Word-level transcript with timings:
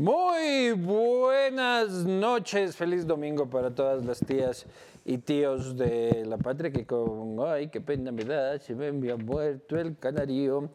Muy 0.00 0.72
buenas 0.72 1.90
noches, 2.06 2.74
feliz 2.74 3.06
domingo 3.06 3.50
para 3.50 3.70
todas 3.74 4.02
las 4.02 4.18
tías 4.20 4.64
y 5.04 5.18
tíos 5.18 5.76
de 5.76 6.24
la 6.24 6.38
patria 6.38 6.72
que 6.72 6.86
con, 6.86 7.36
ay, 7.46 7.68
qué 7.68 7.82
pena 7.82 8.10
me 8.10 8.24
da, 8.24 8.58
se 8.58 8.74
me 8.74 8.86
había 8.86 9.18
muerto 9.18 9.78
el 9.78 9.98
canario. 9.98 10.70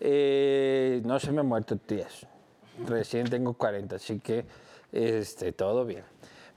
Eh, 0.00 1.02
no 1.04 1.20
se 1.20 1.30
me 1.30 1.40
ha 1.40 1.42
muerto, 1.42 1.76
tías. 1.76 2.26
Recién 2.86 3.28
tengo 3.28 3.52
40, 3.52 3.96
así 3.96 4.18
que 4.18 4.46
este, 4.90 5.52
todo 5.52 5.84
bien. 5.84 6.04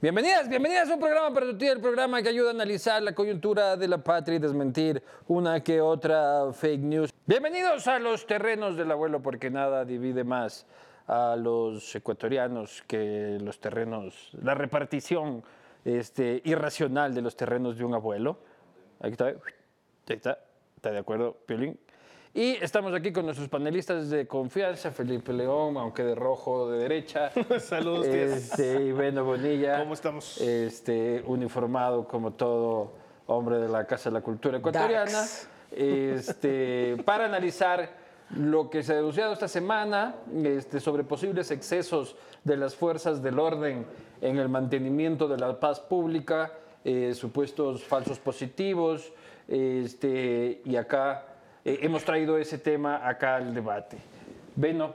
Bienvenidas, 0.00 0.48
bienvenidas 0.48 0.88
a 0.88 0.94
un 0.94 1.00
programa 1.00 1.34
para 1.34 1.44
tu 1.44 1.58
tía, 1.58 1.72
el 1.72 1.80
programa 1.82 2.22
que 2.22 2.30
ayuda 2.30 2.48
a 2.48 2.54
analizar 2.54 3.02
la 3.02 3.14
coyuntura 3.14 3.76
de 3.76 3.86
la 3.86 3.98
patria 3.98 4.36
y 4.36 4.38
desmentir 4.38 5.02
una 5.28 5.62
que 5.62 5.82
otra 5.82 6.50
fake 6.54 6.80
news. 6.80 7.10
Bienvenidos 7.26 7.86
a 7.86 7.98
los 7.98 8.26
terrenos 8.26 8.78
del 8.78 8.90
abuelo, 8.90 9.20
porque 9.20 9.50
nada 9.50 9.84
divide 9.84 10.24
más 10.24 10.64
a 11.06 11.36
los 11.36 11.94
ecuatorianos 11.94 12.82
que 12.86 13.38
los 13.40 13.60
terrenos, 13.60 14.30
la 14.42 14.54
repartición 14.54 15.42
este, 15.84 16.40
irracional 16.44 17.14
de 17.14 17.22
los 17.22 17.36
terrenos 17.36 17.76
de 17.76 17.84
un 17.84 17.94
abuelo. 17.94 18.38
Aquí 19.00 19.12
está, 19.12 19.26
ahí 19.26 19.36
está, 20.06 20.38
está 20.76 20.90
de 20.90 20.98
acuerdo, 20.98 21.36
Piolín. 21.46 21.78
Y 22.36 22.56
estamos 22.60 22.92
aquí 22.94 23.12
con 23.12 23.26
nuestros 23.26 23.48
panelistas 23.48 24.10
de 24.10 24.26
confianza, 24.26 24.90
Felipe 24.90 25.32
León, 25.32 25.76
aunque 25.76 26.02
de 26.02 26.16
rojo 26.16 26.68
de 26.68 26.78
derecha. 26.78 27.30
Saludos. 27.60 28.06
Este, 28.06 28.82
y 28.82 28.90
Beno 28.90 29.24
Bonilla. 29.24 29.78
¿Cómo 29.78 29.94
estamos? 29.94 30.40
Este, 30.40 31.22
uniformado 31.26 32.08
como 32.08 32.32
todo 32.32 32.92
hombre 33.26 33.58
de 33.58 33.68
la 33.68 33.86
Casa 33.86 34.10
de 34.10 34.14
la 34.14 34.20
Cultura 34.20 34.58
Ecuatoriana. 34.58 35.12
Dax. 35.12 35.48
Este, 35.70 36.96
para 37.04 37.26
analizar 37.26 38.03
lo 38.36 38.70
que 38.70 38.82
se 38.82 38.92
ha 38.92 38.96
denunciado 38.96 39.32
esta 39.32 39.48
semana 39.48 40.16
este, 40.44 40.80
sobre 40.80 41.04
posibles 41.04 41.50
excesos 41.50 42.16
de 42.42 42.56
las 42.56 42.74
fuerzas 42.74 43.22
del 43.22 43.38
orden 43.38 43.86
en 44.20 44.38
el 44.38 44.48
mantenimiento 44.48 45.28
de 45.28 45.38
la 45.38 45.58
paz 45.60 45.80
pública, 45.80 46.52
eh, 46.84 47.14
supuestos 47.14 47.84
falsos 47.84 48.18
positivos, 48.18 49.12
este, 49.48 50.62
y 50.64 50.76
acá 50.76 51.26
eh, 51.64 51.78
hemos 51.82 52.04
traído 52.04 52.38
ese 52.38 52.58
tema 52.58 53.06
acá 53.06 53.36
al 53.36 53.54
debate. 53.54 53.98
Beno, 54.56 54.94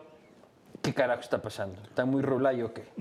¿qué 0.82 0.94
carajo 0.94 1.22
está 1.22 1.42
pasando? 1.42 1.82
¿Está 1.84 2.06
muy 2.06 2.22
rulayo 2.22 2.68
o 2.68 2.74
qué? 2.74 2.84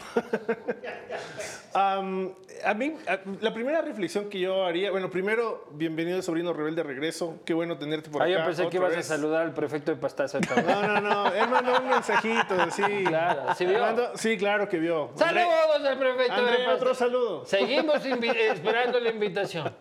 A 1.74 2.74
mí, 2.74 2.94
la 3.40 3.54
primera 3.54 3.82
reflexión 3.82 4.28
que 4.28 4.40
yo 4.40 4.64
haría, 4.64 4.90
bueno, 4.90 5.10
primero, 5.10 5.68
bienvenido 5.72 6.20
sobrino 6.22 6.52
rebelde 6.52 6.82
de 6.82 6.88
regreso. 6.88 7.38
Qué 7.44 7.54
bueno 7.54 7.78
tenerte 7.78 8.10
por 8.10 8.22
Ah, 8.22 8.24
acá. 8.24 8.38
yo 8.38 8.44
pensé 8.44 8.68
que 8.68 8.76
ibas 8.78 8.90
vez. 8.96 8.98
a 9.10 9.14
saludar 9.16 9.42
al 9.42 9.54
prefecto 9.54 9.92
de 9.92 9.96
Pastaza. 9.96 10.38
No, 10.66 10.82
no, 10.82 11.00
no. 11.00 11.32
Él 11.32 11.48
mandó 11.48 11.78
un 11.80 11.88
mensajito, 11.88 12.70
sí. 12.70 13.04
Claro, 13.06 13.54
¿sí 13.54 13.64
vio? 13.64 14.16
Sí, 14.16 14.36
claro 14.36 14.68
que 14.68 14.78
vio. 14.78 15.12
Saludos 15.14 15.86
al 15.86 15.98
prefecto 15.98 16.32
André, 16.32 16.50
de 16.52 16.56
Pastaza. 16.58 16.74
otro 16.76 16.94
saludo. 16.94 17.44
Seguimos 17.46 18.04
esperando 18.04 18.98
la 18.98 19.10
invitación 19.10 19.72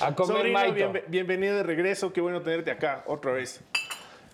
a 0.00 0.14
comer 0.14 0.36
Sobrino, 0.54 0.92
bienvenido 1.08 1.56
de 1.56 1.62
regreso. 1.64 2.12
Qué 2.12 2.20
bueno 2.22 2.40
tenerte 2.40 2.70
acá 2.70 3.04
otra 3.06 3.32
vez. 3.32 3.60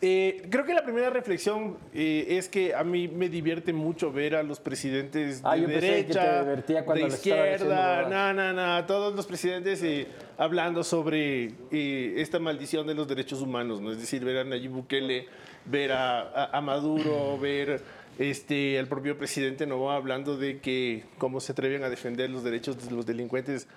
Eh, 0.04 0.42
creo 0.50 0.64
que 0.64 0.74
la 0.74 0.82
primera 0.82 1.10
reflexión 1.10 1.76
eh, 1.94 2.26
es 2.30 2.48
que 2.48 2.74
a 2.74 2.82
mí 2.82 3.06
me 3.06 3.28
divierte 3.28 3.72
mucho 3.72 4.10
ver 4.10 4.34
a 4.34 4.42
los 4.42 4.58
presidentes 4.58 5.40
de 5.42 5.48
Ah, 5.48 5.54
te 5.54 5.66
derecha, 5.68 6.42
de 6.44 7.02
izquierda, 7.06 8.08
no, 8.08 8.34
no, 8.34 8.52
no, 8.52 8.84
todos 8.86 9.14
los 9.14 9.26
presidentes 9.26 9.80
eh, 9.84 10.08
hablando 10.38 10.82
sobre 10.82 11.52
eh, 11.70 12.14
esta 12.16 12.40
maldición 12.40 12.84
de 12.88 12.94
los 12.94 13.06
derechos 13.06 13.40
humanos, 13.42 13.80
¿no? 13.80 13.92
Es 13.92 13.98
decir, 14.00 14.24
ver 14.24 14.38
a 14.38 14.44
Nayib 14.44 14.72
Bukele, 14.72 15.26
ver 15.66 15.92
a, 15.92 16.20
a- 16.22 16.58
a 16.58 16.60
Maduro, 16.60 17.38
ver 17.40 17.80
este, 18.18 18.80
al 18.80 18.88
propio 18.88 19.16
presidente 19.16 19.68
Novoa 19.68 19.94
hablando 19.94 20.36
de 20.36 20.58
que 20.58 21.04
cómo 21.16 21.38
se 21.38 21.52
atreven 21.52 21.84
a 21.84 21.88
defender 21.88 22.28
los 22.28 22.42
derechos 22.42 22.76
de 22.88 22.92
los 22.94 23.06
delincuentes. 23.06 23.68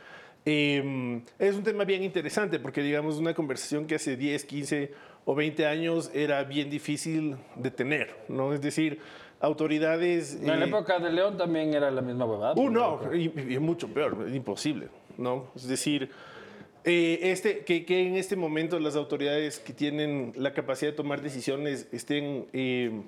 Eh, 0.47 1.21
es 1.39 1.55
un 1.55 1.63
tema 1.63 1.85
bien 1.85 2.03
interesante 2.03 2.59
porque, 2.59 2.81
digamos, 2.81 3.17
una 3.17 3.33
conversación 3.35 3.85
que 3.87 3.95
hace 3.95 4.15
10, 4.15 4.45
15 4.45 4.91
o 5.25 5.36
20 5.36 5.65
años 5.65 6.11
era 6.13 6.43
bien 6.43 6.69
difícil 6.69 7.36
de 7.55 7.71
tener, 7.71 8.15
¿no? 8.27 8.53
Es 8.53 8.61
decir, 8.61 8.99
autoridades... 9.39 10.39
No, 10.39 10.53
en 10.53 10.59
la 10.59 10.65
eh, 10.65 10.69
época 10.69 10.99
de 10.99 11.11
León 11.11 11.37
también 11.37 11.73
era 11.73 11.91
la 11.91 12.02
misma 12.02 12.25
huevada. 12.25 12.53
Uh, 12.55 12.69
no, 12.69 12.99
y, 13.13 13.31
y 13.53 13.59
mucho 13.59 13.87
peor, 13.87 14.27
imposible, 14.31 14.89
¿no? 15.17 15.47
Es 15.55 15.67
decir, 15.67 16.11
eh, 16.87 17.31
este, 17.31 17.65
que, 17.65 17.83
que 17.83 18.08
en 18.08 18.15
este 18.15 18.35
momento 18.35 18.80
las 18.80 18.95
autoridades 18.95 19.58
que 19.58 19.73
tienen 19.73 20.33
la 20.35 20.53
capacidad 20.53 20.91
de 20.91 20.95
tomar 20.95 21.19
decisiones 21.21 21.87
estén 21.91 22.45
eh, 22.53 23.02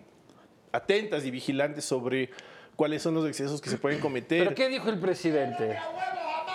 atentas 0.72 1.23
y 1.25 1.29
vigilantes 1.31 1.85
sobre 1.85 2.31
cuáles 2.75 3.03
son 3.03 3.13
los 3.13 3.27
excesos 3.27 3.61
que 3.61 3.69
se 3.69 3.77
pueden 3.77 4.00
cometer. 4.00 4.39
¿Pero 4.39 4.56
qué 4.56 4.67
dijo 4.67 4.89
el 4.89 5.00
presidente? 5.00 5.77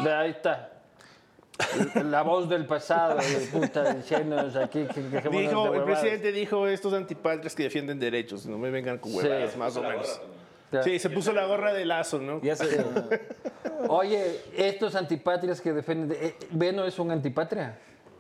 Ve, 0.03 0.13
Ahí 0.13 0.31
está. 0.31 0.72
La 2.11 2.23
voz 2.23 2.49
del 2.49 2.67
pasado, 2.67 3.17
de 3.17 3.47
puta, 3.53 3.95
diciéndonos 3.95 4.55
aquí 4.57 4.85
que, 4.87 5.03
que 5.09 5.29
de 5.29 5.39
Dijo, 5.39 5.75
el 5.75 5.83
presidente 5.85 6.33
dijo 6.33 6.67
estos 6.67 6.93
antipatrias 6.95 7.55
que 7.55 7.65
defienden 7.65 7.99
derechos, 7.99 8.47
no 8.47 8.59
me 8.59 8.71
vengan 8.71 8.99
con 8.99 9.11
Sí. 9.13 9.19
huevadas, 9.19 9.57
más 9.57 9.77
o 9.77 9.83
menos. 9.83 10.21
Sí, 10.85 10.99
se 10.99 11.11
puso 11.11 11.33
la 11.33 11.45
gorra 11.45 11.75
de 11.75 11.85
lazo, 11.85 12.19
¿no? 12.19 12.41
Ya 12.43 12.57
se- 12.57 12.83
Oye, 13.89 14.41
estos 14.57 14.95
antipatrias 14.95 15.61
que 15.61 15.73
defienden... 15.73 16.17
eh, 16.21 16.35
¿Beno 16.51 16.85
es 16.87 16.99
un 16.99 17.11
antipatria? 17.11 17.79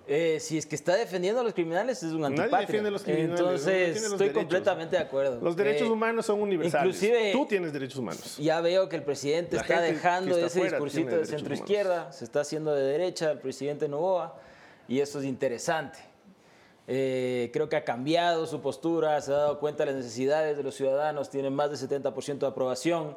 Eh, 0.08 0.38
si 0.40 0.58
es 0.58 0.66
que 0.66 0.74
está 0.74 0.96
defendiendo 0.96 1.40
a 1.40 1.44
los 1.44 1.54
criminales, 1.54 2.02
es 2.02 2.12
un 2.12 2.22
Nadie 2.22 2.36
antipatria. 2.40 2.66
defiende 2.66 2.88
a 2.88 2.90
los 2.92 3.02
criminales, 3.02 3.38
Entonces, 3.40 3.66
nadie 3.66 3.88
los 3.94 4.02
estoy 4.04 4.18
derechos. 4.18 4.42
completamente 4.42 4.96
de 4.96 5.02
acuerdo. 5.02 5.40
Los 5.40 5.56
derechos 5.56 5.88
Eh, 5.88 5.90
humanos 5.92 6.26
son 6.26 6.40
universales. 6.42 6.96
inclusive- 6.96 7.32
Tú 7.32 7.46
tienes 7.46 7.72
derechos 7.72 7.98
humanos. 7.98 8.36
Ya 8.38 8.60
veo 8.60 8.88
que 8.88 8.96
el 8.96 9.04
presidente 9.04 9.56
La 9.56 9.62
está 9.62 9.80
dejando 9.80 10.34
está 10.34 10.46
ese 10.46 10.62
discursito 10.64 11.06
de 11.10 11.16
derechos 11.18 11.30
centro 11.36 11.54
izquierda, 11.54 12.12
se 12.12 12.24
está 12.24 12.40
haciendo 12.40 12.74
de 12.74 12.82
derecha 12.82 13.30
el 13.30 13.38
presidente 13.38 13.88
Novoa 13.88 14.36
y 14.88 14.98
eso 15.00 15.20
es 15.20 15.24
interesante. 15.24 16.00
Eh, 16.88 17.50
creo 17.52 17.68
que 17.68 17.76
ha 17.76 17.84
cambiado 17.84 18.44
su 18.46 18.60
postura, 18.60 19.20
se 19.20 19.30
ha 19.30 19.36
dado 19.36 19.60
cuenta 19.60 19.84
de 19.84 19.92
las 19.92 20.02
necesidades 20.02 20.56
de 20.56 20.64
los 20.64 20.74
ciudadanos, 20.74 21.30
tiene 21.30 21.48
más 21.48 21.70
del 21.70 21.78
70% 21.78 22.44
de 22.46 22.50
aprobación. 22.50 23.16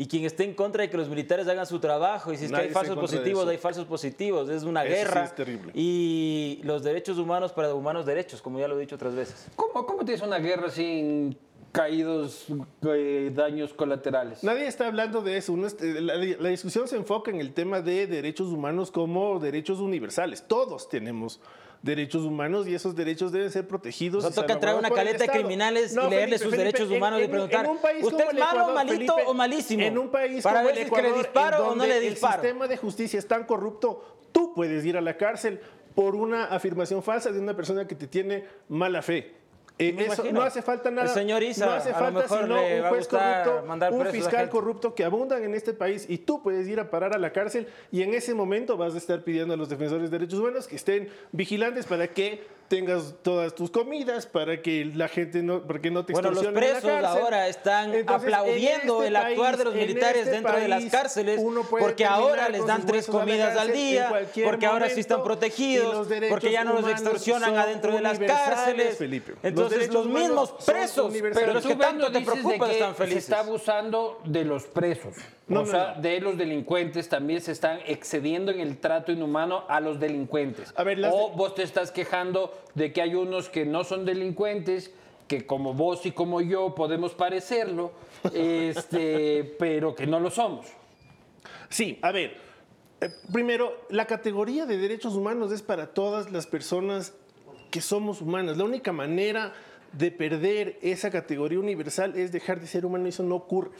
Y 0.00 0.06
quien 0.08 0.24
esté 0.24 0.44
en 0.44 0.54
contra 0.54 0.80
de 0.82 0.88
que 0.88 0.96
los 0.96 1.10
militares 1.10 1.46
hagan 1.46 1.66
su 1.66 1.78
trabajo, 1.78 2.32
y 2.32 2.38
si 2.38 2.46
es 2.46 2.50
Nadie 2.50 2.62
que 2.64 2.68
hay 2.68 2.74
falsos 2.74 2.96
positivos, 2.98 3.46
hay 3.46 3.58
falsos 3.58 3.84
positivos, 3.84 4.48
es 4.48 4.62
una 4.62 4.82
Eso 4.82 4.94
sí 4.94 4.98
guerra. 4.98 5.24
es 5.24 5.34
terrible. 5.34 5.72
Y 5.74 6.60
los 6.64 6.82
derechos 6.82 7.18
humanos 7.18 7.52
para 7.52 7.74
humanos 7.74 8.06
derechos, 8.06 8.40
como 8.40 8.58
ya 8.58 8.66
lo 8.66 8.78
he 8.78 8.80
dicho 8.80 8.94
otras 8.94 9.14
veces. 9.14 9.48
¿Cómo, 9.56 9.84
cómo 9.84 10.02
tienes 10.06 10.22
una 10.22 10.38
guerra 10.38 10.70
sin 10.70 11.36
caídos 11.70 12.46
eh, 12.82 13.30
daños 13.34 13.74
colaterales? 13.74 14.42
Nadie 14.42 14.66
está 14.68 14.86
hablando 14.86 15.20
de 15.20 15.36
eso. 15.36 15.52
Uno 15.52 15.66
es- 15.66 15.76
la, 15.80 16.14
la 16.16 16.48
discusión 16.48 16.88
se 16.88 16.96
enfoca 16.96 17.30
en 17.30 17.38
el 17.38 17.52
tema 17.52 17.82
de 17.82 18.06
derechos 18.06 18.48
humanos 18.48 18.90
como 18.90 19.38
derechos 19.38 19.80
universales. 19.80 20.42
Todos 20.48 20.88
tenemos 20.88 21.40
derechos 21.82 22.24
humanos 22.24 22.66
y 22.68 22.74
esos 22.74 22.94
derechos 22.94 23.32
deben 23.32 23.50
ser 23.50 23.66
protegidos. 23.66 24.24
O 24.24 24.28
y 24.28 24.32
sea, 24.32 24.42
toca 24.42 24.60
traer 24.60 24.78
una 24.78 24.90
caleta 24.90 25.24
de 25.24 25.30
criminales 25.30 25.94
No, 25.94 26.06
y 26.06 26.10
leerle 26.10 26.36
Felipe, 26.36 26.38
sus 26.38 26.50
Felipe, 26.50 26.64
derechos 26.64 26.90
en- 26.90 26.96
humanos 26.96 27.20
y 27.20 27.22
en- 27.24 27.30
preguntar, 27.30 27.66
un 27.68 27.78
país 27.78 28.04
¿usted 28.04 28.18
es 28.28 28.34
malo, 28.34 28.50
Ecuador, 28.60 28.74
malito 28.74 29.12
Felipe, 29.14 29.30
o 29.30 29.34
malísimo? 29.34 29.82
En 29.84 29.98
un 29.98 30.08
país 30.10 30.42
Para 30.42 30.56
como 30.60 30.68
ver 30.68 30.78
el 30.78 30.84
si 30.84 30.90
que 30.94 31.02
le 31.02 31.08
Ecuador, 31.08 31.24
disparo 31.24 31.56
o 31.56 31.62
no 31.62 31.68
donde 31.70 31.86
le 31.88 32.00
disparo. 32.00 32.34
El 32.34 32.40
sistema 32.42 32.68
de 32.68 32.76
justicia 32.76 33.18
es 33.18 33.26
tan 33.26 33.44
corrupto, 33.44 34.04
tú 34.32 34.52
puedes 34.54 34.84
ir 34.84 34.96
a 34.96 35.00
la 35.00 35.16
cárcel 35.16 35.60
por 35.94 36.14
una 36.14 36.44
afirmación 36.44 37.02
falsa 37.02 37.32
de 37.32 37.40
una 37.40 37.56
persona 37.56 37.86
que 37.86 37.94
te 37.94 38.06
tiene 38.06 38.44
mala 38.68 39.02
fe. 39.02 39.34
Eh, 39.80 39.94
Me 39.94 40.04
eso 40.06 40.22
no 40.30 40.42
hace 40.42 40.60
falta 40.60 40.90
nada. 40.90 41.08
El 41.08 41.14
señor 41.14 41.42
Isa, 41.42 41.64
no 41.64 41.72
hace 41.72 41.88
a 41.88 41.92
lo 41.92 41.98
falta 41.98 42.20
mejor 42.20 42.42
sino 42.42 42.56
le 42.56 42.76
un 42.76 42.82
va 42.82 42.86
a 42.86 42.90
juez 42.90 43.08
gustar 43.08 43.44
corrupto, 43.44 43.96
un 43.96 44.06
fiscal 44.06 44.50
corrupto 44.50 44.94
que 44.94 45.04
abundan 45.04 45.42
en 45.42 45.54
este 45.54 45.72
país 45.72 46.04
y 46.06 46.18
tú 46.18 46.42
puedes 46.42 46.68
ir 46.68 46.78
a 46.80 46.90
parar 46.90 47.14
a 47.14 47.18
la 47.18 47.32
cárcel 47.32 47.66
y 47.90 48.02
en 48.02 48.12
ese 48.12 48.34
momento 48.34 48.76
vas 48.76 48.94
a 48.94 48.98
estar 48.98 49.22
pidiendo 49.22 49.54
a 49.54 49.56
los 49.56 49.70
defensores 49.70 50.10
de 50.10 50.18
derechos 50.18 50.38
humanos 50.38 50.68
que 50.68 50.76
estén 50.76 51.08
vigilantes 51.32 51.86
para 51.86 52.08
que 52.08 52.42
tengas 52.70 53.16
todas 53.22 53.52
tus 53.52 53.68
comidas, 53.68 54.26
para 54.26 54.62
que 54.62 54.84
la 54.84 55.08
gente 55.08 55.42
no, 55.42 55.66
para 55.66 55.80
que 55.80 55.90
no 55.90 56.06
te 56.06 56.12
Bueno, 56.12 56.30
los 56.30 56.44
extorsionen 56.44 56.76
en 56.76 57.02
la 57.02 57.10
presos 57.10 57.20
ahora 57.20 57.48
están 57.48 57.92
Entonces, 57.92 58.28
aplaudiendo 58.32 59.02
este 59.02 59.08
el 59.08 59.16
actuar 59.16 59.56
de 59.56 59.64
los 59.64 59.74
militares 59.74 60.22
este 60.22 60.30
dentro 60.30 60.56
de 60.56 60.68
las 60.68 60.84
cárceles, 60.84 61.40
porque 61.68 62.04
ahora 62.04 62.48
les 62.48 62.64
dan 62.64 62.86
tres 62.86 63.08
comidas 63.08 63.58
al 63.58 63.72
día, 63.72 64.12
porque 64.44 64.66
ahora 64.66 64.88
sí 64.88 65.00
están 65.00 65.24
protegidos, 65.24 66.06
porque 66.28 66.52
ya 66.52 66.62
no 66.62 66.80
los 66.80 66.88
extorsionan 66.88 67.56
adentro 67.58 67.92
de 67.92 68.00
las 68.02 68.18
cárceles. 68.20 68.96
Felipe. 68.96 69.32
Los 69.32 69.44
Entonces 69.44 69.92
los 69.92 70.06
mismos 70.06 70.54
presos, 70.64 71.12
pero 71.34 71.52
los 71.52 71.66
que 71.66 71.74
tanto 71.74 72.12
te 72.12 72.20
preocupan 72.20 72.70
están 72.70 72.94
Se 72.94 73.02
felices. 73.02 73.24
está 73.24 73.40
abusando 73.40 74.20
de 74.24 74.44
los 74.44 74.64
presos. 74.66 75.16
No, 75.50 75.60
o 75.60 75.64
no, 75.64 75.70
sea, 75.70 75.94
no. 75.96 76.02
de 76.02 76.20
los 76.20 76.38
delincuentes 76.38 77.08
también 77.08 77.40
se 77.40 77.50
están 77.50 77.80
excediendo 77.86 78.52
en 78.52 78.60
el 78.60 78.78
trato 78.78 79.10
inhumano 79.10 79.64
a 79.68 79.80
los 79.80 79.98
delincuentes. 79.98 80.72
A 80.76 80.84
ver, 80.84 81.04
o 81.04 81.30
vos 81.30 81.56
te 81.56 81.64
estás 81.64 81.90
quejando 81.90 82.56
de 82.74 82.92
que 82.92 83.02
hay 83.02 83.16
unos 83.16 83.48
que 83.48 83.66
no 83.66 83.82
son 83.82 84.04
delincuentes, 84.04 84.92
que 85.26 85.46
como 85.46 85.74
vos 85.74 86.06
y 86.06 86.12
como 86.12 86.40
yo 86.40 86.74
podemos 86.76 87.14
parecerlo, 87.14 87.90
este, 88.32 89.44
pero 89.58 89.94
que 89.96 90.06
no 90.06 90.20
lo 90.20 90.30
somos. 90.30 90.66
Sí, 91.68 91.98
a 92.00 92.12
ver, 92.12 92.36
eh, 93.00 93.10
primero, 93.32 93.86
la 93.90 94.06
categoría 94.06 94.66
de 94.66 94.78
derechos 94.78 95.14
humanos 95.14 95.50
es 95.50 95.62
para 95.62 95.88
todas 95.88 96.30
las 96.30 96.46
personas 96.46 97.12
que 97.72 97.80
somos 97.80 98.20
humanas. 98.20 98.56
La 98.56 98.64
única 98.64 98.92
manera 98.92 99.52
de 99.92 100.12
perder 100.12 100.78
esa 100.82 101.10
categoría 101.10 101.58
universal 101.58 102.16
es 102.16 102.30
dejar 102.30 102.60
de 102.60 102.68
ser 102.68 102.86
humano 102.86 103.06
y 103.06 103.08
eso 103.08 103.24
no 103.24 103.34
ocurre. 103.34 103.70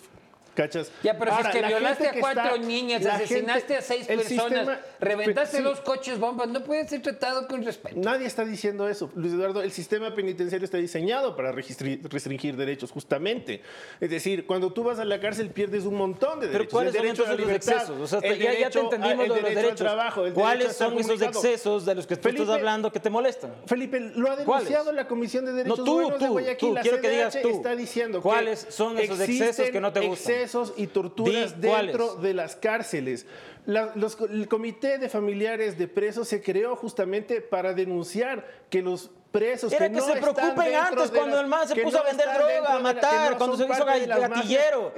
¿Cachas? 0.61 0.93
Ya, 1.03 1.17
pero 1.19 1.33
Ahora, 1.33 1.51
si 1.53 1.59
es 1.59 1.63
que 1.65 1.69
violaste 1.69 2.09
a 2.09 2.13
cuatro 2.21 2.43
está- 2.55 2.59
niñas, 2.59 3.07
asesinaste 3.07 3.61
gente- 3.61 3.77
a 3.77 3.83
seis 3.83 4.07
personas, 4.07 4.29
sistema- 4.29 4.81
reventaste 5.01 5.57
sí. 5.59 5.63
dos 5.63 5.81
coches 5.81 6.19
bombas, 6.19 6.49
no 6.49 6.63
puedes 6.63 6.91
ser 6.91 7.01
tratado 7.01 7.49
con 7.49 7.65
respeto. 7.65 7.97
Nadie 7.99 8.27
está 8.27 8.45
diciendo 8.45 8.89
eso, 8.89 9.11
Luis 9.15 9.33
Eduardo. 9.33 9.63
El 9.63 9.73
sistema 9.73 10.15
penitenciario 10.15 10.65
está 10.65 10.77
diseñado 10.77 11.35
para 11.35 11.53
registri- 11.53 12.01
restringir 12.11 12.57
derechos, 12.57 12.91
justamente. 12.91 13.63
Es 14.01 14.11
decir, 14.11 14.47
cuando 14.47 14.71
tú 14.73 14.85
vas 14.85 14.99
a 14.99 15.05
la 15.05 15.19
cárcel 15.19 15.51
pierdes 15.51 15.85
un 15.85 15.95
montón 15.95 16.41
de 16.41 16.47
Pero 16.49 16.59
derechos. 16.59 16.73
¿cuáles 16.73 16.95
el 16.95 16.99
son 16.99 17.07
derecho 17.07 17.25
a 17.25 17.29
la 17.29 17.35
los 17.41 17.51
excesos? 17.51 17.91
O 18.01 18.07
sea, 18.07 18.19
el 18.29 18.39
ya, 18.39 18.53
ya 18.59 18.71
te 18.71 18.81
entendimos 18.81 19.25
el 19.27 19.33
de 19.35 19.41
los 19.41 19.55
derechos. 19.55 19.77
trabajo, 19.77 20.27
el 20.27 20.33
¿Cuáles 20.35 20.77
son 20.77 20.99
esos 20.99 21.23
excesos 21.23 21.87
de 21.87 21.95
los 21.95 22.07
que 22.07 22.17
tú 22.17 22.23
Felipe- 22.25 22.43
estás 22.43 22.57
hablando 22.57 22.93
que 22.93 23.01
te 23.01 23.09
molestan? 23.11 23.55
Felipe, 23.67 23.99
lo 24.01 24.31
ha 24.31 24.37
¿Cuáles? 24.45 24.69
denunciado 24.69 24.93
la 24.93 25.07
Comisión 25.09 25.45
de 25.47 25.53
Derechos 25.53 25.79
No, 25.79 25.85
tú, 25.85 25.99
Humanos 26.01 26.21
de 26.21 26.27
tú, 26.27 26.33
Guayaquil. 26.33 26.69
tú, 26.69 26.75
la 26.75 26.81
quiero 26.83 26.97
que 27.01 27.09
CNDH 27.09 27.17
digas 27.39 27.43
tú. 27.43 27.49
está 27.49 27.77
diciendo 27.77 28.21
¿Cuáles 28.21 28.65
que 28.67 28.73
son 28.73 28.99
esos 28.99 29.21
excesos 29.21 29.71
que 29.71 29.81
no 29.81 29.93
te 29.93 30.01
gustan? 30.01 30.33
Excesos 30.51 30.75
y 30.77 30.87
torturas 30.89 31.61
dentro 31.61 32.17
de 32.17 32.35
las 32.35 32.57
cárceles. 32.57 33.27
La- 33.67 33.93
los- 33.95 34.19
el 34.21 34.49
Comité 34.49 34.99
de 34.99 35.09
Familiares 35.09 35.79
de 35.79 35.87
Presos 35.87 36.29
se 36.29 36.43
creó 36.43 36.77
justamente 36.77 37.41
para 37.41 37.75
denunciar 37.75 38.47
que 38.71 38.83
los 38.83 39.11
presos 39.31 39.73
Era 39.73 39.87
que, 39.89 39.93
que 39.95 40.01
no 40.01 40.07
se 40.07 40.17
preocupen 40.17 40.75
antes 40.75 41.11
cuando 41.11 41.37
las- 41.37 41.45
el 41.45 41.47
man 41.49 41.69
se 41.69 41.77
puso 41.77 41.99
no 41.99 42.03
a 42.03 42.07
vender 42.07 42.27
droga, 42.35 42.69
a 42.71 42.75
la- 42.75 42.81
matar, 42.81 43.31
no 43.33 43.37
cuando 43.39 43.57
son 43.57 43.67
se 43.69 43.73
hizo 43.73 43.85
gatillero. 43.85 44.93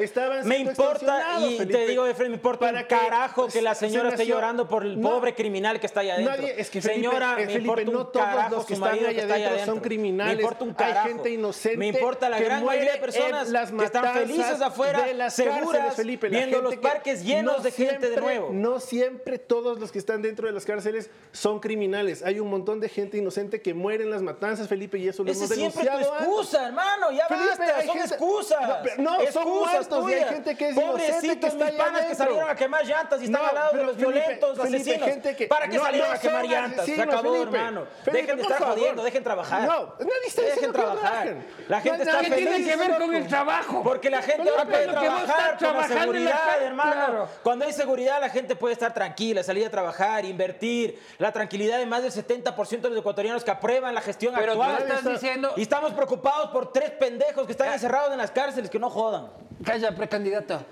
Me 0.44 0.58
importa, 0.58 1.38
y 1.40 1.56
Felipe. 1.58 1.66
te 1.66 1.86
digo, 1.86 2.06
Efraín, 2.06 2.30
me 2.30 2.36
importa 2.36 2.66
Para 2.66 2.80
un 2.80 2.86
carajo 2.86 3.46
que 3.48 3.60
la 3.62 3.74
se 3.74 3.86
señora 3.88 4.08
esté 4.08 4.22
nació- 4.22 4.34
llorando 4.36 4.68
por 4.68 4.84
el 4.84 5.00
No. 5.00 5.10
pobre 5.10 5.34
criminal 5.34 5.78
que 5.80 5.86
está 5.86 6.00
allá 6.00 6.14
adentro. 6.14 6.36
Nadie, 6.36 6.54
es 6.58 6.70
que 6.70 6.80
Felipe, 6.80 7.06
señora, 7.08 7.36
eh, 7.38 7.46
me 7.46 7.52
importa 7.54 7.82
un 7.90 7.92
no 7.92 8.06
todos 8.06 8.26
carajo 8.26 8.54
los 8.56 8.64
que 8.66 8.74
están 8.74 8.88
allá 8.92 9.08
adentro 9.08 9.28
son 9.28 9.52
adentro. 9.52 9.82
criminales. 9.82 10.36
Me 10.36 10.42
importa 10.42 10.64
un 10.64 10.70
Hay 10.70 10.76
carajo. 10.76 11.08
gente 11.08 11.30
inocente 11.30 11.76
Me 11.78 11.86
importa 11.88 12.28
la 12.28 12.40
gran 12.40 12.64
mayoría 12.64 12.92
de 12.92 12.98
personas 12.98 13.48
que 13.70 13.84
están 13.84 14.14
felices 14.14 14.60
afuera, 14.60 15.04
seguras, 15.30 15.96
viendo 16.30 16.62
los 16.62 16.72
que 16.74 16.78
parques 16.80 17.24
llenos 17.24 17.58
no 17.58 17.62
de 17.62 17.70
gente 17.70 18.10
de 18.10 18.16
nuevo. 18.20 18.48
No 18.52 18.80
siempre 18.80 19.38
todos 19.38 19.78
los 19.78 19.92
que 19.92 19.98
están 19.98 20.22
dentro 20.22 20.46
de 20.46 20.52
las 20.52 20.64
cárceles 20.64 21.10
son 21.32 21.60
criminales. 21.60 22.22
Hay 22.22 22.40
un 22.40 22.48
montón 22.48 22.80
de 22.80 22.88
gente 22.88 23.18
inocente 23.18 23.60
que 23.60 23.74
muere 23.74 24.04
en 24.04 24.10
las 24.10 24.21
matanzas, 24.22 24.68
Felipe, 24.68 24.98
y 24.98 25.08
eso 25.08 25.22
lo 25.24 25.30
Ese 25.30 25.44
hemos 25.44 25.54
siempre 25.56 25.82
es 25.82 25.88
tu 25.88 25.92
antes. 25.94 26.08
excusa, 26.08 26.66
hermano, 26.66 27.10
ya 27.10 27.26
Felipe, 27.26 27.48
basta, 27.58 27.82
son 27.84 27.96
gente- 27.98 28.14
excusas. 28.14 28.60
No, 28.98 29.18
no, 29.18 29.32
son 29.32 29.48
muertos 29.48 30.10
y 30.10 30.14
hay 30.14 30.24
gente 30.24 30.56
que 30.56 30.68
es 30.68 30.74
que 30.74 30.80
Pobrecitos 30.80 31.52
está 31.52 31.64
mis 31.66 31.74
panas 31.74 32.04
que 32.06 32.14
salieron 32.14 32.48
a 32.50 32.54
quemar 32.54 32.84
llantas 32.86 33.20
y 33.20 33.24
están 33.24 33.42
No, 33.42 33.48
al 33.48 33.54
lado 33.54 33.76
de 33.76 33.84
los 33.84 33.96
Felipe, 33.96 34.12
violentos 34.12 34.58
Felipe, 34.58 34.76
asesinos. 34.80 35.08
gente 35.08 35.36
que- 35.36 35.46
¿Para 35.46 35.68
qué 35.68 35.76
no, 35.76 35.84
salieron 35.84 36.10
a 36.12 36.18
quemar 36.18 36.44
llantas? 36.46 36.86
Se 36.86 37.02
acabó, 37.02 37.42
hermano. 37.42 37.86
Dejen 38.04 38.36
de 38.36 38.42
estar 38.42 38.58
favor. 38.58 38.74
jodiendo, 38.78 39.02
dejen 39.04 39.22
trabajar. 39.24 39.62
No, 39.66 39.94
nadie 39.98 40.12
está 40.26 40.42
dejen 40.42 40.60
que 40.66 40.78
trabajar. 40.78 41.36
La 41.68 41.80
gente 41.80 42.02
está 42.02 42.18
¿Qué 42.20 42.30
tiene 42.30 42.50
feliz. 42.52 42.66
que 42.68 42.76
ver 42.76 42.98
con 42.98 43.14
el 43.14 43.26
trabajo? 43.28 43.82
Porque 43.82 44.10
la 44.10 44.22
gente 44.22 44.48
ahora 44.50 44.64
puede 44.64 44.86
que 44.86 44.92
trabajar 44.92 45.58
con 45.58 45.88
seguridad, 45.88 46.62
hermano. 46.62 47.28
Cuando 47.42 47.64
hay 47.64 47.72
seguridad, 47.72 48.20
la 48.20 48.28
gente 48.30 48.56
puede 48.56 48.74
estar 48.74 48.92
tranquila, 48.94 49.42
salir 49.42 49.66
a 49.66 49.70
trabajar, 49.70 50.24
invertir. 50.24 51.00
La 51.18 51.32
tranquilidad 51.32 51.78
de 51.78 51.86
más 51.86 52.02
del 52.02 52.12
70% 52.12 52.88
de 52.88 52.94
los 52.94 53.00
ecuatorianos 53.00 53.44
que 53.44 53.50
aprueban 53.50 53.94
la 53.94 54.00
gestión 54.00 54.11
Pero 54.18 54.54
tú 54.54 54.62
actual. 54.62 54.82
estás 54.82 55.04
diciendo... 55.04 55.52
Y 55.56 55.62
estamos 55.62 55.92
preocupados 55.92 56.50
por 56.50 56.72
tres 56.72 56.90
pendejos 56.90 57.46
que 57.46 57.52
están 57.52 57.72
encerrados 57.72 58.12
en 58.12 58.18
las 58.18 58.30
cárceles, 58.30 58.70
que 58.70 58.78
no 58.78 58.90
jodan. 58.90 59.30
Calla, 59.64 59.94
precandidato. 59.94 60.64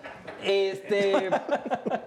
Este. 0.42 1.30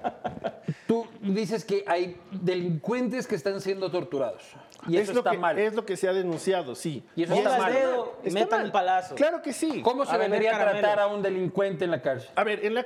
tú 0.88 1.08
dices 1.22 1.64
que 1.64 1.84
hay 1.88 2.20
delincuentes 2.32 3.28
que 3.28 3.36
están 3.36 3.62
siendo 3.62 3.90
torturados. 3.92 4.44
Y 4.88 4.98
es 4.98 5.04
eso 5.04 5.14
lo 5.14 5.20
está 5.20 5.32
que, 5.32 5.38
mal. 5.38 5.58
Es 5.60 5.74
lo 5.74 5.86
que 5.86 5.96
se 5.98 6.08
ha 6.08 6.14
denunciado, 6.14 6.76
sí. 6.76 7.04
Y 7.16 7.24
eso 7.24 7.34
Ponga 7.36 7.52
está 7.52 7.62
mal. 7.64 7.74
dedo 7.74 8.18
y 8.24 8.28
Está 8.28 8.40
metan 8.40 8.60
mal. 8.60 8.66
un 8.68 8.72
palazo. 8.72 9.16
Claro 9.16 9.42
que 9.42 9.54
sí. 9.54 9.82
¿Cómo 9.82 10.06
se 10.06 10.18
debería 10.18 10.52
caramelos. 10.52 10.82
tratar 10.82 11.00
a 11.00 11.08
un 11.08 11.22
delincuente 11.22 11.86
en 11.86 11.92
la 11.92 12.02
cárcel? 12.02 12.30
A 12.36 12.44
ver, 12.44 12.66
en 12.66 12.74
la, 12.74 12.86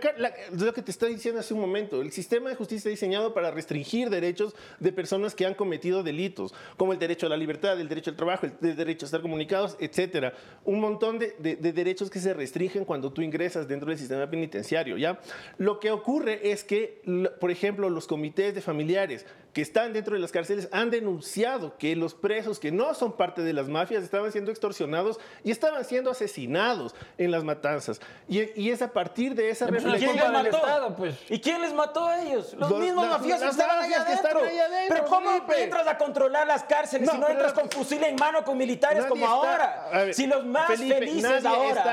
lo 0.52 0.74
que 0.74 0.82
te 0.82 0.92
estoy 0.92 1.14
diciendo 1.14 1.40
hace 1.40 1.54
un 1.54 1.60
momento, 1.62 2.02
el 2.02 2.12
sistema 2.12 2.50
de 2.50 2.56
justicia 2.56 2.78
está 2.78 2.90
diseñado 2.90 3.34
para 3.34 3.52
restringir 3.52 4.10
derechos 4.10 4.56
de 4.80 4.92
personas 4.92 5.36
que 5.36 5.46
han 5.46 5.54
cometido 5.54 6.04
delitos, 6.04 6.54
como 6.78 6.94
el 6.94 7.00
derecho 7.00 7.26
a 7.28 7.30
la 7.30 7.38
libertad, 7.38 7.80
el 7.80 7.88
derecho 7.90 8.12
al 8.12 8.16
trabajo, 8.16 8.46
el, 8.46 8.54
el 8.62 8.76
derecho 8.76 9.06
a 9.06 9.08
estar 9.08 9.22
comunicados, 9.22 9.76
etcétera. 9.80 10.34
Un 10.66 10.80
montón 10.80 11.20
de, 11.20 11.36
de- 11.40 11.56
de 11.56 11.74
derechos 11.74 12.10
que 12.10 12.20
se 12.20 12.34
restringen 12.34 12.86
cuando 12.86 13.12
tú 13.12 13.22
ingresas 13.22 13.68
dentro 13.68 13.90
del 13.90 13.98
sistema 13.98 14.30
penitenciario, 14.30 14.98
¿ya? 14.98 15.20
Lo 15.58 15.80
que 15.80 15.92
ocurre 15.92 16.52
es 16.52 16.64
que, 16.64 17.02
por 17.40 17.52
ejemplo, 17.52 17.90
los 17.90 18.08
comités 18.08 18.54
de 18.56 18.62
familiares 18.62 19.26
que 19.57 19.63
están 19.63 19.92
dentro 19.92 20.13
de 20.13 20.19
las 20.19 20.31
cárceles 20.31 20.69
han 20.71 20.92
denunciado 20.92 21.75
que 21.80 21.95
los 21.95 22.13
presos 22.13 22.59
que 22.59 22.71
no 22.71 22.94
son 22.94 23.18
parte 23.18 23.42
de 23.42 23.54
las 23.54 23.68
mafias 23.68 24.04
estaban 24.04 24.31
siendo 24.31 24.51
extorsionados 24.51 25.19
y 25.44 25.50
estaban 25.50 25.83
siendo 25.83 26.12
asesinados 26.12 26.94
en 27.18 27.31
las 27.31 27.44
matanzas. 27.44 28.00
Y, 28.30 28.51
y 28.62 28.69
es 28.69 28.83
a 28.83 28.94
partir 28.94 29.33
de 29.33 29.50
esa 29.50 29.65
Pues, 29.65 29.83
¿a 29.83 29.95
¿Y 29.98 30.00
quién 30.00 30.15
les 30.15 30.31
mató? 30.31 30.57
Estado, 30.57 30.95
pues. 30.95 31.15
¿Y 31.27 31.42
quién 31.42 31.59
les 31.63 31.74
mató 31.74 32.06
a 32.06 32.21
ellos? 32.21 32.54
Los, 32.54 32.69
Los- 32.69 32.80
mismos 32.80 33.07
las- 33.07 33.18
mafiosos 33.19 33.39
que 33.39 33.45
las 33.48 33.56
estaban 33.57 33.80
allá 33.83 34.06
que 34.06 34.12
adentro. 34.12 34.27
están 34.42 34.45
ahí 34.48 34.59
adentro, 34.59 34.95
Pero 34.95 35.06
¿cómo 35.09 35.30
Felipe? 35.31 35.63
entras 35.63 35.88
a 35.88 35.98
controlar 35.98 36.45
las 36.45 36.63
cárceles 36.65 37.07
No, 37.07 37.13
si 37.13 37.18
no 37.18 37.27
entras 37.30 37.54
con 37.54 37.71
fusil 37.71 38.04
en 38.04 38.15
mano 38.15 38.44
con 38.44 38.59
militares 38.59 39.00
Nadie 39.00 39.09
como 39.09 39.25
está- 39.25 39.36
ahora? 39.36 39.89
ver, 40.06 40.13
si 40.13 40.27
los 40.27 40.45
más 40.45 40.68
Felipe, 40.68 41.00
felices 41.00 41.24
nadie 41.44 41.48
ahora 41.48 41.83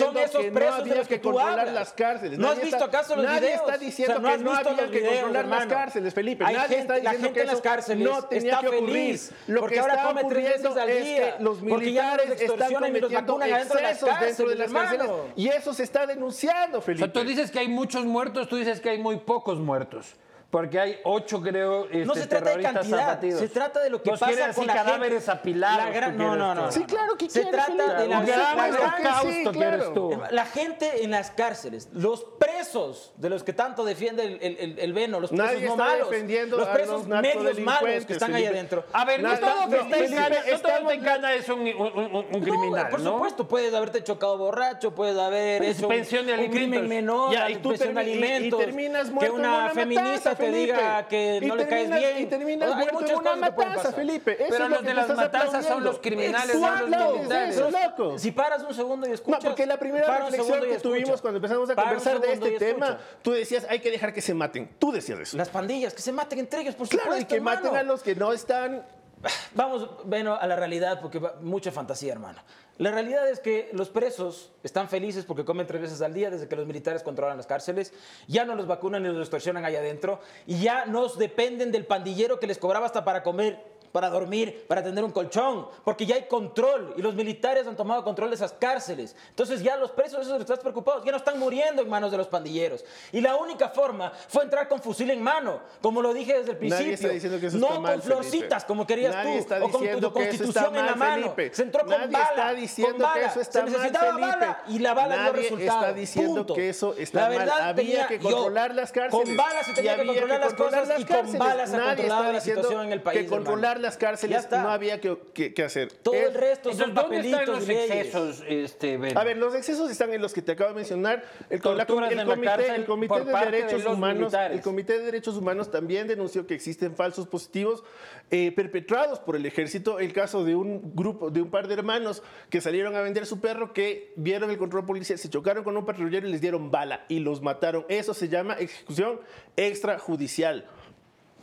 son 0.00 0.16
esos 0.16 0.40
que 0.42 0.50
no 0.50 0.54
presos 0.54 0.84
de 0.86 0.94
los 0.96 1.06
que, 1.06 1.14
que 1.14 1.20
tú 1.20 1.28
controlar 1.30 1.60
hablas. 1.60 1.74
las 1.76 1.92
cárceles. 1.92 2.36
¿No 2.40 2.48
has 2.48 2.54
Nadie 2.56 2.64
visto 2.64 2.84
está- 2.84 2.98
acaso 2.98 3.14
los 3.14 3.24
nadie 3.26 3.40
videos? 3.42 3.60
está 3.60 3.78
diciendo 3.78 4.14
O 4.18 4.20
sea, 4.20 4.30
¿no 4.32 4.36
que 4.38 4.42
no 4.42 4.50
había 4.56 4.74
que 4.90 4.98
videos, 4.98 5.12
controlar 5.22 5.46
las 5.46 5.66
cárceles, 5.66 6.14
Felipe. 6.14 6.44
Hay 6.44 6.54
Nadie 6.56 6.76
gente, 6.78 6.96
está 6.96 7.11
la 7.14 7.20
gente 7.20 7.32
que 7.32 7.40
en 7.40 7.46
las 7.46 7.60
cárceles 7.60 8.06
no 8.08 8.22
tenía 8.24 8.54
está 8.54 8.60
que 8.62 8.76
feliz 8.76 9.32
Lo 9.46 9.60
porque 9.60 9.74
que 9.74 9.80
ahora 9.80 9.94
está 9.94 10.06
come 10.08 10.24
tres 10.28 10.44
veces 10.62 10.76
al 10.76 10.90
es 10.90 11.04
día. 11.04 11.36
que 11.38 11.42
los 11.44 11.58
porque 11.58 11.92
ya 11.92 12.02
no 12.02 12.16
los 12.16 12.26
militares 12.26 12.30
están 12.30 12.56
extorsionan 12.56 12.96
y 12.96 13.00
los 13.00 13.10
cometiendo 13.10 13.32
vacunan 13.32 13.52
adentro 13.52 13.76
de 13.76 13.82
las 13.82 13.92
excesos 13.92 14.20
dentro 14.20 14.48
de 14.48 14.56
cárceles, 14.56 14.58
las 14.58 14.72
cárceles 14.72 15.32
y 15.36 15.48
eso 15.48 15.74
se 15.74 15.82
está 15.82 16.06
denunciando, 16.06 16.78
O 16.78 16.82
Felipe. 16.82 17.04
sea, 17.04 17.12
tú 17.12 17.24
dices 17.28 17.50
que 17.50 17.58
hay 17.58 17.68
muchos 17.68 18.04
muertos, 18.04 18.48
tú 18.48 18.56
dices 18.56 18.80
que 18.80 18.90
hay 18.90 18.98
muy 18.98 19.16
pocos 19.18 19.58
muertos. 19.58 20.14
Porque 20.52 20.78
hay 20.78 21.00
ocho, 21.04 21.40
creo, 21.40 21.86
este, 21.86 22.04
No 22.04 22.14
se 22.14 22.26
trata 22.26 22.54
de 22.54 22.62
cantidad, 22.62 23.00
abatidos. 23.00 23.40
se 23.40 23.48
trata 23.48 23.80
de 23.80 23.88
lo 23.88 24.02
que 24.02 24.10
pasa 24.10 24.52
con 24.54 24.66
la 24.66 24.74
cadáveres 24.74 25.24
gente. 25.24 25.30
apilados. 25.30 25.78
La 25.86 25.90
gran- 25.90 26.18
no, 26.18 26.36
no, 26.36 26.54
tú. 26.54 26.60
no. 26.60 26.72
Sí, 26.72 26.84
claro 26.84 27.16
que 27.16 27.30
Se 27.30 27.46
trata 27.46 27.72
de 27.72 28.06
la, 28.06 28.20
la 28.20 28.26
gran 28.26 28.56
gran- 28.56 28.70
holocausto 28.74 29.30
sí, 29.30 29.44
quieres 29.50 29.76
claro. 29.76 29.92
tú. 29.94 30.20
La 30.30 30.44
gente 30.44 31.04
en 31.04 31.10
las 31.12 31.30
cárceles, 31.30 31.88
los 31.94 32.24
presos 32.38 33.14
de 33.16 33.30
los 33.30 33.42
que 33.44 33.54
tanto 33.54 33.82
defiende 33.82 34.24
el, 34.24 34.38
el, 34.42 34.58
el, 34.58 34.78
el 34.78 34.92
Veno, 34.92 35.20
los 35.20 35.30
presos 35.30 35.46
Nadie 35.46 35.64
no 35.64 35.72
está 35.72 35.84
malos, 35.86 36.10
defendiendo 36.10 36.56
los 36.58 36.68
a 36.68 36.72
presos 36.74 37.08
los 37.08 37.22
medios 37.22 37.58
malos 37.60 38.04
que 38.04 38.12
están 38.12 38.34
ahí 38.34 38.44
adentro. 38.44 38.84
A 38.92 39.06
ver, 39.06 39.22
no 39.22 39.38
todo 39.38 39.70
que 39.70 39.76
no, 39.76 39.82
está 39.84 39.96
en 39.96 40.02
Felipe, 40.04 40.16
cana, 40.16 40.28
no 40.28 40.34
todo 40.36 40.44
que 40.44 40.52
estamos- 40.52 40.92
en 40.92 41.00
cana 41.02 41.32
es 41.34 41.48
un, 41.48 41.60
un- 41.60 41.70
un- 41.70 42.14
un 42.16 42.30
No, 42.30 42.40
criminal, 42.40 42.88
por 42.90 43.00
¿no? 43.00 43.12
supuesto, 43.14 43.48
puedes 43.48 43.72
haberte 43.72 44.04
chocado 44.04 44.36
borracho, 44.36 44.94
puedes 44.94 45.16
haber 45.16 45.62
Pues, 45.62 45.78
hecho 45.78 45.88
pensión 45.88 46.26
de 46.26 46.34
un, 46.34 46.40
un 46.40 46.50
crimen 46.50 46.86
menor, 46.86 47.32
Ya, 47.32 47.48
y 47.48 47.56
tú 47.56 47.70
pensión 47.70 47.94
de 47.94 48.02
termi- 48.02 48.04
y- 48.04 48.08
y 48.10 48.12
alimentos, 48.18 48.60
terminas 48.60 49.06
que 49.06 49.12
muerto 49.14 49.34
en 49.34 49.40
una 49.40 49.58
una 49.62 49.70
feminista 49.70 50.34
te 50.46 50.50
diga 50.52 51.08
que 51.08 51.38
Y 51.42 51.46
no 51.46 51.56
le 51.56 51.66
caes 51.68 51.90
bien. 51.90 52.18
y 52.20 52.26
terminas 52.26 52.74
Hay 52.76 52.88
muchas 52.92 53.16
una 53.16 53.36
matanza. 53.36 53.92
Felipe. 53.92 54.32
Eso 54.32 54.46
Pero 54.50 54.64
es 54.64 54.70
los 54.70 54.82
lo 54.82 54.88
de 54.88 54.94
las 54.94 55.08
matanzas 55.08 55.66
son 55.66 55.84
los 55.84 55.98
criminales, 55.98 56.56
no 56.58 56.86
los 56.86 57.30
eso, 57.30 57.70
loco. 57.70 58.18
Si 58.18 58.32
paras 58.32 58.62
un 58.62 58.74
segundo 58.74 59.08
y 59.08 59.12
escuchas. 59.12 59.42
No, 59.42 59.48
porque 59.50 59.66
la 59.66 59.76
primera 59.78 60.18
reflexión 60.18 60.60
que 60.62 60.78
tuvimos 60.78 61.20
cuando 61.20 61.38
empezamos 61.38 61.70
a 61.70 61.74
conversar 61.74 62.20
de 62.20 62.32
este 62.32 62.50
tema, 62.58 62.98
tú 63.22 63.32
decías, 63.32 63.66
hay 63.68 63.80
que 63.80 63.90
dejar 63.90 64.12
que 64.12 64.20
se 64.20 64.34
maten. 64.34 64.68
Tú 64.78 64.92
decías 64.92 65.18
eso. 65.18 65.36
Las 65.36 65.48
pandillas, 65.48 65.94
que 65.94 66.02
se 66.02 66.12
maten 66.12 66.38
entre 66.38 66.60
ellos, 66.60 66.74
por 66.74 66.88
Claro, 66.88 67.04
supuesto. 67.12 67.34
y 67.34 67.36
que 67.36 67.40
maten 67.40 67.76
a 67.76 67.82
los 67.82 68.02
que 68.02 68.14
no 68.14 68.32
están... 68.32 68.84
Vamos, 69.54 69.88
bueno, 70.04 70.34
a 70.34 70.46
la 70.46 70.56
realidad, 70.56 71.00
porque 71.00 71.20
mucha 71.40 71.70
fantasía, 71.70 72.12
hermano. 72.12 72.40
La 72.82 72.90
realidad 72.90 73.30
es 73.30 73.38
que 73.38 73.70
los 73.74 73.90
presos 73.90 74.50
están 74.64 74.88
felices 74.88 75.24
porque 75.24 75.44
comen 75.44 75.68
tres 75.68 75.82
veces 75.82 76.02
al 76.02 76.12
día 76.14 76.30
desde 76.30 76.48
que 76.48 76.56
los 76.56 76.66
militares 76.66 77.04
controlan 77.04 77.36
las 77.36 77.46
cárceles, 77.46 77.92
ya 78.26 78.44
no 78.44 78.56
los 78.56 78.66
vacunan 78.66 79.04
ni 79.04 79.08
los 79.08 79.20
extorsionan 79.20 79.64
allá 79.64 79.78
adentro, 79.78 80.18
y 80.48 80.60
ya 80.62 80.84
no 80.86 81.06
dependen 81.06 81.70
del 81.70 81.86
pandillero 81.86 82.40
que 82.40 82.48
les 82.48 82.58
cobraba 82.58 82.84
hasta 82.84 83.04
para 83.04 83.22
comer, 83.22 83.62
para 83.92 84.08
dormir, 84.10 84.64
para 84.66 84.82
tener 84.82 85.04
un 85.04 85.12
colchón, 85.12 85.68
porque 85.84 86.06
ya 86.06 86.14
hay 86.16 86.24
control, 86.26 86.94
y 86.96 87.02
los 87.02 87.14
militares 87.14 87.66
han 87.66 87.76
tomado 87.76 88.02
control 88.04 88.30
de 88.30 88.36
esas 88.36 88.52
cárceles. 88.52 89.14
Entonces 89.30 89.62
ya 89.62 89.76
los 89.76 89.90
presos, 89.90 90.22
esos 90.26 90.40
estás 90.40 90.58
preocupados, 90.60 91.04
ya 91.04 91.10
no 91.12 91.18
están 91.18 91.38
muriendo 91.38 91.82
en 91.82 91.88
manos 91.88 92.10
de 92.10 92.16
los 92.16 92.26
pandilleros. 92.28 92.84
Y 93.12 93.20
la 93.20 93.36
única 93.36 93.68
forma 93.68 94.12
fue 94.28 94.44
entrar 94.44 94.68
con 94.68 94.80
fusil 94.80 95.10
en 95.10 95.22
mano, 95.22 95.60
como 95.82 96.00
lo 96.02 96.12
dije 96.14 96.38
desde 96.38 96.52
el 96.52 96.56
Nadie 96.56 96.68
principio. 96.70 96.94
está 96.94 97.08
diciendo 97.08 97.38
que 97.40 97.46
eso 97.48 97.58
no 97.58 97.66
está 97.68 97.80
mal, 97.80 97.92
con 97.94 98.02
florcitas, 98.02 98.48
Felipe. 98.48 98.66
como 98.66 98.86
querías 98.86 99.14
Nadie 99.14 99.32
tú, 99.34 99.38
está 99.38 99.56
o 99.64 99.70
con 99.70 100.00
tu 100.00 100.12
constitución 100.12 100.48
está 100.48 100.80
en 100.80 100.86
la 100.86 100.94
mal, 100.94 100.98
mano. 101.20 101.34
Felipe. 101.34 101.54
Se 101.54 101.62
entró 101.62 101.80
con 101.80 101.90
Nadie 101.90 102.06
bala. 102.12 102.28
está 102.30 102.54
diciendo 102.54 102.92
con 102.94 103.02
bala. 103.02 103.20
que 103.20 103.26
eso 103.26 103.40
está 103.40 103.52
Se 103.58 103.64
mal, 103.64 103.72
necesitaba 103.72 104.06
Felipe. 104.14 104.26
bala 104.26 104.62
y 104.68 104.78
la 104.78 104.94
bala 104.94 105.14
dio 105.14 105.22
Nadie 105.24 105.42
resultado. 105.42 105.80
está 105.80 105.92
diciendo 105.92 106.34
Punto. 106.34 106.54
que 106.54 106.68
eso 106.70 106.94
está 106.96 107.20
La 107.20 107.28
mal. 107.28 107.38
verdad 107.38 107.60
Había 107.60 107.74
tenía 107.74 108.06
que 108.08 108.18
yo. 108.18 108.22
controlar 108.30 108.74
las 108.74 108.90
cárceles. 108.92 109.26
Con 109.26 109.36
balas 109.36 109.66
se 109.66 109.72
tenía 109.74 109.94
que 109.96 110.00
había 110.00 110.12
controlar 110.12 110.40
las 110.40 110.54
cosas 110.54 110.88
y 110.98 111.04
con 111.04 111.38
balas 111.38 111.70
se 111.70 111.76
Nadie 111.76 111.88
controlaba 111.88 112.20
está 112.22 112.32
la 112.32 112.40
situación 112.40 112.86
en 112.86 112.92
el 112.92 113.02
país. 113.02 113.18
Que 113.20 113.26
controlar. 113.26 113.81
Las 113.82 113.96
cárceles 113.98 114.48
no 114.50 114.70
había 114.70 115.00
que, 115.00 115.18
que- 115.34 115.52
que 115.52 115.62
hacer. 115.62 115.92
Todo 115.92 116.14
Es- 116.14 116.28
el 116.28 116.34
resto 116.34 116.72
son 116.72 116.90
Entonces, 116.90 116.94
¿dónde 116.94 117.16
están 117.28 117.40
papelitos 117.44 117.68
los 117.68 117.68
excesos, 117.68 118.42
este? 118.48 118.98
A 119.14 119.24
ver, 119.24 119.36
los 119.36 119.54
excesos 119.54 119.90
están 119.90 120.12
en 120.14 120.22
los 120.22 120.32
que 120.32 120.40
te 120.40 120.52
acabo 120.52 120.70
de 120.70 120.76
mencionar. 120.76 121.22
El, 121.50 121.60
la- 121.76 121.82
el 121.82 121.86
comité, 122.24 122.44
cárcel 122.46 122.74
el 122.76 122.84
comité 122.86 123.08
por 123.08 123.24
de 123.26 123.32
de 123.32 123.50
Derechos 123.50 123.84
los 123.84 123.94
Humanos, 123.94 124.18
militares. 124.20 124.56
el 124.56 124.62
Comité 124.62 124.92
de 124.98 125.04
Derechos 125.04 125.36
Humanos 125.36 125.70
también 125.70 126.06
denunció 126.08 126.46
que 126.46 126.54
existen 126.54 126.94
falsos 126.96 127.26
positivos 127.26 127.82
eh, 128.30 128.52
perpetrados 128.52 129.18
por 129.18 129.36
el 129.36 129.44
ejército. 129.44 129.98
El 129.98 130.12
caso 130.12 130.44
de 130.44 130.54
un 130.56 130.94
grupo, 130.94 131.30
de 131.30 131.42
un 131.42 131.50
par 131.50 131.68
de 131.68 131.74
hermanos 131.74 132.22
que 132.48 132.60
salieron 132.60 132.94
a 132.96 133.00
vender 133.02 133.26
su 133.26 133.40
perro, 133.40 133.72
que 133.72 134.12
vieron 134.16 134.50
el 134.50 134.56
control 134.58 134.86
policial, 134.86 135.18
se 135.18 135.28
chocaron 135.28 135.64
con 135.64 135.76
un 135.76 135.84
patrullero 135.84 136.26
y 136.26 136.30
les 136.30 136.40
dieron 136.40 136.70
bala 136.70 137.04
y 137.08 137.18
los 137.18 137.42
mataron. 137.42 137.84
Eso 137.88 138.14
se 138.14 138.28
llama 138.28 138.54
ejecución 138.54 139.20
extrajudicial. 139.56 140.66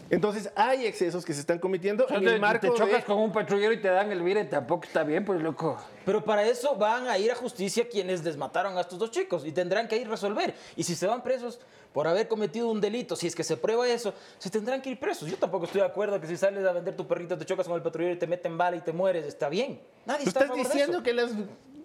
Entonces 0.10 0.50
hay 0.56 0.86
excesos 0.86 1.24
que 1.24 1.34
se 1.34 1.42
están 1.42 1.60
cometiendo 1.60 2.06
O 2.06 2.08
sea, 2.08 2.18
en 2.18 2.26
te, 2.26 2.34
el 2.36 2.42
marco 2.42 2.72
te 2.72 2.78
chocas 2.78 3.02
de... 3.02 3.04
con 3.04 3.18
un 3.18 3.32
patrullero 3.32 3.72
y 3.74 3.82
te 3.82 3.90
dan 3.90 4.12
el 4.12 4.22
vire, 4.22 4.46
tampoco 4.46 4.86
está 4.86 5.04
bien, 5.04 5.24
pues 5.24 5.42
loco. 5.42 5.78
Pero 6.06 6.24
para 6.24 6.46
eso 6.46 6.76
van 6.76 7.08
a 7.08 7.18
ir 7.18 7.32
a 7.32 7.36
justicia 7.36 7.88
quienes 7.88 8.24
desmataron 8.24 8.78
a 8.78 8.82
estos 8.82 8.98
dos 8.98 9.12
chicos 9.12 9.46
y 9.46 9.52
tendrán 9.52 9.88
que 9.88 9.98
ir 9.98 10.08
a 10.08 10.10
resolver. 10.10 10.56
Y 10.76 10.84
si 10.84 10.96
se 10.96 11.06
van 11.06 11.22
presos 11.22 11.60
por 11.94 12.08
haber 12.08 12.28
cometido 12.28 12.70
un 12.70 12.82
delito, 12.82 13.16
si 13.16 13.28
es 13.28 13.36
que 13.36 13.44
se 13.44 13.58
prueba 13.58 13.88
eso, 13.88 14.14
se 14.38 14.50
tendrán 14.50 14.82
que 14.82 14.90
ir 14.90 15.00
presos. 15.00 15.30
Yo 15.30 15.38
tampoco 15.38 15.66
estoy 15.66 15.82
de 15.82 15.88
acuerdo 15.88 16.20
que 16.20 16.28
si 16.28 16.38
sales 16.38 16.66
a 16.66 16.72
vender 16.72 16.96
tu 16.96 17.08
perrito, 17.08 17.38
te 17.38 17.46
chocas 17.46 17.68
con 17.68 17.76
el 17.76 17.82
patrullero 17.82 18.14
y 18.14 18.18
te 18.18 18.28
meten 18.28 18.58
bala 18.58 18.78
y 18.78 18.82
te 18.82 18.94
mueres, 18.94 19.26
está 19.26 19.50
bien. 19.50 19.80
Nadie 20.06 20.24
Tú 20.24 20.30
está 20.30 20.42
a 20.42 20.44
estás 20.46 20.58
diciendo 20.58 20.98
eso. 20.98 21.04
que 21.04 21.14
las... 21.14 21.32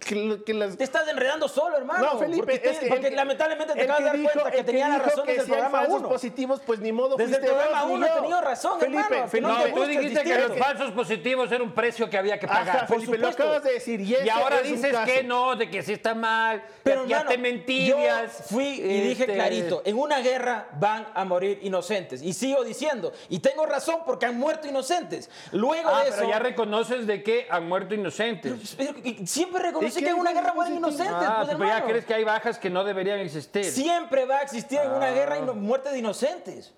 Que, 0.05 0.15
lo- 0.17 0.45
que 0.45 0.53
las 0.55 0.77
Te 0.77 0.85
estás 0.85 1.09
enredando 1.09 1.49
solo, 1.49 1.77
hermano. 1.77 2.05
No, 2.15 2.19
Felipe, 2.19 2.43
porque, 2.43 2.59
te- 2.59 2.71
es 2.71 2.79
que 2.79 2.87
porque 2.89 3.07
el 3.07 3.11
que- 3.13 3.17
lamentablemente 3.17 3.73
te 3.75 3.83
acabas 3.83 3.99
de 4.01 4.05
dar 4.05 4.17
dijo- 4.19 4.31
cuenta 4.33 4.51
que 4.51 4.65
tenía 4.65 4.89
la 4.89 4.99
razón 4.99 5.27
desde 5.27 5.41
el 5.41 5.45
si 5.47 5.51
programa 5.53 5.79
falsos 5.79 5.99
1. 6.01 6.09
positivos, 6.09 6.61
pues 6.67 6.81
ni 6.81 6.93
modo 6.93 7.17
Desde 7.17 7.37
el 7.37 7.43
programa 7.43 7.81
vos 7.83 7.89
ni 7.91 7.95
uno 7.97 8.07
he 8.07 8.09
yo. 8.11 8.15
tenido 8.17 8.41
razón, 8.41 8.81
Felipe, 8.81 9.25
hermano, 9.33 9.59
no 9.69 9.75
tú 9.75 9.85
dijiste 9.85 10.23
que 10.23 10.39
los 10.39 10.59
falsos 10.59 10.91
positivos 10.93 11.51
era 11.53 11.63
un 11.65 11.73
precio 11.73 12.11
que 12.11 12.19
había 12.19 12.39
que 12.39 12.47
pagar. 12.47 12.77
Ajá, 12.77 12.87
Felipe, 12.87 13.17
lo 13.19 13.29
acabas 13.29 13.63
de 13.65 13.73
decir. 13.73 14.01
Y, 14.01 14.05
y 14.11 14.15
ese 14.15 14.31
ahora 14.31 14.61
dices 14.61 14.95
que 15.07 15.23
no, 15.23 15.57
de 15.57 15.71
que 15.71 15.83
sí 15.83 15.93
está 15.95 16.15
mal, 16.15 16.63
Pero 16.83 17.07
ya, 17.07 17.19
hermano, 17.21 17.31
te 17.31 17.39
mentirías. 17.39 18.39
Yo 18.39 18.45
fui 18.57 18.67
y 18.81 19.01
dije 19.01 19.23
Este, 19.25 19.35
clarito, 19.35 19.83
en 19.85 19.99
una 19.99 20.21
guerra 20.21 20.69
van 20.79 21.07
a 21.15 21.25
morir 21.25 21.59
inocentes. 21.63 22.23
Y 22.23 22.33
sigo 22.33 22.63
diciendo, 22.65 23.13
y 23.29 23.39
tengo 23.39 23.65
razón 23.67 24.01
porque 24.05 24.27
han 24.27 24.39
muerto 24.39 24.69
inocentes. 24.69 25.31
Luego 25.53 25.89
Ah, 25.91 26.05
de 26.05 26.11
pero 26.11 26.23
eso... 26.23 26.31
ya 26.31 26.39
reconoces 26.39 27.07
de 27.07 27.23
que 27.23 27.47
han 27.51 27.67
muerto 27.69 27.95
inocentes. 27.95 28.75
pero- 28.77 28.93
siempre 29.27 29.63
reconocí 29.63 29.94
¿Y 30.01 30.05
que 30.05 30.11
en 30.11 30.17
una 30.19 30.33
guerra 30.33 30.53
inocente? 30.55 30.77
inocentes. 30.79 31.15
Ah, 31.29 31.43
pues, 31.45 31.57
pero 31.57 31.69
ya 31.69 31.85
crees 31.85 32.05
que 32.05 32.15
hay 32.15 32.25
bajas 32.25 32.59
que 32.59 32.71
no 32.71 32.85
deberían 32.85 33.19
existir. 33.21 33.65
Siempre 33.65 34.25
va 34.27 34.39
a 34.39 34.43
existir 34.43 34.79
en 34.81 34.91
una 34.91 35.07
Ah. 35.09 35.13
guerra 35.13 35.39
ino- 35.39 35.55
muerte 35.55 35.91
de 35.91 35.99
inocentes. 35.99 36.73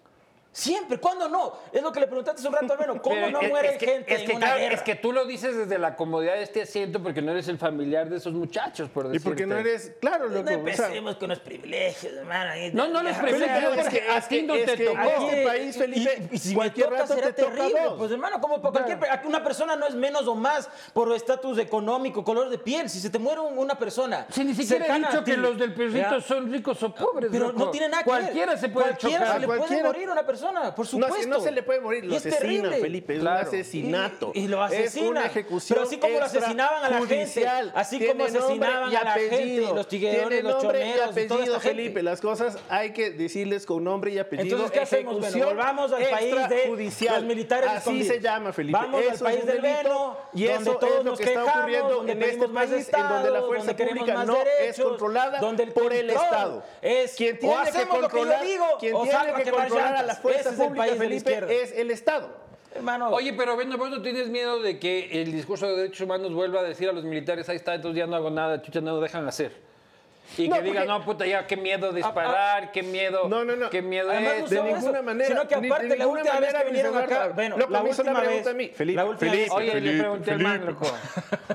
Siempre, 0.56 0.96
¿cuándo 0.98 1.28
no? 1.28 1.52
Es 1.70 1.82
lo 1.82 1.92
que 1.92 2.00
le 2.00 2.06
preguntaste 2.06 2.40
hace 2.40 2.48
un 2.48 2.54
rato 2.54 2.72
al 2.72 2.78
menos. 2.78 2.98
¿Cómo 3.02 3.14
Pero 3.14 3.30
no 3.30 3.40
es- 3.42 3.50
muere 3.50 3.68
es 3.72 3.76
que- 3.78 3.86
gente 3.86 4.14
es 4.14 4.20
en 4.22 4.26
que, 4.26 4.32
una 4.36 4.46
claro, 4.46 4.60
guerra? 4.60 4.74
Es 4.74 4.80
que 4.82 4.94
tú 4.94 5.12
lo 5.12 5.26
dices 5.26 5.54
desde 5.54 5.78
la 5.78 5.96
comodidad 5.96 6.32
de 6.36 6.44
este 6.44 6.62
asiento 6.62 7.02
porque 7.02 7.20
no 7.20 7.32
eres 7.32 7.46
el 7.48 7.58
familiar 7.58 8.08
de 8.08 8.16
esos 8.16 8.32
muchachos, 8.32 8.88
por 8.88 9.04
Y 9.04 9.08
decirte. 9.08 9.28
porque 9.28 9.44
no 9.44 9.58
eres... 9.58 9.92
Claro, 10.00 10.30
no 10.30 10.36
loco. 10.36 10.40
o 10.44 10.46
sea, 10.46 10.54
empecemos 10.54 11.16
con 11.16 11.28
los 11.28 11.40
privilegios, 11.40 12.10
hermano. 12.14 12.52
No, 12.72 12.88
no 12.88 13.02
los 13.02 13.16
privilegios, 13.18 13.76
es 13.76 13.88
que- 13.90 14.08
a 14.10 14.20
ti 14.22 14.42
no 14.44 14.54
te 14.54 14.76
tocó. 14.78 14.98
aquí 14.98 15.24
este 15.26 15.44
país, 15.46 15.76
Y- 15.76 15.78
Felipe, 15.78 16.28
y, 16.30 16.34
y 16.36 16.38
si 16.38 16.48
me 16.48 16.54
cualquier 16.54 16.86
toca 16.86 17.00
rato 17.02 17.14
será 17.14 17.26
te 17.26 17.32
terrible. 17.34 17.80
Pues 17.98 18.10
hermano, 18.12 18.40
como 18.40 18.62
para 18.62 18.72
cualquier 18.86 18.98
una 19.26 19.44
persona 19.44 19.76
no 19.76 19.86
es 19.86 19.94
menos 19.94 20.26
o 20.26 20.34
más 20.34 20.70
por 20.94 21.14
estatus 21.14 21.58
económico, 21.58 22.24
color 22.24 22.48
de 22.48 22.56
piel. 22.56 22.88
Si 22.88 22.98
se 23.00 23.10
te 23.10 23.18
muere 23.18 23.42
un- 23.42 23.58
una 23.58 23.78
persona, 23.78 24.26
Si 24.30 24.42
ni 24.42 24.54
siquiera 24.54 24.86
he 24.96 24.98
dicho 25.00 25.22
que 25.22 25.36
los 25.36 25.58
del 25.58 25.74
perrito 25.74 26.18
son 26.22 26.50
ricos 26.50 26.82
o 26.82 26.94
pobres. 26.94 27.28
Pero 27.30 27.48
loco. 27.48 27.58
no 27.58 27.70
tiene 27.70 27.90
nada 27.90 28.02
que 28.02 28.10
ver. 28.10 28.20
Cualquiera 28.22 28.56
se 28.56 28.70
puede 28.70 28.86
Cualquiera 28.86 29.18
chocar. 29.18 29.34
se 29.34 29.40
le 29.40 29.46
puede 29.46 29.58
Cualquiera. 29.58 29.86
morir 29.88 30.08
a 30.08 30.12
una 30.12 30.22
persona, 30.24 30.45
por 30.74 30.78
No, 30.78 30.84
supuesto. 30.84 31.16
si 31.22 31.26
no 31.28 31.40
se 31.40 31.50
le 31.50 31.62
puede 31.62 31.80
morir, 31.80 32.04
lo 32.04 32.12
Y 32.14 32.16
es 32.16 32.26
asesinan, 32.26 32.40
terrible. 32.62 32.76
Felipe. 32.80 33.14
Es 33.14 33.20
Claro. 33.20 33.40
un 33.40 33.46
asesinato. 33.46 34.32
Y, 34.34 34.40
y 34.40 34.48
lo 34.48 34.64
Es 34.66 34.72
asesinan. 34.72 35.08
una 35.10 35.26
ejecución 35.26 35.76
Pero 35.76 35.86
así 35.86 35.96
como 35.98 36.18
lo 36.18 36.24
asesinaban 36.24 36.84
a 36.84 36.88
la 36.90 37.06
gente, 37.06 37.46
así 37.74 38.06
como 38.06 38.24
asesinaban 38.24 38.92
y 38.92 38.96
a 38.96 39.04
la 39.04 39.12
gente, 39.12 39.34
apellido. 39.36 39.74
los 39.74 39.88
tiguerones, 39.88 40.28
Tiene 40.28 40.42
los 40.42 40.62
nombre 40.62 40.78
y 40.78 40.82
choneros, 40.92 41.16
y 41.18 41.26
toda 41.26 41.44
gente. 41.60 41.60
Felipe. 41.60 42.02
Las 42.02 42.20
cosas 42.20 42.58
hay 42.68 42.92
que 42.92 43.10
decirles 43.10 43.66
con 43.66 43.84
nombre 43.84 44.10
y 44.12 44.18
apellido. 44.18 44.56
Entonces, 44.56 44.70
¿qué 44.72 44.80
hacemos? 44.80 45.14
Bueno, 45.14 45.26
Ejecución 45.26 45.56
volvamos 45.56 45.92
al 45.92 46.04
país 46.08 46.48
de 46.48 47.10
los 47.10 47.22
militares 47.24 47.68
Así 47.68 47.78
escondidos. 47.78 48.14
se 48.14 48.20
llama, 48.20 48.52
Felipe. 48.52 48.78
Vamos 48.78 49.00
Eso 49.02 49.08
al 49.10 49.14
es 49.14 49.22
país 49.40 49.46
del 49.46 49.60
Veno, 49.60 50.16
y 50.32 50.44
donde 50.44 50.62
eso 50.70 50.78
todos 50.78 50.92
es 50.98 51.04
lo 51.04 51.10
nos 51.10 51.18
que 51.18 51.24
está 51.24 51.44
ocurriendo 51.44 52.06
en 52.08 52.22
este 52.22 52.48
país, 52.48 52.88
en 52.92 53.08
donde 53.08 53.30
la 53.30 53.42
fuerza 53.42 53.66
donde 53.72 53.84
pública 53.86 54.24
no 54.24 54.36
es 54.60 54.80
controlada 54.80 55.38
donde 55.40 55.66
por 55.68 55.92
el 55.92 56.10
Estado. 56.10 56.62
es 56.82 57.14
quien 57.14 57.36
o 57.36 57.38
tiene 57.38 57.54
que 57.54 57.68
hacemos 57.68 58.00
lo 58.00 58.08
que 58.08 58.16
yo 58.16 58.22
controlar, 58.22 58.44
digo, 58.44 58.64
quien 58.78 58.94
tiene 59.02 59.42
que 59.44 59.50
controlar 59.50 59.96
a 59.96 60.02
la 60.02 60.14
fuerza 60.16 60.35
Ese 60.40 60.48
es 60.50 60.58
el 60.60 60.66
pública, 60.66 60.86
país 60.86 60.98
de 61.24 61.30
la 61.40 61.52
es 61.52 61.72
el 61.72 61.90
Estado. 61.90 62.46
Hermano, 62.74 63.08
Oye, 63.10 63.32
pero 63.32 63.54
bueno, 63.54 63.78
vos 63.78 63.88
no 63.90 64.02
tienes 64.02 64.28
miedo 64.28 64.60
de 64.60 64.78
que 64.78 65.22
el 65.22 65.32
discurso 65.32 65.66
de 65.66 65.76
derechos 65.76 66.02
humanos 66.02 66.32
vuelva 66.34 66.60
a 66.60 66.62
decir 66.62 66.88
a 66.88 66.92
los 66.92 67.04
militares, 67.04 67.48
ahí 67.48 67.56
está, 67.56 67.74
entonces 67.74 67.98
ya 67.98 68.06
no 68.06 68.16
hago 68.16 68.30
nada, 68.30 68.60
chucha, 68.60 68.80
no 68.82 68.92
lo 68.96 69.00
dejan 69.00 69.26
hacer. 69.26 69.52
Y 70.36 70.48
No, 70.48 70.56
que 70.56 70.62
digan, 70.62 70.84
porque- 70.86 70.98
no, 70.98 71.04
puta, 71.04 71.26
ya, 71.26 71.46
qué 71.46 71.56
miedo 71.56 71.92
disparar, 71.92 72.72
qué 72.72 72.82
miedo, 72.82 73.28
No, 73.28 73.44
no, 73.44 73.54
no. 73.56 73.70
qué 73.70 73.80
miedo 73.80 74.10
Además, 74.10 74.32
es. 74.44 74.50
de 74.50 74.62
ninguna 74.62 74.90
eso, 74.98 75.02
manera. 75.04 75.28
Sino 75.28 75.48
que 75.48 75.56
ni- 75.56 75.62
de 75.62 75.68
aparte, 75.68 75.88
la 75.88 75.94
ninguna 76.04 76.20
última 76.20 76.40
vez 76.40 76.54
que 76.54 76.64
vinieron 76.64 76.98
acá, 76.98 77.28
bueno, 77.28 77.56
Loco, 77.56 77.70
la 77.72 77.82
me 77.82 77.90
hizo 77.90 78.02
la 78.02 78.10
última 78.10 78.20
pregunta 78.26 78.48
vez, 78.52 78.54
a 78.54 78.56
mí. 78.58 78.68
Felipe, 78.74 78.96
la 78.96 79.04
última 79.04 79.30
Felipe, 79.30 79.42
vez- 79.44 79.52
Oye, 79.52 79.80
le 79.80 79.98
pregunté 79.98 80.30
al 80.32 80.38
man, 80.40 80.66
loco. 80.66 80.86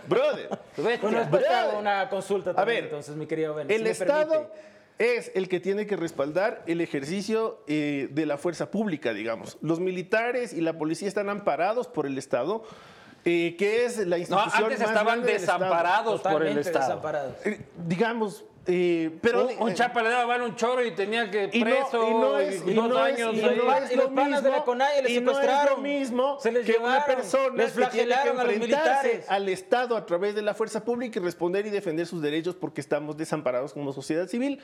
Brother. 0.08 0.50
Bueno, 0.78 1.20
después 1.20 1.30
Brother. 1.30 1.76
una 1.78 2.10
consulta 2.10 2.52
A 2.56 2.66
ver, 2.66 2.86
entonces, 2.86 3.16
mi 3.16 3.28
querido 3.28 3.54
Ben. 3.54 3.70
El 3.70 3.78
si 3.78 3.84
me 3.84 3.90
Estado 3.92 4.30
permite. 4.32 4.54
Es 5.00 5.32
el 5.36 5.50
que 5.50 5.60
tiene 5.60 5.88
que 5.88 5.96
respaldar 5.96 6.64
el 6.68 6.82
ejercicio 6.82 7.64
eh, 7.68 8.08
de 8.12 8.26
la 8.26 8.38
fuerza 8.38 8.70
pública, 8.72 9.14
digamos. 9.14 9.58
Los 9.62 9.80
militares 9.80 10.54
y 10.54 10.62
la 10.62 10.78
policía 10.78 11.08
están 11.08 11.30
amparados 11.30 11.88
por 11.88 12.06
el 12.06 12.18
Estado, 12.18 12.64
eh, 13.26 13.56
que 13.58 13.86
es 13.86 13.98
la 13.98 14.18
No, 14.18 14.22
institución 14.22 14.64
antes 14.64 14.80
más 14.80 14.88
estaban 14.90 15.24
desamparados 15.24 16.22
por 16.22 16.46
el 16.46 16.58
Estado. 16.58 16.86
desamparados. 16.86 17.46
Eh, 17.46 17.62
digamos, 17.88 18.46
eh, 18.68 19.18
pero... 19.22 19.48
Un, 19.48 19.70
un 19.70 19.74
chapa 19.74 20.02
le 20.04 20.10
daba 20.10 20.36
un 20.44 20.56
choro 20.56 20.84
y 20.86 20.92
tenía 20.92 21.30
que 21.32 21.50
Y 21.52 21.60
no- 21.60 21.66
preso 21.66 22.08
y 22.08 22.14
no 22.14 22.42
y, 22.42 22.46
es- 22.46 22.64
y 22.68 22.70
y 22.70 22.74
dos 22.76 22.96
años. 22.98 23.34
y 23.34 23.38
Y, 23.40 23.42
los, 23.42 23.54
y 23.56 23.98
panas 24.16 24.44
de 24.44 24.50
la 24.50 24.64
y 25.08 25.18
es 25.18 25.24
lo 25.70 25.78
mismo 25.78 26.40
se 26.40 26.52
les 26.52 26.66
que 26.66 26.78
una 26.78 27.04
persona 27.06 27.56
les 27.64 27.72
que 27.74 27.86
tiene 27.88 28.08
que 28.10 28.14
flagelaron 28.14 28.40
a 28.40 28.44
los 28.44 28.54
enfrentarse 28.54 29.08
militares. 29.08 29.26
al 29.32 29.50
Estado 29.50 29.98
a 29.98 30.06
través 30.06 30.36
de 30.36 30.42
la 30.44 30.54
fuerza 30.54 30.84
pública 30.86 31.20
y 31.20 31.24
responder 31.24 31.66
y 31.66 31.70
defender 31.70 32.06
sus 32.06 32.22
derechos 32.22 32.56
porque 32.56 32.82
estamos 32.82 33.18
desamparados 33.18 33.74
como 33.74 33.92
sociedad 33.94 34.28
civil 34.28 34.60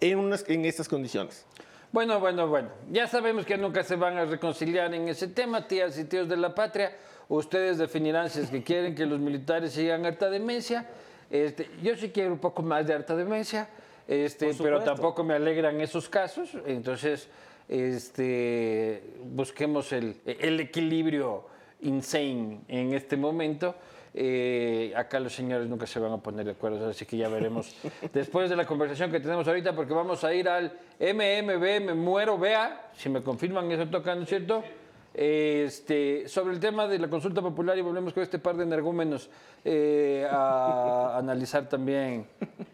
en, 0.00 0.18
unas, 0.18 0.48
en 0.48 0.64
estas 0.64 0.88
condiciones. 0.88 1.44
Bueno, 1.92 2.20
bueno, 2.20 2.46
bueno. 2.46 2.68
Ya 2.92 3.08
sabemos 3.08 3.44
que 3.44 3.56
nunca 3.58 3.82
se 3.82 3.96
van 3.96 4.16
a 4.16 4.24
reconciliar 4.24 4.94
en 4.94 5.08
ese 5.08 5.26
tema, 5.26 5.66
tías 5.66 5.98
y 5.98 6.04
tíos 6.04 6.28
de 6.28 6.36
la 6.36 6.54
patria. 6.54 6.96
Ustedes 7.28 7.78
definirán 7.78 8.30
si 8.30 8.40
es 8.40 8.50
que 8.50 8.62
quieren 8.62 8.94
que 8.94 9.06
los 9.06 9.18
militares 9.18 9.72
sigan 9.72 10.06
harta 10.06 10.30
demencia. 10.30 10.86
Este, 11.30 11.70
yo 11.82 11.96
sí 11.96 12.10
quiero 12.10 12.32
un 12.32 12.38
poco 12.38 12.62
más 12.62 12.86
de 12.86 12.94
harta 12.94 13.14
demencia, 13.14 13.68
este, 14.08 14.52
pero 14.60 14.82
tampoco 14.82 15.22
me 15.22 15.34
alegran 15.34 15.80
esos 15.80 16.08
casos. 16.08 16.50
Entonces, 16.66 17.28
este, 17.68 19.02
busquemos 19.22 19.92
el, 19.92 20.16
el 20.26 20.58
equilibrio 20.58 21.46
insane 21.82 22.60
en 22.68 22.92
este 22.94 23.16
momento. 23.16 23.76
Eh, 24.12 24.92
acá 24.96 25.20
los 25.20 25.32
señores 25.32 25.68
nunca 25.68 25.86
se 25.86 26.00
van 26.00 26.12
a 26.12 26.18
poner 26.18 26.44
de 26.44 26.50
acuerdo, 26.50 26.88
así 26.88 27.06
que 27.06 27.16
ya 27.16 27.28
veremos 27.28 27.76
después 28.12 28.50
de 28.50 28.56
la 28.56 28.66
conversación 28.66 29.10
que 29.12 29.20
tenemos 29.20 29.46
ahorita, 29.46 29.72
porque 29.74 29.94
vamos 29.94 30.24
a 30.24 30.34
ir 30.34 30.48
al 30.48 30.72
MMB, 30.98 31.86
me 31.86 31.94
muero, 31.94 32.36
vea, 32.36 32.90
si 32.92 33.08
me 33.08 33.22
confirman 33.22 33.70
eso 33.70 33.86
toca, 33.86 34.14
¿no 34.16 34.22
es 34.22 34.28
cierto? 34.28 34.64
Este, 35.12 36.28
sobre 36.28 36.54
el 36.54 36.60
tema 36.60 36.86
de 36.86 36.98
la 36.98 37.08
consulta 37.08 37.42
popular 37.42 37.76
y 37.76 37.80
volvemos 37.80 38.12
con 38.12 38.22
este 38.22 38.38
par 38.38 38.56
de 38.56 38.62
energúmenos 38.62 39.28
eh, 39.64 40.26
a 40.30 41.14
analizar 41.18 41.68
también 41.68 42.26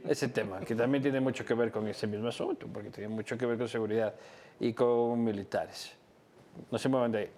ese 0.07 0.29
tema, 0.29 0.61
que 0.61 0.75
también 0.75 1.03
tiene 1.03 1.21
mucho 1.21 1.45
que 1.45 1.55
ver 1.55 1.71
con 1.71 1.89
ese 1.89 2.07
mismo 2.07 2.29
asunto, 2.29 2.67
porque 2.73 2.91
tiene 2.91 3.09
mucho 3.09 3.39
que 3.39 3.47
ver 3.47 3.57
con 3.57 3.69
seguridad 3.69 4.15
y 4.61 4.73
con 4.73 5.25
militares. 5.25 5.93
No 6.71 6.79
se 6.79 6.89
muevan 6.89 7.13
de 7.13 7.19
ahí. 7.19 7.31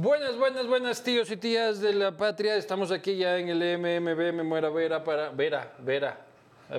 Buenas, 0.00 0.36
buenas, 0.36 0.68
buenas 0.68 1.02
tíos 1.02 1.28
y 1.28 1.36
tías 1.36 1.80
de 1.80 1.92
la 1.92 2.16
patria. 2.16 2.54
Estamos 2.54 2.92
aquí 2.92 3.16
ya 3.16 3.36
en 3.36 3.48
el 3.48 3.78
MMB, 3.78 4.32
me 4.32 4.44
muera 4.44 4.68
Vera 4.68 5.02
para 5.02 5.30
Vera, 5.30 5.72
Vera, 5.80 6.16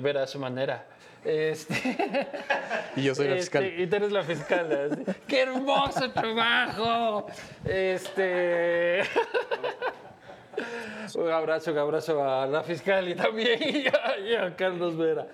Vera 0.00 0.22
a 0.22 0.26
su 0.26 0.38
manera. 0.38 0.86
Este, 1.22 1.74
Y 2.96 3.02
yo 3.02 3.14
soy 3.14 3.28
la 3.28 3.34
este, 3.34 3.42
fiscal. 3.42 3.78
Y 3.78 3.86
tú 3.86 3.96
eres 3.96 4.12
la 4.12 4.22
fiscal. 4.22 4.72
así. 4.72 5.20
¡Qué 5.28 5.42
hermoso 5.42 6.10
trabajo! 6.12 7.26
Este. 7.62 9.02
Un 11.14 11.30
abrazo, 11.30 11.72
un 11.72 11.78
abrazo 11.78 12.22
a 12.22 12.46
la 12.46 12.62
fiscal 12.62 13.08
y 13.08 13.14
también 13.14 13.58
y 14.26 14.34
a, 14.34 14.54
Carlos 14.56 14.96
Vera. 14.96 15.26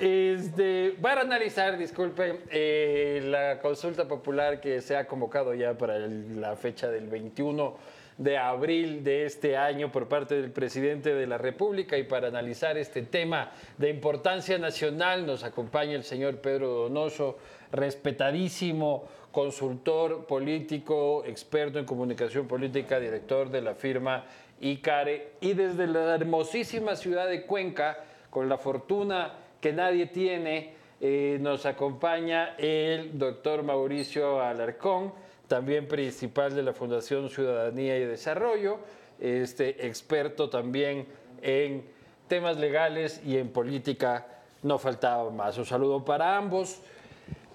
Este, 0.00 0.94
para 1.00 1.20
analizar, 1.20 1.76
disculpe, 1.76 2.40
eh, 2.50 3.20
la 3.24 3.58
consulta 3.60 4.08
popular 4.08 4.60
que 4.60 4.80
se 4.80 4.96
ha 4.96 5.06
convocado 5.06 5.54
ya 5.54 5.74
para 5.76 5.98
la 5.98 6.56
fecha 6.56 6.88
del 6.90 7.08
21 7.08 7.76
de 8.18 8.38
abril 8.38 9.04
de 9.04 9.26
este 9.26 9.56
año 9.56 9.90
por 9.90 10.08
parte 10.08 10.40
del 10.40 10.50
presidente 10.50 11.14
de 11.14 11.26
la 11.26 11.38
República 11.38 11.96
y 11.96 12.04
para 12.04 12.28
analizar 12.28 12.76
este 12.78 13.02
tema 13.02 13.50
de 13.78 13.90
importancia 13.90 14.58
nacional 14.58 15.26
nos 15.26 15.44
acompaña 15.44 15.94
el 15.94 16.04
señor 16.04 16.38
Pedro 16.38 16.68
Donoso, 16.68 17.38
respetadísimo 17.70 19.04
consultor 19.30 20.26
político, 20.26 21.24
experto 21.24 21.78
en 21.78 21.86
comunicación 21.86 22.46
política, 22.46 23.00
director 23.00 23.50
de 23.50 23.62
la 23.62 23.74
firma 23.74 24.24
Y 24.64 25.54
desde 25.54 25.88
la 25.88 26.14
hermosísima 26.14 26.94
ciudad 26.94 27.26
de 27.26 27.46
Cuenca, 27.46 27.98
con 28.30 28.48
la 28.48 28.56
fortuna 28.56 29.34
que 29.60 29.72
nadie 29.72 30.06
tiene, 30.06 30.74
eh, 31.00 31.36
nos 31.40 31.66
acompaña 31.66 32.54
el 32.58 33.18
doctor 33.18 33.64
Mauricio 33.64 34.40
Alarcón, 34.40 35.12
también 35.48 35.88
principal 35.88 36.54
de 36.54 36.62
la 36.62 36.72
Fundación 36.72 37.28
Ciudadanía 37.28 37.98
y 37.98 38.04
Desarrollo, 38.04 38.78
este, 39.18 39.84
experto 39.84 40.48
también 40.48 41.08
en 41.42 41.84
temas 42.28 42.56
legales 42.56 43.20
y 43.26 43.38
en 43.38 43.48
política, 43.48 44.28
no 44.62 44.78
faltaba 44.78 45.28
más. 45.30 45.58
Un 45.58 45.66
saludo 45.66 46.04
para 46.04 46.36
ambos. 46.36 46.80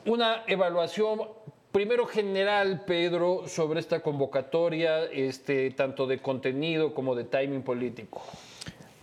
Una 0.06 0.44
evaluación, 0.46 1.22
primero 1.78 2.08
general, 2.08 2.86
Pedro, 2.88 3.44
sobre 3.48 3.80
esta 3.80 4.00
convocatoria, 4.00 5.04
este, 5.04 5.70
tanto 5.70 6.08
de 6.08 6.20
contenido 6.20 6.96
como 6.96 7.14
de 7.14 7.26
timing 7.26 7.62
político. 7.62 8.24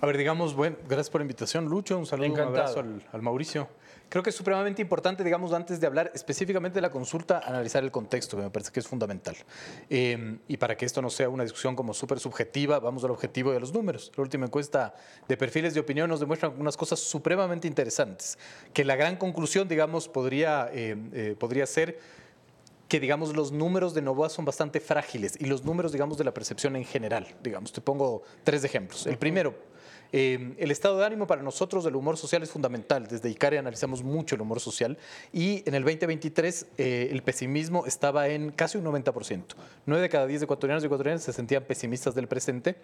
A 0.01 0.07
ver, 0.07 0.19
digamos, 0.19 0.57
bueno, 0.57 0.75
gracias 0.89 1.09
por 1.09 1.21
la 1.21 1.23
invitación, 1.23 1.67
Lucho. 1.67 1.97
Un 1.97 2.05
saludo, 2.05 2.27
Encantado. 2.27 2.51
un 2.51 2.59
abrazo 2.59 2.81
al, 2.81 3.03
al 3.13 3.23
Mauricio. 3.23 3.69
Creo 4.09 4.25
que 4.25 4.31
es 4.31 4.37
supremamente 4.37 4.83
importante, 4.83 5.23
digamos, 5.23 5.53
antes 5.53 5.79
de 5.79 5.87
hablar 5.87 6.11
específicamente 6.15 6.75
de 6.75 6.81
la 6.83 6.91
consulta, 6.91 7.43
analizar 7.47 7.85
el 7.85 7.93
contexto, 7.93 8.37
que 8.37 8.43
me 8.43 8.51
parece 8.51 8.73
que 8.73 8.81
es 8.81 8.89
fundamental. 8.89 9.37
Eh, 9.89 10.39
y 10.49 10.57
para 10.57 10.77
que 10.77 10.85
esto 10.85 11.01
no 11.01 11.11
sea 11.11 11.29
una 11.29 11.45
discusión 11.45 11.77
como 11.77 11.95
súper 11.95 12.19
subjetiva, 12.19 12.81
vamos 12.81 13.05
al 13.05 13.13
objetivo 13.13 13.53
a 13.53 13.61
los 13.61 13.73
números. 13.73 14.11
La 14.17 14.23
última 14.23 14.47
encuesta 14.47 14.95
de 15.29 15.37
perfiles 15.37 15.75
de 15.75 15.81
opinión 15.81 16.11
nos 16.11 16.19
demuestra 16.19 16.49
unas 16.49 16.77
cosas 16.77 16.99
supremamente 16.99 17.69
interesantes, 17.69 18.37
que 18.73 18.85
la 18.85 18.97
gran 18.97 19.15
conclusión, 19.15 19.69
digamos, 19.69 20.09
podría, 20.09 20.71
eh, 20.73 20.97
eh, 21.13 21.37
podría 21.39 21.67
ser 21.67 22.24
que 22.95 23.01
digamos 23.01 23.35
los 23.35 23.51
números 23.51 23.93
de 23.93 24.03
Novoa 24.03 24.29
son 24.29 24.45
bastante 24.45 24.79
frágiles 24.79 25.35
y 25.41 25.47
los 25.47 25.65
números 25.65 25.91
digamos 25.91 26.17
de 26.17 26.23
la 26.23 26.33
percepción 26.33 26.77
en 26.77 26.85
general. 26.85 27.27
Digamos, 27.43 27.73
te 27.73 27.81
pongo 27.81 28.23
tres 28.45 28.63
ejemplos. 28.63 29.09
El 29.09 29.19
primero, 29.19 29.53
eh, 30.13 30.55
el 30.59 30.71
estado 30.71 30.97
de 31.01 31.05
ánimo 31.05 31.27
para 31.27 31.43
nosotros 31.43 31.83
del 31.83 31.97
humor 31.97 32.17
social 32.17 32.45
es 32.45 32.53
fundamental. 32.53 33.09
Desde 33.09 33.29
ICARE 33.31 33.59
analizamos 33.59 34.05
mucho 34.05 34.37
el 34.37 34.43
humor 34.43 34.61
social 34.61 34.97
y 35.33 35.69
en 35.69 35.75
el 35.75 35.83
2023 35.83 36.67
eh, 36.79 37.09
el 37.11 37.25
pesimismo 37.25 37.85
estaba 37.85 38.29
en 38.29 38.53
casi 38.53 38.79
un 38.79 38.85
90%. 38.85 39.43
9 39.87 40.01
de 40.01 40.09
cada 40.09 40.29
10 40.29 40.43
ecuatorianos 40.43 40.85
y 40.85 40.87
ecuatorianas 40.87 41.25
se 41.25 41.33
sentían 41.33 41.65
pesimistas 41.65 42.15
del 42.15 42.29
presente. 42.29 42.77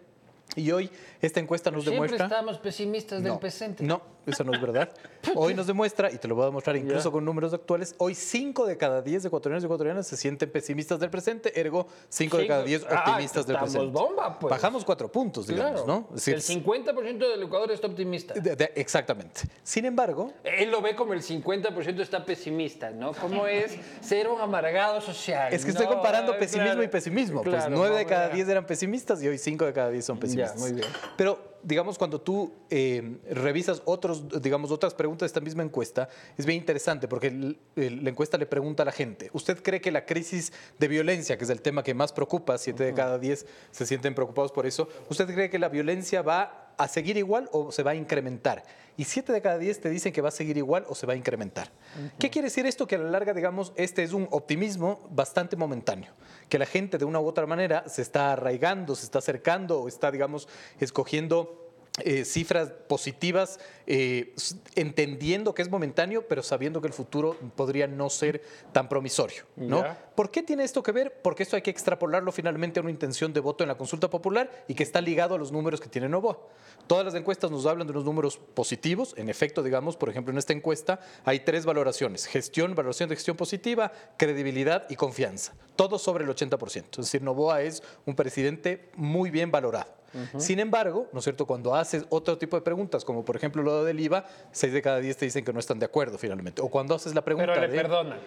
Y 0.57 0.71
hoy 0.73 0.91
esta 1.21 1.39
encuesta 1.41 1.71
nos 1.71 1.85
Siempre 1.85 2.03
demuestra... 2.09 2.27
estamos 2.27 2.59
pesimistas 2.59 3.23
del 3.23 3.33
No, 3.33 3.39
presente. 3.41 3.85
No, 3.85 4.03
eso 4.27 4.43
no 4.45 4.53
es 4.53 4.61
verdad. 4.61 4.91
Hoy 5.37 5.55
nos 5.55 5.67
demuestra, 5.67 6.11
y 6.11 6.17
te 6.19 6.27
lo 6.29 6.35
voy 6.35 6.43
a 6.45 6.47
demostrar 6.47 6.77
incluso 6.77 7.13
con 7.13 7.25
números 7.25 7.53
actuales, 7.55 7.95
hoy 7.99 8.15
5 8.15 8.67
de 8.67 8.77
cada 8.77 9.03
10 9.03 9.27
ecuatorianos 9.27 9.63
y 9.63 9.67
ecuatorianas 9.67 10.07
se 10.07 10.17
sienten 10.17 10.51
pesimistas 10.51 10.99
del 10.99 11.11
presente, 11.11 11.59
ergo 11.61 11.87
5 12.09 12.39
de 12.39 12.47
cada 12.47 12.65
10 12.65 12.87
Ah, 12.91 13.01
optimistas 13.11 13.47
del 13.47 13.57
estamos 13.57 13.75
presente. 13.75 13.99
bomba, 14.01 14.39
pues. 14.39 14.51
Bajamos 14.51 14.85
4 14.85 15.13
puntos, 15.13 15.47
digamos, 15.47 15.83
Claro. 15.83 15.87
¿no? 15.87 16.09
Es 16.17 16.25
decir, 16.25 16.35
el 16.35 16.43
50% 16.65 17.19
del 17.29 17.43
Ecuador 17.43 17.71
está 17.71 17.87
optimista. 17.87 18.35
de- 18.35 18.57
de- 18.57 18.73
exactamente. 18.77 19.43
Sin 19.63 19.85
embargo, 19.85 20.33
Él 20.43 20.71
lo 20.71 20.81
ve 20.81 20.95
como 20.97 21.13
el 21.13 21.23
50% 21.23 22.01
está 22.01 22.25
pesimista, 22.25 22.91
¿no? 22.91 23.13
¿Cómo 23.13 23.47
es 23.47 23.77
ser 24.01 24.29
un 24.29 24.41
amargado 24.41 25.01
social? 25.01 25.53
es 25.53 25.65
que 25.65 25.71
estoy 25.71 25.87
No, 25.87 25.93
comparando 25.93 26.33
ah, 26.33 26.39
pesimismo 26.39 26.65
claro. 26.73 26.83
y 26.83 26.89
pesimismo. 26.89 27.43
pues 27.43 27.55
Claro, 27.57 27.77
9 27.77 27.89
de 27.99 28.05
vamos 28.05 28.11
cada 28.11 28.27
a- 28.27 28.35
10 28.35 28.49
eran 28.49 28.67
pesimistas 28.67 29.23
y 29.23 29.29
hoy 29.29 29.39
5 29.39 29.65
de 29.67 29.73
cada 29.73 29.91
10 29.91 30.05
son 30.05 30.19
pesimistas. 30.19 30.40
Muy 30.59 30.73
bien. 30.73 30.87
Pero, 31.17 31.59
digamos, 31.63 31.99
cuando 31.99 32.21
tú 32.21 32.53
eh, 32.71 33.19
revisas 33.31 33.83
otros, 33.85 34.41
digamos, 34.43 34.71
otras 34.71 34.95
preguntas 34.95 35.21
de 35.23 35.27
esta 35.27 35.41
misma 35.41 35.63
encuesta, 35.63 36.09
es 36.39 36.47
bien 36.47 36.59
interesante 36.59 37.07
porque 37.09 37.27
el- 37.29 37.59
el- 37.77 38.03
la 38.05 38.11
encuesta 38.11 38.39
le 38.39 38.47
pregunta 38.47 38.83
a 38.83 38.87
la 38.87 38.93
gente, 38.93 39.31
¿usted 39.33 39.63
cree 39.63 39.81
que 39.81 39.91
la 39.93 40.07
crisis 40.07 40.53
de 40.79 40.89
violencia, 40.89 41.37
que 41.37 41.45
es 41.45 41.51
el 41.51 41.61
tema 41.61 41.83
que 41.83 41.93
más 41.95 42.13
preocupa, 42.13 42.57
7 42.59 42.85
de 42.85 42.95
cada 42.95 43.19
10 43.19 43.45
se 43.71 43.85
sienten 43.87 44.15
preocupados 44.15 44.53
por 44.53 44.67
eso, 44.67 44.89
¿usted 45.09 45.27
cree 45.27 45.51
que 45.51 45.59
la 45.59 45.69
violencia 45.69 46.23
va 46.23 46.73
a 46.79 46.89
seguir 46.89 47.19
igual 47.19 47.49
o 47.53 47.71
se 47.73 47.83
va 47.83 47.91
a 47.91 47.95
incrementar? 47.95 48.65
Y 49.01 49.05
7 49.05 49.33
de 49.33 49.41
cada 49.41 49.57
10 49.57 49.81
te 49.81 49.89
dicen 49.89 50.13
que 50.13 50.21
va 50.21 50.29
a 50.29 50.31
seguir 50.31 50.59
igual 50.59 50.85
o 50.87 50.95
se 50.95 51.07
va 51.07 51.15
a 51.15 51.17
incrementar. 51.17 51.71
¿Qué 52.19 52.29
quiere 52.29 52.49
decir 52.49 52.67
esto? 52.67 52.87
Que 52.87 52.97
a 52.97 52.99
la 52.99 53.09
larga, 53.09 53.33
digamos, 53.33 53.73
este 53.77 54.03
es 54.03 54.13
un 54.13 54.29
optimismo 54.31 55.09
bastante 55.11 55.57
momentáneo, 55.57 56.13
que 56.51 56.59
la 56.59 56.67
gente 56.67 56.99
de 56.99 57.07
una 57.07 57.19
u 57.19 57.27
otra 57.27 57.47
manera 57.47 57.89
se 57.89 58.03
está 58.03 58.35
arraigando, 58.35 58.95
se 58.95 59.07
está 59.07 59.21
acercando 59.21 59.81
o 59.81 59.89
está, 59.89 60.11
digamos, 60.11 60.49
escogiendo 60.81 61.70
eh, 62.05 62.25
cifras 62.25 62.71
positivas, 62.89 63.59
eh, 63.87 64.35
entendiendo 64.75 65.55
que 65.55 65.63
es 65.63 65.71
momentáneo, 65.71 66.27
pero 66.29 66.43
sabiendo 66.43 66.81
que 66.81 66.87
el 66.87 66.93
futuro 66.93 67.37
podría 67.57 67.87
no 67.87 68.11
ser 68.11 68.43
tan 68.73 68.89
promisorio. 68.89 69.45
¿no? 69.57 69.85
¿Por 70.15 70.31
qué 70.31 70.43
tiene 70.43 70.65
esto 70.65 70.83
que 70.83 70.93
ver? 70.93 71.21
Porque 71.23 71.43
esto 71.43 71.57
hay 71.57 71.63
que 71.63 71.71
extrapolarlo 71.71 72.33
finalmente 72.33 72.81
a 72.81 72.83
una 72.83 72.91
intención 72.91 73.33
de 73.33 73.41
voto 73.41 73.65
en 73.65 73.69
la 73.69 73.77
consulta 73.77 74.11
popular 74.11 74.65
y 74.69 74.75
que 74.75 74.83
está 74.83 75.01
ligado 75.01 75.35
a 75.35 75.39
los 75.39 75.53
números 75.53 75.81
que 75.81 75.89
tiene 75.89 76.09
Novoa. 76.09 76.39
Todas 76.87 77.05
las 77.05 77.15
encuestas 77.15 77.51
nos 77.51 77.67
hablan 77.67 77.87
de 77.87 77.93
unos 77.93 78.05
números 78.05 78.37
positivos. 78.37 79.15
En 79.17 79.29
efecto, 79.29 79.63
digamos, 79.63 79.97
por 79.97 80.09
ejemplo, 80.09 80.33
en 80.33 80.39
esta 80.39 80.53
encuesta 80.53 81.01
hay 81.25 81.41
tres 81.41 81.65
valoraciones. 81.65 82.27
Gestión, 82.27 82.75
valoración 82.75 83.09
de 83.09 83.17
gestión 83.17 83.37
positiva, 83.37 83.93
credibilidad 84.17 84.87
y 84.91 84.97
confianza. 84.97 85.55
Todo 85.77 85.99
sobre 85.99 86.25
el 86.25 86.31
80%. 86.31 86.85
Es 86.91 86.97
decir, 86.97 87.23
Novoa 87.23 87.63
es 87.63 87.83
un 88.07 88.15
presidente 88.15 88.91
muy 88.97 89.31
bien 89.31 89.51
valorado. 89.51 90.00
Sin 90.39 90.59
embargo, 90.61 91.07
¿no 91.13 91.19
es 91.21 91.25
cierto? 91.25 91.47
Cuando 91.47 91.75
haces 91.75 92.05
otro 92.09 92.37
tipo 92.39 92.57
de 92.57 92.63
preguntas, 92.63 93.05
como 93.05 93.25
por 93.25 93.37
ejemplo 93.37 93.63
lo 93.63 93.85
del 93.85 94.01
IVA, 94.01 94.27
6 94.53 94.73
de 94.73 94.83
cada 94.83 94.99
10 94.99 95.17
te 95.17 95.25
dicen 95.27 95.45
que 95.45 95.53
no 95.53 95.61
están 95.61 95.79
de 95.79 95.87
acuerdo 95.87 96.19
finalmente. 96.19 96.63
O 96.63 96.69
cuando 96.69 96.95
haces 96.95 97.15
la 97.15 97.23
pregunta 97.25 97.53
Pero 97.55 97.67
le 97.67 97.73
de- 97.73 97.77
perdonan. 97.81 98.19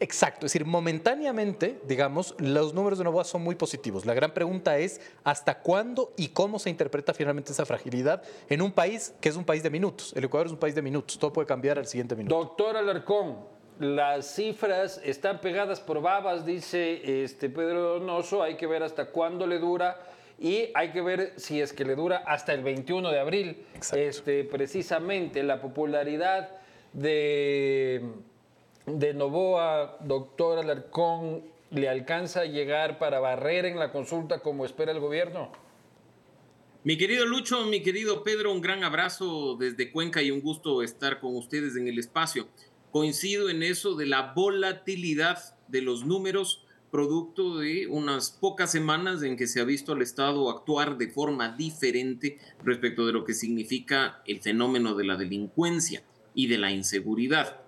Exacto, 0.00 0.46
es 0.46 0.52
decir, 0.52 0.66
momentáneamente, 0.66 1.80
digamos, 1.86 2.34
los 2.38 2.74
números 2.74 2.98
de 2.98 3.04
Novoa 3.04 3.24
son 3.24 3.42
muy 3.42 3.54
positivos. 3.54 4.04
La 4.04 4.14
gran 4.14 4.32
pregunta 4.34 4.76
es 4.78 5.00
hasta 5.24 5.60
cuándo 5.60 6.12
y 6.16 6.28
cómo 6.28 6.58
se 6.58 6.68
interpreta 6.70 7.14
finalmente 7.14 7.52
esa 7.52 7.64
fragilidad 7.64 8.22
en 8.48 8.60
un 8.62 8.72
país 8.72 9.14
que 9.20 9.28
es 9.28 9.36
un 9.36 9.44
país 9.44 9.62
de 9.62 9.70
minutos. 9.70 10.12
El 10.16 10.24
Ecuador 10.24 10.46
es 10.46 10.52
un 10.52 10.58
país 10.58 10.74
de 10.74 10.82
minutos, 10.82 11.18
todo 11.18 11.32
puede 11.32 11.46
cambiar 11.46 11.78
al 11.78 11.86
siguiente 11.86 12.14
minuto. 12.16 12.34
Doctor 12.36 12.76
Alarcón, 12.76 13.36
las 13.78 14.34
cifras 14.34 15.00
están 15.04 15.40
pegadas 15.40 15.80
por 15.80 16.00
babas, 16.00 16.44
dice 16.44 17.22
este 17.24 17.48
Pedro 17.50 17.98
Donoso, 17.98 18.42
hay 18.42 18.56
que 18.56 18.66
ver 18.66 18.82
hasta 18.82 19.10
cuándo 19.10 19.46
le 19.46 19.58
dura 19.58 19.98
y 20.38 20.68
hay 20.74 20.90
que 20.92 21.00
ver 21.00 21.32
si 21.36 21.60
es 21.60 21.72
que 21.72 21.84
le 21.84 21.94
dura 21.94 22.18
hasta 22.18 22.52
el 22.52 22.62
21 22.62 23.10
de 23.10 23.20
abril. 23.20 23.66
Exacto. 23.74 23.98
Este, 23.98 24.44
precisamente 24.44 25.42
la 25.42 25.60
popularidad 25.60 26.50
de, 26.92 28.02
de 28.86 29.14
Novoa, 29.14 29.96
doctor 30.00 30.58
Alarcón, 30.58 31.42
le 31.70 31.88
alcanza 31.88 32.40
a 32.40 32.44
llegar 32.44 32.98
para 32.98 33.18
barrer 33.18 33.66
en 33.66 33.78
la 33.78 33.90
consulta 33.92 34.40
como 34.40 34.64
espera 34.64 34.92
el 34.92 35.00
gobierno. 35.00 35.50
Mi 36.84 36.96
querido 36.96 37.26
Lucho, 37.26 37.64
mi 37.66 37.82
querido 37.82 38.22
Pedro, 38.22 38.52
un 38.52 38.60
gran 38.60 38.84
abrazo 38.84 39.56
desde 39.56 39.90
Cuenca 39.90 40.22
y 40.22 40.30
un 40.30 40.40
gusto 40.40 40.82
estar 40.82 41.18
con 41.18 41.34
ustedes 41.34 41.74
en 41.76 41.88
el 41.88 41.98
espacio. 41.98 42.46
Coincido 42.92 43.50
en 43.50 43.64
eso 43.64 43.96
de 43.96 44.06
la 44.06 44.32
volatilidad 44.34 45.58
de 45.66 45.82
los 45.82 46.04
números, 46.04 46.64
producto 46.90 47.58
de 47.58 47.86
unas 47.86 48.30
pocas 48.30 48.72
semanas 48.72 49.22
en 49.22 49.36
que 49.36 49.46
se 49.46 49.60
ha 49.60 49.64
visto 49.64 49.92
al 49.92 50.02
Estado 50.02 50.50
actuar 50.50 50.98
de 50.98 51.08
forma 51.08 51.56
diferente 51.56 52.38
respecto 52.64 53.06
de 53.06 53.12
lo 53.12 53.24
que 53.24 53.34
significa 53.34 54.22
el 54.26 54.40
fenómeno 54.40 54.94
de 54.94 55.04
la 55.04 55.16
delincuencia 55.16 56.04
y 56.34 56.46
de 56.46 56.58
la 56.58 56.70
inseguridad. 56.70 57.60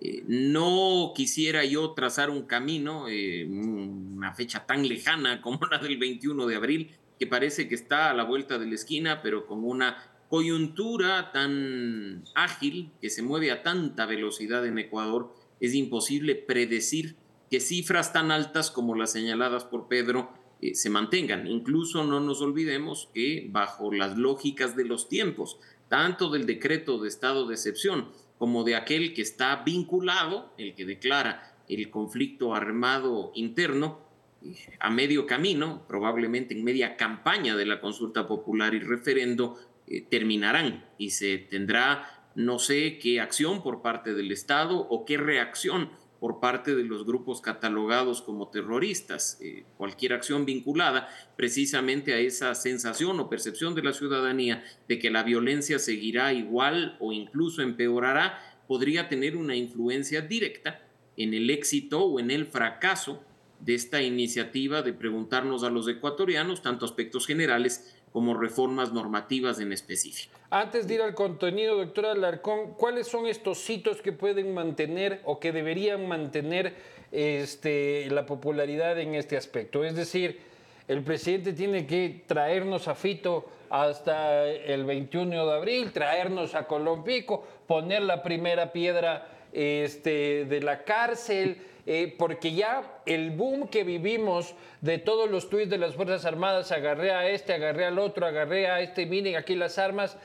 Eh, 0.00 0.24
no 0.26 1.12
quisiera 1.14 1.64
yo 1.64 1.92
trazar 1.92 2.28
un 2.30 2.42
camino, 2.42 3.06
eh, 3.08 3.46
una 3.46 4.34
fecha 4.34 4.66
tan 4.66 4.88
lejana 4.88 5.40
como 5.42 5.60
la 5.70 5.78
del 5.78 5.96
21 5.98 6.46
de 6.46 6.56
abril, 6.56 6.90
que 7.18 7.26
parece 7.26 7.68
que 7.68 7.76
está 7.76 8.10
a 8.10 8.14
la 8.14 8.24
vuelta 8.24 8.58
de 8.58 8.66
la 8.66 8.74
esquina, 8.74 9.22
pero 9.22 9.46
con 9.46 9.64
una 9.64 9.96
coyuntura 10.28 11.30
tan 11.30 12.24
ágil, 12.34 12.90
que 13.00 13.10
se 13.10 13.22
mueve 13.22 13.52
a 13.52 13.62
tanta 13.62 14.06
velocidad 14.06 14.66
en 14.66 14.78
Ecuador, 14.78 15.34
es 15.60 15.74
imposible 15.74 16.34
predecir 16.34 17.16
que 17.52 17.60
cifras 17.60 18.14
tan 18.14 18.30
altas 18.30 18.70
como 18.70 18.94
las 18.94 19.12
señaladas 19.12 19.66
por 19.66 19.86
Pedro 19.86 20.32
eh, 20.62 20.74
se 20.74 20.88
mantengan. 20.88 21.46
Incluso 21.46 22.02
no 22.02 22.18
nos 22.18 22.40
olvidemos 22.40 23.10
que 23.12 23.46
bajo 23.50 23.92
las 23.92 24.16
lógicas 24.16 24.74
de 24.74 24.86
los 24.86 25.06
tiempos, 25.10 25.58
tanto 25.90 26.30
del 26.30 26.46
decreto 26.46 26.96
de 26.96 27.10
estado 27.10 27.46
de 27.46 27.52
excepción 27.52 28.08
como 28.38 28.64
de 28.64 28.74
aquel 28.74 29.12
que 29.12 29.20
está 29.20 29.64
vinculado, 29.66 30.54
el 30.56 30.74
que 30.74 30.86
declara 30.86 31.54
el 31.68 31.90
conflicto 31.90 32.54
armado 32.54 33.32
interno, 33.34 33.98
a 34.80 34.88
medio 34.88 35.26
camino, 35.26 35.84
probablemente 35.86 36.54
en 36.54 36.64
media 36.64 36.96
campaña 36.96 37.54
de 37.54 37.66
la 37.66 37.82
consulta 37.82 38.26
popular 38.26 38.72
y 38.72 38.78
referendo, 38.78 39.58
eh, 39.86 40.00
terminarán 40.00 40.86
y 40.96 41.10
se 41.10 41.36
tendrá 41.36 42.30
no 42.34 42.58
sé 42.58 42.98
qué 42.98 43.20
acción 43.20 43.62
por 43.62 43.82
parte 43.82 44.14
del 44.14 44.32
Estado 44.32 44.78
o 44.78 45.04
qué 45.04 45.18
reacción 45.18 45.90
por 46.22 46.38
parte 46.38 46.76
de 46.76 46.84
los 46.84 47.04
grupos 47.04 47.40
catalogados 47.40 48.22
como 48.22 48.46
terroristas. 48.46 49.38
Eh, 49.40 49.64
cualquier 49.76 50.12
acción 50.12 50.44
vinculada 50.44 51.08
precisamente 51.34 52.14
a 52.14 52.18
esa 52.18 52.54
sensación 52.54 53.18
o 53.18 53.28
percepción 53.28 53.74
de 53.74 53.82
la 53.82 53.92
ciudadanía 53.92 54.62
de 54.86 55.00
que 55.00 55.10
la 55.10 55.24
violencia 55.24 55.80
seguirá 55.80 56.32
igual 56.32 56.96
o 57.00 57.12
incluso 57.12 57.60
empeorará, 57.60 58.38
podría 58.68 59.08
tener 59.08 59.36
una 59.36 59.56
influencia 59.56 60.20
directa 60.20 60.82
en 61.16 61.34
el 61.34 61.50
éxito 61.50 62.04
o 62.04 62.20
en 62.20 62.30
el 62.30 62.46
fracaso 62.46 63.24
de 63.58 63.74
esta 63.74 64.00
iniciativa 64.00 64.82
de 64.82 64.92
preguntarnos 64.92 65.64
a 65.64 65.70
los 65.70 65.88
ecuatorianos 65.88 66.62
tanto 66.62 66.84
aspectos 66.84 67.26
generales 67.26 68.00
como 68.12 68.34
reformas 68.34 68.92
normativas 68.92 69.58
en 69.60 69.72
específico. 69.72 70.36
Antes 70.50 70.86
de 70.86 70.94
ir 70.94 71.02
al 71.02 71.14
contenido, 71.14 71.76
doctora 71.76 72.12
Alarcón, 72.12 72.74
¿cuáles 72.74 73.06
son 73.06 73.26
estos 73.26 73.68
hitos 73.68 74.02
que 74.02 74.12
pueden 74.12 74.52
mantener 74.52 75.22
o 75.24 75.40
que 75.40 75.50
deberían 75.50 76.06
mantener 76.06 76.74
este, 77.10 78.06
la 78.10 78.26
popularidad 78.26 78.98
en 79.00 79.14
este 79.14 79.36
aspecto? 79.36 79.82
Es 79.82 79.96
decir, 79.96 80.40
el 80.88 81.02
presidente 81.02 81.54
tiene 81.54 81.86
que 81.86 82.24
traernos 82.26 82.86
a 82.88 82.94
Fito 82.94 83.46
hasta 83.70 84.46
el 84.46 84.84
21 84.84 85.46
de 85.46 85.52
abril, 85.54 85.92
traernos 85.92 86.54
a 86.54 86.66
Colompico, 86.66 87.46
poner 87.66 88.02
la 88.02 88.22
primera 88.22 88.72
piedra 88.72 89.26
este, 89.52 90.44
de 90.44 90.60
la 90.60 90.84
cárcel, 90.84 91.56
eh, 91.84 92.14
porque 92.16 92.54
ya 92.54 93.00
el 93.06 93.30
boom 93.30 93.68
que 93.68 93.82
vivimos 93.82 94.54
de 94.80 94.98
todos 94.98 95.30
los 95.30 95.48
tuits 95.48 95.68
de 95.68 95.78
las 95.78 95.94
Fuerzas 95.94 96.24
Armadas, 96.24 96.70
agarré 96.70 97.10
a 97.12 97.28
este, 97.28 97.52
agarré 97.52 97.86
al 97.86 97.98
otro, 97.98 98.24
agarré 98.26 98.68
a 98.68 98.80
este, 98.80 99.06
miren 99.06 99.36
aquí 99.36 99.56
las 99.56 99.78
armas, 99.78 100.16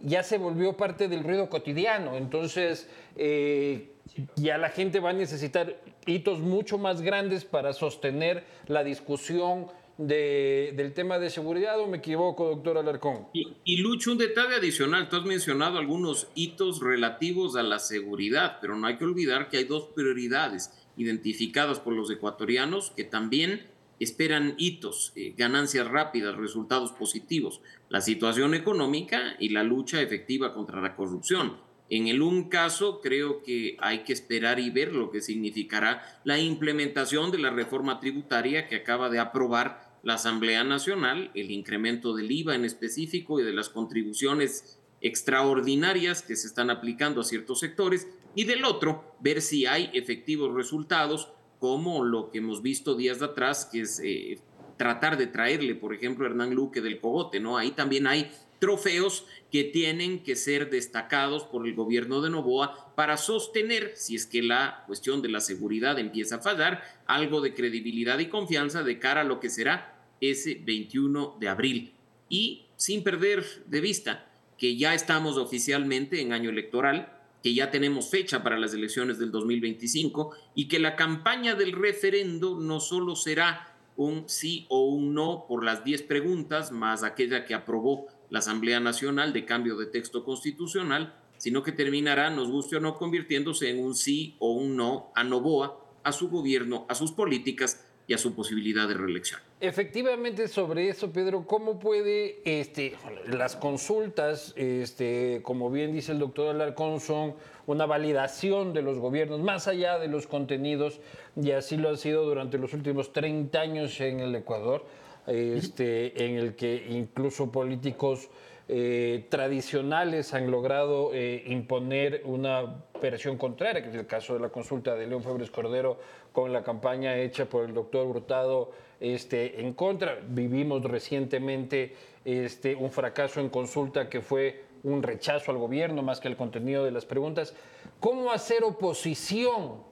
ya 0.00 0.22
se 0.22 0.38
volvió 0.38 0.76
parte 0.76 1.08
del 1.08 1.22
ruido 1.22 1.48
cotidiano. 1.48 2.16
Entonces, 2.16 2.88
eh, 3.16 3.92
ya 4.36 4.58
la 4.58 4.70
gente 4.70 5.00
va 5.00 5.10
a 5.10 5.14
necesitar 5.14 5.76
hitos 6.06 6.40
mucho 6.40 6.78
más 6.78 7.00
grandes 7.00 7.44
para 7.44 7.72
sostener 7.72 8.44
la 8.66 8.82
discusión 8.82 9.68
del 9.96 10.92
tema 10.92 11.20
de 11.20 11.30
seguridad 11.30 11.78
o 11.78 11.86
me 11.86 11.98
equivoco, 11.98 12.48
doctor 12.48 12.78
Alarcón? 12.78 13.28
Y, 13.32 13.56
y, 13.64 13.76
Lucho, 13.76 14.10
un 14.10 14.18
detalle 14.18 14.56
adicional, 14.56 15.08
tú 15.08 15.16
has 15.16 15.24
mencionado 15.24 15.78
algunos 15.78 16.26
hitos 16.34 16.80
relativos 16.80 17.54
a 17.54 17.62
la 17.62 17.78
seguridad, 17.78 18.58
pero 18.60 18.76
no 18.76 18.88
hay 18.88 18.96
que 18.96 19.04
olvidar 19.04 19.48
que 19.48 19.58
hay 19.58 19.64
dos 19.64 19.90
prioridades 19.94 20.72
identificadas 20.96 21.80
por 21.80 21.94
los 21.94 22.10
ecuatorianos 22.10 22.92
que 22.96 23.04
también 23.04 23.66
esperan 24.00 24.54
hitos, 24.58 25.12
eh, 25.16 25.34
ganancias 25.36 25.88
rápidas, 25.88 26.36
resultados 26.36 26.92
positivos, 26.92 27.60
la 27.88 28.00
situación 28.00 28.54
económica 28.54 29.36
y 29.38 29.50
la 29.50 29.62
lucha 29.62 30.00
efectiva 30.00 30.54
contra 30.54 30.80
la 30.80 30.96
corrupción. 30.96 31.56
En 31.90 32.08
el 32.08 32.22
un 32.22 32.48
caso, 32.48 33.00
creo 33.02 33.42
que 33.42 33.76
hay 33.78 34.04
que 34.04 34.12
esperar 34.12 34.58
y 34.58 34.70
ver 34.70 34.92
lo 34.92 35.10
que 35.10 35.20
significará 35.20 36.20
la 36.24 36.38
implementación 36.38 37.30
de 37.30 37.38
la 37.38 37.50
reforma 37.50 38.00
tributaria 38.00 38.68
que 38.68 38.76
acaba 38.76 39.10
de 39.10 39.18
aprobar 39.18 39.94
la 40.02 40.14
Asamblea 40.14 40.64
Nacional, 40.64 41.30
el 41.34 41.50
incremento 41.50 42.14
del 42.14 42.30
IVA 42.30 42.54
en 42.54 42.64
específico 42.64 43.40
y 43.40 43.42
de 43.42 43.52
las 43.52 43.68
contribuciones 43.68 44.78
extraordinarias 45.04 46.22
que 46.22 46.34
se 46.34 46.46
están 46.46 46.70
aplicando 46.70 47.20
a 47.20 47.24
ciertos 47.24 47.60
sectores, 47.60 48.08
y 48.34 48.44
del 48.44 48.64
otro, 48.64 49.14
ver 49.20 49.42
si 49.42 49.66
hay 49.66 49.90
efectivos 49.92 50.54
resultados, 50.54 51.28
como 51.60 52.02
lo 52.04 52.30
que 52.30 52.38
hemos 52.38 52.62
visto 52.62 52.96
días 52.96 53.20
de 53.20 53.26
atrás, 53.26 53.68
que 53.70 53.82
es 53.82 54.00
eh, 54.02 54.40
tratar 54.76 55.16
de 55.16 55.26
traerle, 55.26 55.74
por 55.74 55.94
ejemplo, 55.94 56.24
a 56.24 56.30
Hernán 56.30 56.54
Luque 56.54 56.80
del 56.80 57.00
Cogote, 57.00 57.38
¿no? 57.38 57.58
Ahí 57.58 57.72
también 57.72 58.06
hay 58.06 58.30
trofeos 58.58 59.26
que 59.52 59.64
tienen 59.64 60.22
que 60.22 60.36
ser 60.36 60.70
destacados 60.70 61.44
por 61.44 61.66
el 61.66 61.74
gobierno 61.74 62.22
de 62.22 62.30
Novoa 62.30 62.94
para 62.96 63.18
sostener, 63.18 63.92
si 63.94 64.14
es 64.14 64.24
que 64.24 64.42
la 64.42 64.84
cuestión 64.86 65.20
de 65.20 65.28
la 65.28 65.40
seguridad 65.40 65.98
empieza 65.98 66.36
a 66.36 66.42
fallar, 66.42 66.82
algo 67.06 67.42
de 67.42 67.52
credibilidad 67.52 68.18
y 68.20 68.30
confianza 68.30 68.82
de 68.82 68.98
cara 68.98 69.20
a 69.20 69.24
lo 69.24 69.38
que 69.38 69.50
será 69.50 70.02
ese 70.22 70.54
21 70.64 71.36
de 71.38 71.48
abril. 71.48 71.92
Y 72.30 72.66
sin 72.76 73.04
perder 73.04 73.44
de 73.66 73.80
vista 73.82 74.30
que 74.58 74.76
ya 74.76 74.94
estamos 74.94 75.36
oficialmente 75.36 76.20
en 76.20 76.32
año 76.32 76.50
electoral, 76.50 77.12
que 77.42 77.54
ya 77.54 77.70
tenemos 77.70 78.10
fecha 78.10 78.42
para 78.42 78.58
las 78.58 78.72
elecciones 78.72 79.18
del 79.18 79.30
2025 79.30 80.34
y 80.54 80.68
que 80.68 80.78
la 80.78 80.96
campaña 80.96 81.54
del 81.54 81.72
referendo 81.72 82.58
no 82.58 82.80
solo 82.80 83.16
será 83.16 83.76
un 83.96 84.28
sí 84.28 84.66
o 84.68 84.86
un 84.88 85.14
no 85.14 85.44
por 85.48 85.64
las 85.64 85.84
10 85.84 86.02
preguntas, 86.02 86.72
más 86.72 87.02
aquella 87.02 87.44
que 87.44 87.54
aprobó 87.54 88.06
la 88.30 88.38
Asamblea 88.40 88.80
Nacional 88.80 89.32
de 89.32 89.44
cambio 89.44 89.76
de 89.76 89.86
texto 89.86 90.24
constitucional, 90.24 91.14
sino 91.36 91.62
que 91.62 91.72
terminará, 91.72 92.30
nos 92.30 92.48
guste 92.50 92.76
o 92.76 92.80
no, 92.80 92.96
convirtiéndose 92.96 93.70
en 93.70 93.78
un 93.78 93.94
sí 93.94 94.36
o 94.38 94.52
un 94.52 94.76
no 94.76 95.12
a 95.14 95.24
Novoa, 95.24 95.78
a 96.02 96.12
su 96.12 96.28
gobierno, 96.28 96.86
a 96.88 96.94
sus 96.94 97.12
políticas 97.12 97.86
y 98.06 98.14
a 98.14 98.18
su 98.18 98.34
posibilidad 98.34 98.88
de 98.88 98.94
reelección. 98.94 99.40
Efectivamente, 99.66 100.46
sobre 100.46 100.90
eso, 100.90 101.10
Pedro, 101.10 101.46
¿cómo 101.46 101.78
puede 101.78 102.42
este, 102.44 102.96
las 103.26 103.56
consultas, 103.56 104.52
este, 104.56 105.40
como 105.42 105.70
bien 105.70 105.90
dice 105.90 106.12
el 106.12 106.18
doctor 106.18 106.54
Alarcón, 106.54 107.00
son 107.00 107.34
una 107.66 107.86
validación 107.86 108.74
de 108.74 108.82
los 108.82 108.98
gobiernos, 108.98 109.40
más 109.40 109.66
allá 109.66 109.98
de 109.98 110.08
los 110.08 110.26
contenidos, 110.26 111.00
y 111.34 111.52
así 111.52 111.78
lo 111.78 111.88
ha 111.88 111.96
sido 111.96 112.26
durante 112.26 112.58
los 112.58 112.74
últimos 112.74 113.14
30 113.14 113.58
años 113.58 113.98
en 114.02 114.20
el 114.20 114.34
Ecuador, 114.34 114.84
este, 115.26 116.26
en 116.26 116.36
el 116.36 116.56
que 116.56 116.86
incluso 116.90 117.50
políticos 117.50 118.28
eh, 118.66 119.26
tradicionales 119.28 120.32
han 120.32 120.50
logrado 120.50 121.10
eh, 121.12 121.42
imponer 121.46 122.22
una 122.24 122.82
versión 123.00 123.36
contraria, 123.36 123.82
que 123.82 123.90
es 123.90 123.94
el 123.94 124.06
caso 124.06 124.34
de 124.34 124.40
la 124.40 124.48
consulta 124.48 124.94
de 124.94 125.06
León 125.06 125.22
Febres 125.22 125.50
Cordero 125.50 125.98
con 126.32 126.50
la 126.52 126.62
campaña 126.62 127.16
hecha 127.18 127.44
por 127.44 127.64
el 127.64 127.74
doctor 127.74 128.06
Hurtado 128.06 128.72
este, 129.00 129.60
en 129.60 129.74
contra. 129.74 130.18
Vivimos 130.26 130.82
recientemente 130.82 131.94
este, 132.24 132.74
un 132.74 132.90
fracaso 132.90 133.40
en 133.40 133.50
consulta 133.50 134.08
que 134.08 134.22
fue 134.22 134.64
un 134.82 135.02
rechazo 135.02 135.50
al 135.50 135.58
gobierno 135.58 136.02
más 136.02 136.20
que 136.20 136.28
el 136.28 136.36
contenido 136.36 136.84
de 136.84 136.90
las 136.90 137.04
preguntas. 137.04 137.54
¿Cómo 138.00 138.32
hacer 138.32 138.64
oposición 138.64 139.82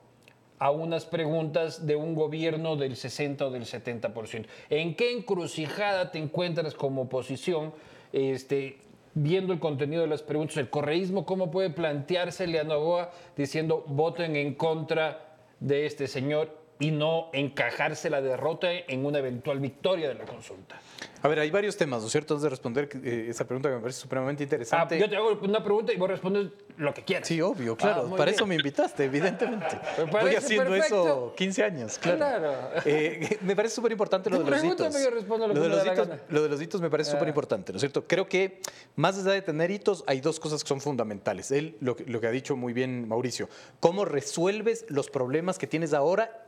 a 0.59 0.71
unas 0.71 1.05
preguntas 1.05 1.87
de 1.87 1.97
un 1.97 2.15
gobierno 2.15 2.77
del 2.77 2.97
60 2.97 3.47
o 3.47 3.51
del 3.51 3.65
70%? 3.65 4.47
¿En 4.71 4.95
qué 4.95 5.13
encrucijada 5.13 6.11
te 6.11 6.19
encuentras 6.19 6.75
como 6.75 7.03
oposición? 7.03 7.75
Este, 8.13 8.79
viendo 9.15 9.53
el 9.53 9.59
contenido 9.59 10.03
de 10.03 10.09
las 10.09 10.23
preguntas, 10.23 10.57
el 10.57 10.71
correísmo, 10.71 11.27
¿cómo 11.27 11.51
puede 11.51 11.71
planteársele 11.71 12.61
a 12.61 12.65
Novoa 12.65 13.11
diciendo 13.37 13.85
voten 13.89 14.37
en 14.37 14.55
contra 14.55 15.37
de 15.61 15.87
este 15.87 16.07
señor 16.07 16.62
y 16.83 16.91
no 16.91 17.31
encajarse 17.33 18.11
la 18.11 18.21
derrota 18.21 18.73
en 18.73 19.07
una 19.07 19.21
eventual 19.21 19.61
victoria 19.61 20.09
de 20.09 20.15
la 20.15 20.25
consulta. 20.25 20.81
A 21.23 21.29
ver, 21.29 21.39
hay 21.39 21.49
varios 21.53 21.77
temas, 21.77 22.01
¿no 22.01 22.07
es 22.07 22.13
cierto? 22.13 22.35
Antes 22.35 22.43
de 22.43 22.49
responder 22.49 22.89
eh, 23.05 23.27
esa 23.29 23.47
pregunta 23.47 23.69
que 23.69 23.77
me 23.77 23.81
parece 23.81 24.01
supremamente 24.01 24.43
interesante. 24.43 24.97
Ah, 24.97 24.99
yo 24.99 25.09
te 25.09 25.15
hago 25.15 25.39
una 25.43 25.63
pregunta 25.63 25.93
y 25.93 25.97
vos 25.97 26.11
respondes 26.11 26.49
lo 26.77 26.93
que 26.93 27.05
quieras. 27.05 27.29
Sí, 27.29 27.41
obvio, 27.41 27.77
claro. 27.77 28.11
Ah, 28.13 28.17
para 28.17 28.33
eso 28.33 28.45
me 28.49 28.57
invitaste, 28.57 29.05
evidentemente. 29.05 29.79
Voy 30.11 30.35
haciendo 30.35 30.75
eso 30.75 31.33
15 31.37 31.63
años, 31.63 31.99
claro. 31.99 32.19
claro. 32.19 32.53
Eh, 32.85 33.39
me 33.43 33.55
parece 33.55 33.77
súper 33.77 33.93
importante 33.93 34.29
lo 34.29 34.43
de 34.43 34.51
los 34.51 34.65
hitos. 34.65 34.93
Lo, 35.29 35.39
lo, 35.39 35.55
de 35.55 35.69
los 35.69 35.87
hitos 35.87 36.09
lo 36.31 36.43
de 36.43 36.49
los 36.49 36.61
hitos 36.61 36.81
me 36.81 36.91
parece 36.91 37.11
ah. 37.11 37.15
súper 37.15 37.29
importante, 37.29 37.73
¿no 37.73 37.77
es 37.77 37.83
cierto? 37.83 38.05
Creo 38.09 38.27
que 38.27 38.61
más 38.97 39.17
allá 39.17 39.31
de 39.31 39.43
tener 39.43 39.71
hitos, 39.71 40.03
hay 40.09 40.21
dos 40.21 40.41
cosas 40.41 40.65
que 40.65 40.69
son 40.69 40.81
fundamentales. 40.81 41.53
Él, 41.53 41.77
lo, 41.79 41.97
lo 42.07 42.21
que 42.21 42.27
ha 42.27 42.33
dicho 42.33 42.57
muy 42.57 42.73
bien 42.73 43.07
Mauricio, 43.07 43.49
cómo 43.79 44.05
resuelves 44.05 44.85
los 44.89 45.09
problemas 45.09 45.57
que 45.57 45.69
tienes 45.69 45.95
ahora 45.95 46.43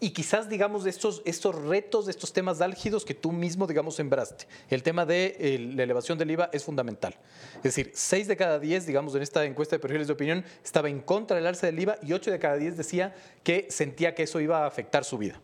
y 0.00 0.10
quizás, 0.10 0.48
digamos, 0.48 0.86
estos, 0.86 1.22
estos 1.24 1.54
retos, 1.54 2.08
estos 2.08 2.32
temas 2.32 2.60
álgidos 2.60 3.04
que 3.04 3.14
tú 3.14 3.32
mismo, 3.32 3.66
digamos, 3.66 3.96
sembraste. 3.96 4.46
El 4.68 4.82
tema 4.82 5.06
de 5.06 5.36
eh, 5.38 5.72
la 5.74 5.82
elevación 5.82 6.18
del 6.18 6.30
IVA 6.30 6.50
es 6.52 6.64
fundamental. 6.64 7.16
Es 7.56 7.62
decir, 7.62 7.90
6 7.94 8.28
de 8.28 8.36
cada 8.36 8.58
10, 8.58 8.86
digamos, 8.86 9.14
en 9.14 9.22
esta 9.22 9.44
encuesta 9.44 9.76
de 9.76 9.80
perfiles 9.80 10.06
de 10.06 10.12
opinión, 10.12 10.44
estaba 10.62 10.88
en 10.88 11.00
contra 11.00 11.36
del 11.36 11.46
alza 11.46 11.66
del 11.66 11.78
IVA 11.78 11.96
y 12.02 12.12
8 12.12 12.30
de 12.30 12.38
cada 12.38 12.56
10 12.56 12.76
decía 12.76 13.14
que 13.42 13.66
sentía 13.70 14.14
que 14.14 14.24
eso 14.24 14.40
iba 14.40 14.64
a 14.64 14.66
afectar 14.66 15.04
su 15.04 15.18
vida. 15.18 15.40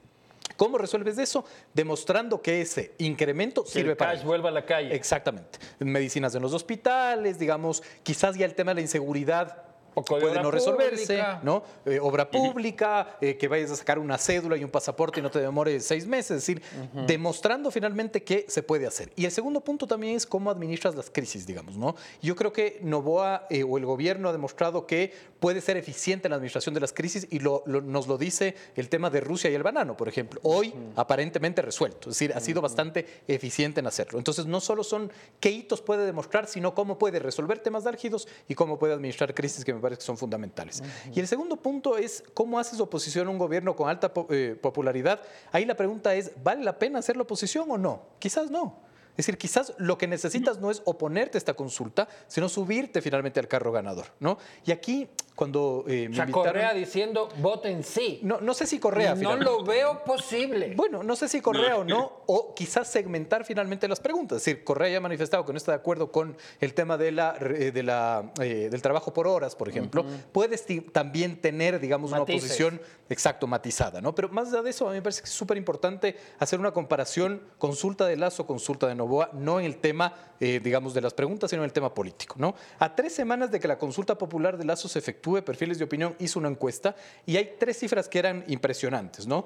¿Cómo 0.56 0.76
resuelves 0.76 1.16
eso? 1.16 1.44
Demostrando 1.72 2.42
que 2.42 2.60
ese 2.60 2.92
incremento 2.98 3.64
sirve 3.64 3.92
el 3.92 3.96
para. 3.96 4.12
Cash 4.12 4.24
vuelva 4.24 4.50
a 4.50 4.52
la 4.52 4.66
calle. 4.66 4.94
Exactamente. 4.94 5.58
Medicinas 5.78 6.34
en 6.34 6.42
los 6.42 6.52
hospitales, 6.52 7.38
digamos, 7.38 7.82
quizás 8.02 8.36
ya 8.36 8.44
el 8.44 8.54
tema 8.54 8.72
de 8.72 8.74
la 8.74 8.80
inseguridad 8.82 9.69
Poco 9.94 10.14
de 10.16 10.20
puede 10.20 10.32
obra 10.32 10.42
no 10.42 10.50
resolverse, 10.50 11.06
pública. 11.06 11.40
¿no? 11.42 11.62
Eh, 11.86 11.98
obra 12.00 12.30
pública, 12.30 13.16
eh, 13.20 13.36
que 13.36 13.48
vayas 13.48 13.70
a 13.72 13.76
sacar 13.76 13.98
una 13.98 14.16
cédula 14.18 14.56
y 14.56 14.64
un 14.64 14.70
pasaporte 14.70 15.20
y 15.20 15.22
no 15.22 15.30
te 15.30 15.40
demore 15.40 15.78
seis 15.80 16.06
meses, 16.06 16.30
es 16.30 16.36
decir, 16.46 16.62
demostrando 17.06 17.70
finalmente 17.70 18.22
que 18.22 18.46
se 18.48 18.62
puede 18.62 18.86
hacer. 18.86 19.12
Y 19.16 19.24
el 19.24 19.30
segundo 19.32 19.60
punto 19.60 19.86
también 19.86 20.16
es 20.16 20.26
cómo 20.26 20.50
administras 20.50 20.94
las 20.94 21.10
crisis, 21.10 21.46
digamos, 21.46 21.76
¿no? 21.76 21.96
Yo 22.22 22.36
creo 22.36 22.52
que 22.52 22.78
Novoa 22.82 23.46
eh, 23.50 23.62
o 23.64 23.78
el 23.78 23.84
gobierno 23.86 24.28
ha 24.28 24.32
demostrado 24.32 24.86
que 24.86 25.12
puede 25.40 25.60
ser 25.60 25.76
eficiente 25.76 26.28
en 26.28 26.30
la 26.30 26.36
administración 26.36 26.74
de 26.74 26.80
las 26.80 26.92
crisis 26.92 27.26
y 27.30 27.38
lo- 27.40 27.62
lo- 27.66 27.80
nos 27.80 28.06
lo 28.06 28.18
dice 28.18 28.54
el 28.76 28.88
tema 28.88 29.10
de 29.10 29.20
Rusia 29.20 29.50
y 29.50 29.54
el 29.54 29.62
banano, 29.62 29.96
por 29.96 30.08
ejemplo. 30.08 30.40
Hoy 30.42 30.72
aparentemente 30.96 31.62
resuelto, 31.62 32.10
es 32.10 32.16
decir, 32.16 32.32
ha 32.34 32.40
sido 32.40 32.60
bastante 32.60 33.06
eficiente 33.26 33.80
en 33.80 33.86
hacerlo. 33.86 34.18
Entonces, 34.18 34.46
no 34.46 34.60
solo 34.60 34.84
son 34.84 35.10
qué 35.40 35.50
hitos 35.50 35.80
puede 35.80 36.04
demostrar, 36.06 36.46
sino 36.46 36.74
cómo 36.74 36.98
puede 36.98 37.18
resolver 37.18 37.58
temas 37.60 37.86
álgidos 37.86 38.28
y 38.48 38.54
cómo 38.54 38.78
puede 38.78 38.92
administrar 38.94 39.34
crisis 39.34 39.64
que 39.64 39.74
me 39.74 39.79
parece 39.80 40.00
que 40.00 40.06
son 40.06 40.18
fundamentales. 40.18 40.82
Y 41.14 41.20
el 41.20 41.26
segundo 41.26 41.56
punto 41.56 41.96
es 41.96 42.24
cómo 42.34 42.58
haces 42.58 42.80
oposición 42.80 43.28
a 43.28 43.30
un 43.30 43.38
gobierno 43.38 43.74
con 43.76 43.88
alta 43.88 44.12
eh, 44.30 44.58
popularidad. 44.60 45.20
Ahí 45.52 45.64
la 45.64 45.76
pregunta 45.76 46.14
es, 46.14 46.32
¿vale 46.42 46.64
la 46.64 46.78
pena 46.78 46.98
hacer 46.98 47.16
la 47.16 47.22
oposición 47.22 47.70
o 47.70 47.78
no? 47.78 48.02
Quizás 48.18 48.50
no. 48.50 48.90
Es 49.12 49.26
decir, 49.26 49.38
quizás 49.38 49.74
lo 49.76 49.98
que 49.98 50.06
necesitas 50.06 50.60
no 50.60 50.70
es 50.70 50.80
oponerte 50.84 51.36
a 51.36 51.40
esta 51.40 51.54
consulta, 51.54 52.08
sino 52.26 52.48
subirte 52.48 53.02
finalmente 53.02 53.38
al 53.40 53.48
carro 53.48 53.72
ganador, 53.72 54.06
¿no? 54.18 54.38
Y 54.64 54.72
aquí, 54.72 55.10
cuando 55.40 55.84
eh, 55.88 56.04
O 56.06 56.10
me 56.10 56.16
sea, 56.16 56.26
invitaron- 56.26 56.32
Correa 56.32 56.74
diciendo, 56.74 57.30
voten 57.38 57.82
sí. 57.82 58.20
No, 58.22 58.42
no 58.42 58.52
sé 58.52 58.66
si 58.66 58.78
Correa. 58.78 59.12
no 59.14 59.16
finalmente. 59.16 59.44
lo 59.50 59.64
veo 59.64 60.04
posible. 60.04 60.74
Bueno, 60.76 61.02
no 61.02 61.16
sé 61.16 61.28
si 61.28 61.40
Correa 61.40 61.78
o 61.78 61.84
no, 61.84 62.24
o 62.26 62.54
quizás 62.54 62.88
segmentar 62.88 63.46
finalmente 63.46 63.88
las 63.88 64.00
preguntas. 64.00 64.36
Es 64.36 64.44
decir, 64.44 64.64
Correa 64.64 64.90
ya 64.90 64.96
ha 64.98 65.00
manifestado 65.00 65.46
que 65.46 65.52
no 65.52 65.56
está 65.56 65.72
de 65.72 65.76
acuerdo 65.78 66.12
con 66.12 66.36
el 66.60 66.74
tema 66.74 66.98
de 66.98 67.10
la, 67.12 67.34
eh, 67.40 67.72
de 67.72 67.82
la, 67.82 68.32
eh, 68.38 68.68
del 68.70 68.82
trabajo 68.82 69.14
por 69.14 69.26
horas, 69.26 69.56
por 69.56 69.66
ejemplo. 69.70 70.04
Puedes 70.30 70.66
ti- 70.66 70.82
también 70.82 71.40
tener, 71.40 71.80
digamos, 71.80 72.10
una 72.10 72.20
Matices. 72.20 72.42
oposición 72.44 72.80
exacto, 73.08 73.46
matizada, 73.46 74.02
¿no? 74.02 74.14
Pero 74.14 74.28
más 74.28 74.48
allá 74.52 74.60
de 74.60 74.68
eso, 74.70 74.86
a 74.86 74.90
mí 74.90 74.96
me 74.98 75.02
parece 75.02 75.22
que 75.22 75.26
es 75.28 75.32
súper 75.32 75.56
importante 75.56 76.16
hacer 76.38 76.60
una 76.60 76.72
comparación 76.72 77.40
consulta 77.56 78.04
de 78.06 78.16
Lazo, 78.18 78.46
consulta 78.46 78.86
de 78.88 78.94
Novoa, 78.94 79.30
no 79.32 79.58
en 79.58 79.64
el 79.64 79.78
tema, 79.78 80.12
eh, 80.38 80.60
digamos, 80.62 80.92
de 80.92 81.00
las 81.00 81.14
preguntas, 81.14 81.48
sino 81.48 81.62
en 81.62 81.66
el 81.66 81.72
tema 81.72 81.94
político, 81.94 82.34
¿no? 82.38 82.54
A 82.78 82.94
tres 82.94 83.14
semanas 83.14 83.50
de 83.50 83.58
que 83.58 83.66
la 83.68 83.78
consulta 83.78 84.18
popular 84.18 84.58
de 84.58 84.64
Lazo 84.64 84.86
se 84.86 84.98
efectúe, 84.98 85.29
Perfiles 85.42 85.78
de 85.78 85.84
Opinión 85.84 86.14
hizo 86.18 86.38
una 86.38 86.48
encuesta 86.48 86.96
y 87.26 87.36
hay 87.36 87.54
tres 87.58 87.78
cifras 87.78 88.08
que 88.08 88.18
eran 88.18 88.44
impresionantes, 88.48 89.26
¿no? 89.26 89.44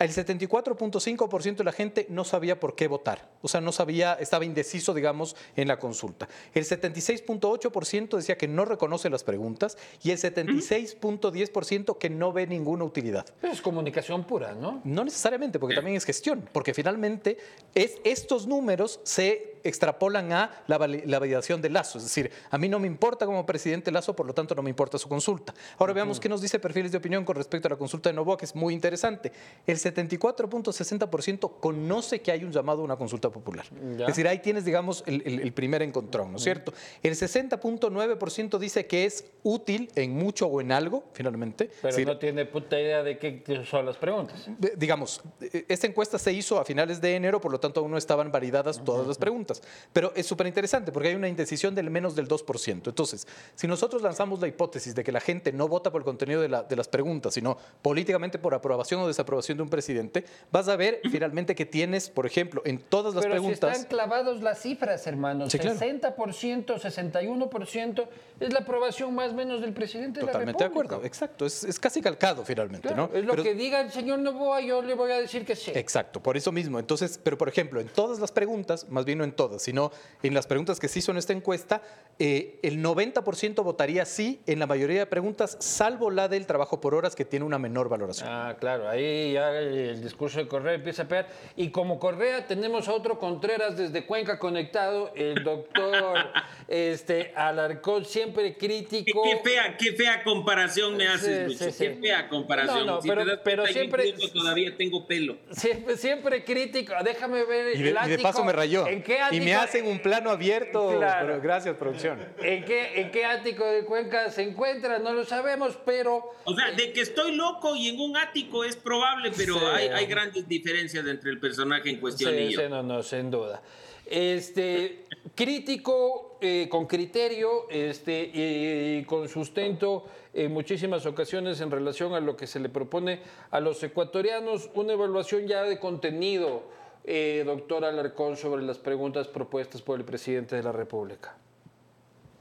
El 0.00 0.08
74.5% 0.08 1.56
de 1.56 1.64
la 1.64 1.72
gente 1.72 2.06
no 2.08 2.24
sabía 2.24 2.58
por 2.58 2.74
qué 2.74 2.88
votar, 2.88 3.28
o 3.42 3.48
sea, 3.48 3.60
no 3.60 3.70
sabía, 3.70 4.14
estaba 4.14 4.46
indeciso, 4.46 4.94
digamos, 4.94 5.36
en 5.56 5.68
la 5.68 5.78
consulta. 5.78 6.26
El 6.54 6.64
76.8% 6.64 8.16
decía 8.16 8.38
que 8.38 8.48
no 8.48 8.64
reconoce 8.64 9.10
las 9.10 9.24
preguntas 9.24 9.76
y 10.02 10.10
el 10.10 10.16
76.10% 10.16 11.98
que 11.98 12.08
no 12.08 12.32
ve 12.32 12.46
ninguna 12.46 12.84
utilidad. 12.84 13.26
Eso 13.42 13.52
es 13.52 13.60
comunicación 13.60 14.24
pura, 14.24 14.54
¿no? 14.54 14.80
No 14.84 15.04
necesariamente, 15.04 15.58
porque 15.58 15.74
también 15.74 15.98
es 15.98 16.06
gestión, 16.06 16.48
porque 16.50 16.72
finalmente 16.72 17.36
es, 17.74 17.98
estos 18.02 18.46
números 18.46 19.00
se 19.02 19.49
extrapolan 19.64 20.32
a 20.32 20.50
la, 20.66 20.78
vali- 20.78 21.02
la 21.06 21.18
validación 21.18 21.60
de 21.62 21.70
Lazo. 21.70 21.98
Es 21.98 22.04
decir, 22.04 22.30
a 22.50 22.58
mí 22.58 22.68
no 22.68 22.78
me 22.78 22.86
importa 22.86 23.26
como 23.26 23.44
presidente 23.46 23.90
Lazo, 23.90 24.14
por 24.16 24.26
lo 24.26 24.32
tanto 24.34 24.54
no 24.54 24.62
me 24.62 24.70
importa 24.70 24.98
su 24.98 25.08
consulta. 25.08 25.54
Ahora 25.78 25.92
veamos 25.92 26.18
qué 26.20 26.28
nos 26.28 26.40
dice 26.40 26.58
perfiles 26.58 26.92
de 26.92 26.98
opinión 26.98 27.24
con 27.24 27.36
respecto 27.36 27.68
a 27.68 27.70
la 27.70 27.76
consulta 27.76 28.08
de 28.08 28.14
Novoa, 28.14 28.36
que 28.38 28.44
es 28.44 28.54
muy 28.54 28.74
interesante. 28.74 29.32
El 29.66 29.76
74.60% 29.78 31.60
conoce 31.60 32.20
que 32.20 32.32
hay 32.32 32.44
un 32.44 32.52
llamado 32.52 32.82
a 32.82 32.84
una 32.84 32.96
consulta 32.96 33.30
popular. 33.30 33.66
Ya. 33.96 34.04
Es 34.04 34.08
decir, 34.08 34.26
ahí 34.28 34.38
tienes, 34.38 34.64
digamos, 34.64 35.02
el, 35.06 35.22
el- 35.24 35.40
el 35.40 35.52
primer 35.52 35.82
encontrón, 35.82 36.30
¿no 36.32 36.36
es 36.36 36.42
cierto? 36.44 36.72
El 37.02 37.14
60.9% 37.14 38.58
dice 38.58 38.86
que 38.86 39.04
es 39.04 39.24
útil 39.42 39.90
en 39.94 40.12
mucho 40.16 40.46
o 40.46 40.60
en 40.60 40.72
algo, 40.72 41.04
finalmente. 41.12 41.70
Pero 41.82 41.92
decir, 41.94 42.06
no 42.06 42.18
tiene 42.18 42.44
puta 42.46 42.78
idea 42.80 43.02
de 43.02 43.18
qué 43.18 43.42
son 43.68 43.86
las 43.86 43.96
preguntas. 43.96 44.46
digamos, 44.76 45.20
eh, 45.40 45.64
esta 45.68 45.86
encuesta 45.86 46.18
se 46.18 46.32
hizo 46.32 46.58
a 46.58 46.64
finales 46.64 47.00
de 47.00 47.14
enero, 47.14 47.40
por 47.40 47.50
lo 47.52 47.60
tanto 47.60 47.80
aún 47.80 47.90
no 47.90 47.96
estaban 47.98 48.30
validadas 48.30 48.82
todas 48.84 49.06
las 49.06 49.18
preguntas. 49.18 49.49
Pero 49.92 50.12
es 50.14 50.26
súper 50.26 50.46
interesante 50.46 50.92
porque 50.92 51.08
hay 51.08 51.14
una 51.14 51.28
indecisión 51.28 51.74
del 51.74 51.90
menos 51.90 52.14
del 52.14 52.28
2%. 52.28 52.88
Entonces, 52.88 53.26
si 53.54 53.66
nosotros 53.66 54.02
lanzamos 54.02 54.40
la 54.40 54.46
hipótesis 54.48 54.94
de 54.94 55.02
que 55.02 55.12
la 55.12 55.20
gente 55.20 55.52
no 55.52 55.66
vota 55.68 55.90
por 55.90 56.00
el 56.00 56.04
contenido 56.04 56.40
de, 56.40 56.48
la- 56.48 56.62
de 56.62 56.76
las 56.76 56.88
preguntas, 56.88 57.34
sino 57.34 57.56
políticamente 57.82 58.38
por 58.38 58.54
aprobación 58.54 59.00
o 59.00 59.08
desaprobación 59.08 59.56
de 59.58 59.62
un 59.62 59.70
presidente, 59.70 60.24
vas 60.52 60.68
a 60.68 60.76
ver 60.76 61.00
finalmente 61.10 61.54
que 61.54 61.66
tienes, 61.66 62.08
por 62.10 62.26
ejemplo, 62.26 62.62
en 62.64 62.78
todas 62.78 63.14
las 63.14 63.24
Pero 63.24 63.34
si 63.36 63.40
preguntas... 63.40 63.72
están 63.76 63.88
clavados 63.88 64.42
las 64.42 64.60
cifras, 64.60 65.06
hermanos. 65.06 65.50
Sí, 65.52 65.58
claro. 65.58 65.78
60%, 65.78 66.78
61% 66.80 68.06
es 68.40 68.52
la 68.52 68.60
aprobación 68.60 69.14
más 69.14 69.32
o 69.32 69.34
menos 69.34 69.60
del 69.60 69.72
presidente 69.72 70.20
Totalmente 70.20 70.52
de 70.52 70.52
de 70.52 70.64
la 70.64 70.68
República. 70.68 70.94
acuerdo, 70.96 71.06
exacto. 71.06 71.46
Es, 71.46 71.64
es 71.64 71.78
casi 71.78 72.00
calcado 72.00 72.44
finalmente, 72.44 72.88
Claro, 72.88 73.08
¿no? 73.12 73.18
Es 73.18 73.24
lo 73.24 73.32
Pero- 73.32 73.42
que 73.42 73.54
diga 73.54 73.80
el 73.80 73.90
señor 73.90 74.18
Novoa, 74.20 74.60
yo 74.60 74.82
le 74.82 74.94
voy 74.94 75.10
a 75.12 75.20
decir 75.20 75.44
que 75.44 75.54
sí. 75.56 75.72
Exacto, 75.74 76.20
por 76.22 76.36
eso 76.36 76.52
mismo. 76.52 76.78
Entonces, 76.78 77.18
pero 77.22 77.36
por 77.38 77.48
ejemplo, 77.48 77.80
en 77.80 77.88
todas 77.88 78.18
las 78.18 78.32
preguntas, 78.32 78.86
más 78.88 79.04
bien 79.04 79.20
en 79.20 79.32
todas, 79.40 79.62
sino 79.62 79.90
en 80.22 80.34
las 80.34 80.46
preguntas 80.46 80.78
que 80.78 80.86
se 80.86 80.98
hizo 80.98 81.12
en 81.12 81.16
esta 81.16 81.32
encuesta, 81.32 81.80
eh, 82.18 82.58
el 82.62 82.82
90% 82.82 83.62
votaría 83.64 84.04
sí 84.04 84.42
en 84.46 84.58
la 84.58 84.66
mayoría 84.66 84.98
de 84.98 85.06
preguntas, 85.06 85.56
salvo 85.60 86.10
la 86.10 86.28
del 86.28 86.44
trabajo 86.44 86.78
por 86.78 86.94
horas, 86.94 87.16
que 87.16 87.24
tiene 87.24 87.46
una 87.46 87.58
menor 87.58 87.88
valoración. 87.88 88.28
Ah, 88.30 88.54
claro, 88.60 88.86
ahí 88.86 89.32
ya 89.32 89.50
el 89.58 90.02
discurso 90.02 90.40
de 90.40 90.46
Correa 90.46 90.74
empieza 90.74 91.04
a 91.04 91.08
pegar. 91.08 91.28
Y 91.56 91.70
como 91.70 91.98
Correa 91.98 92.46
tenemos 92.46 92.86
a 92.88 92.92
otro 92.92 93.18
Contreras 93.18 93.78
desde 93.78 94.04
Cuenca 94.04 94.38
conectado, 94.38 95.10
el 95.16 95.42
doctor 95.42 96.16
este, 96.68 97.32
Alarcón, 97.34 98.04
siempre 98.04 98.58
crítico. 98.58 99.22
qué 99.22 99.38
fea, 99.42 99.76
qué 99.78 99.92
fea 99.92 100.22
comparación 100.22 100.98
me 100.98 101.08
haces, 101.08 101.46
Sí, 101.48 101.52
Lucho. 101.54 101.64
sí, 101.64 101.72
sí. 101.72 101.84
Qué 101.84 101.94
fea 101.94 102.28
comparación. 102.28 102.86
No, 102.86 102.96
no, 102.96 103.00
Si 103.02 103.08
pero- 103.08 103.24
te 103.24 103.30
das 103.30 103.40
pero 103.42 103.66
siempre- 103.66 104.12
todavía 104.34 104.76
tengo 104.76 105.06
pelo. 105.06 105.38
Siempre, 105.52 105.96
siempre 105.96 106.44
crítico. 106.44 106.92
Déjame 107.04 107.44
ver 107.44 107.76
Y 107.76 107.82
de, 107.82 107.90
el 107.90 107.96
y 108.06 108.10
de 108.10 108.18
paso 108.18 108.44
me 108.44 108.52
rayó. 108.52 108.86
¿En 108.86 109.02
qué 109.02 109.20
y 109.32 109.40
me 109.40 109.54
hacen 109.54 109.86
un 109.86 109.98
plano 110.00 110.30
abierto. 110.30 110.94
Claro. 110.96 111.26
pero 111.26 111.40
gracias, 111.42 111.76
producción. 111.76 112.18
¿En 112.42 112.64
qué, 112.64 113.00
¿En 113.00 113.10
qué 113.10 113.24
ático 113.24 113.64
de 113.64 113.84
Cuenca 113.84 114.30
se 114.30 114.42
encuentra? 114.42 114.98
No 114.98 115.12
lo 115.12 115.24
sabemos, 115.24 115.78
pero 115.84 116.30
O 116.44 116.54
sea, 116.54 116.70
de 116.72 116.92
que 116.92 117.00
estoy 117.00 117.34
loco 117.36 117.74
y 117.76 117.88
en 117.88 118.00
un 118.00 118.16
ático 118.16 118.64
es 118.64 118.76
probable, 118.76 119.30
pero 119.36 119.54
Sí. 119.58 119.64
hay, 119.74 119.88
hay 119.88 120.06
grandes 120.06 120.46
diferencias 120.48 121.06
entre 121.06 121.30
el 121.30 121.40
personaje 121.40 121.90
en 121.90 122.00
cuestión 122.00 122.32
Sí, 122.34 122.38
y 122.40 122.50
yo. 122.52 122.60
sí, 122.62 122.66
no, 122.68 122.82
no, 122.82 123.02
sin 123.02 123.30
duda. 123.30 123.62
Este, 124.06 125.04
crítico, 125.36 126.36
eh, 126.40 126.66
con 126.68 126.86
criterio 126.86 127.68
este, 127.70 128.30
y 128.34 129.04
con 129.04 129.28
sustento 129.28 130.06
en 130.34 130.52
muchísimas 130.52 131.06
ocasiones 131.06 131.60
en 131.60 131.70
relación 131.70 132.14
a 132.14 132.20
lo 132.20 132.36
que 132.36 132.46
se 132.46 132.60
le 132.60 132.68
propone 132.68 133.20
a 133.50 133.60
los 133.60 133.82
ecuatorianos, 133.82 134.68
una 134.74 134.92
evaluación 134.94 135.46
ya 135.46 135.62
de 135.62 135.78
contenido, 135.78 136.64
eh, 137.04 137.42
doctor 137.44 137.84
Alarcón, 137.84 138.36
sobre 138.36 138.62
las 138.62 138.78
preguntas 138.78 139.28
propuestas 139.28 139.82
por 139.82 139.98
el 139.98 140.04
presidente 140.04 140.56
de 140.56 140.62
la 140.62 140.72
República. 140.72 141.36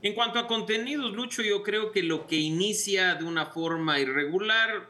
En 0.02 0.13
cuanto 0.13 0.39
a 0.39 0.48
contenidos, 0.48 1.12
Lucho, 1.12 1.41
yo 1.41 1.63
creo 1.63 1.91
que 1.91 2.04
lo 2.04 2.28
que 2.28 2.38
inicia 2.38 3.15
de 3.15 3.26
una 3.26 3.48
forma 3.48 4.00
irregular 4.00 4.89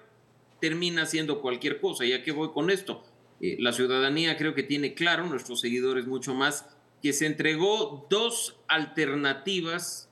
termina 0.59 1.05
siendo 1.05 1.41
cualquier 1.41 1.79
cosa. 1.79 2.05
Ya 2.05 2.21
que 2.23 2.31
voy 2.31 2.49
con 2.51 2.69
esto, 2.69 3.03
Eh, 3.41 3.55
la 3.57 3.71
ciudadanía 3.71 4.35
creo 4.35 4.53
que 4.53 4.63
tiene 4.63 4.93
claro, 4.93 5.25
nuestros 5.25 5.61
seguidores 5.61 6.05
mucho 6.05 6.33
más, 6.33 6.65
que 7.01 7.13
se 7.13 7.25
entregó 7.25 8.05
dos 8.09 8.57
alternativas 8.67 10.09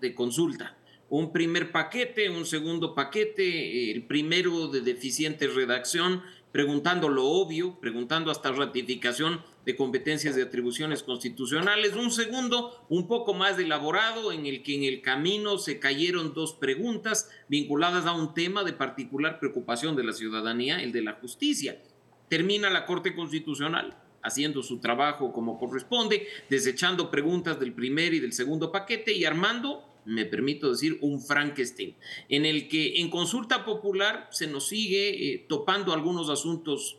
de 0.00 0.14
consulta. 0.14 0.76
Un 1.08 1.32
primer 1.32 1.72
paquete, 1.72 2.30
un 2.30 2.46
segundo 2.46 2.94
paquete, 2.94 3.90
el 3.90 4.04
primero 4.04 4.68
de 4.68 4.82
deficiente 4.82 5.48
redacción, 5.48 6.22
preguntando 6.52 7.08
lo 7.08 7.24
obvio, 7.24 7.78
preguntando 7.80 8.30
hasta 8.30 8.52
ratificación 8.52 9.42
de 9.64 9.76
competencias 9.76 10.34
de 10.34 10.42
atribuciones 10.42 11.02
constitucionales. 11.02 11.94
Un 11.94 12.10
segundo, 12.10 12.84
un 12.88 13.06
poco 13.06 13.34
más 13.34 13.58
elaborado, 13.58 14.32
en 14.32 14.46
el 14.46 14.62
que 14.62 14.74
en 14.74 14.84
el 14.84 15.02
camino 15.02 15.58
se 15.58 15.78
cayeron 15.78 16.34
dos 16.34 16.54
preguntas 16.54 17.30
vinculadas 17.48 18.06
a 18.06 18.12
un 18.12 18.34
tema 18.34 18.64
de 18.64 18.72
particular 18.72 19.38
preocupación 19.38 19.96
de 19.96 20.04
la 20.04 20.12
ciudadanía, 20.12 20.82
el 20.82 20.92
de 20.92 21.02
la 21.02 21.12
justicia. 21.14 21.80
Termina 22.28 22.70
la 22.70 22.86
Corte 22.86 23.14
Constitucional 23.14 23.96
haciendo 24.22 24.62
su 24.62 24.80
trabajo 24.80 25.32
como 25.32 25.58
corresponde, 25.58 26.26
desechando 26.48 27.10
preguntas 27.10 27.58
del 27.58 27.72
primer 27.72 28.12
y 28.14 28.20
del 28.20 28.32
segundo 28.32 28.70
paquete 28.70 29.12
y 29.12 29.24
armando, 29.24 29.89
me 30.10 30.26
permito 30.26 30.70
decir, 30.70 30.98
un 31.00 31.20
Frankenstein, 31.20 31.94
en 32.28 32.44
el 32.44 32.68
que 32.68 33.00
en 33.00 33.10
consulta 33.10 33.64
popular 33.64 34.28
se 34.32 34.46
nos 34.46 34.66
sigue 34.66 35.34
eh, 35.34 35.46
topando 35.48 35.92
algunos 35.92 36.28
asuntos 36.28 36.98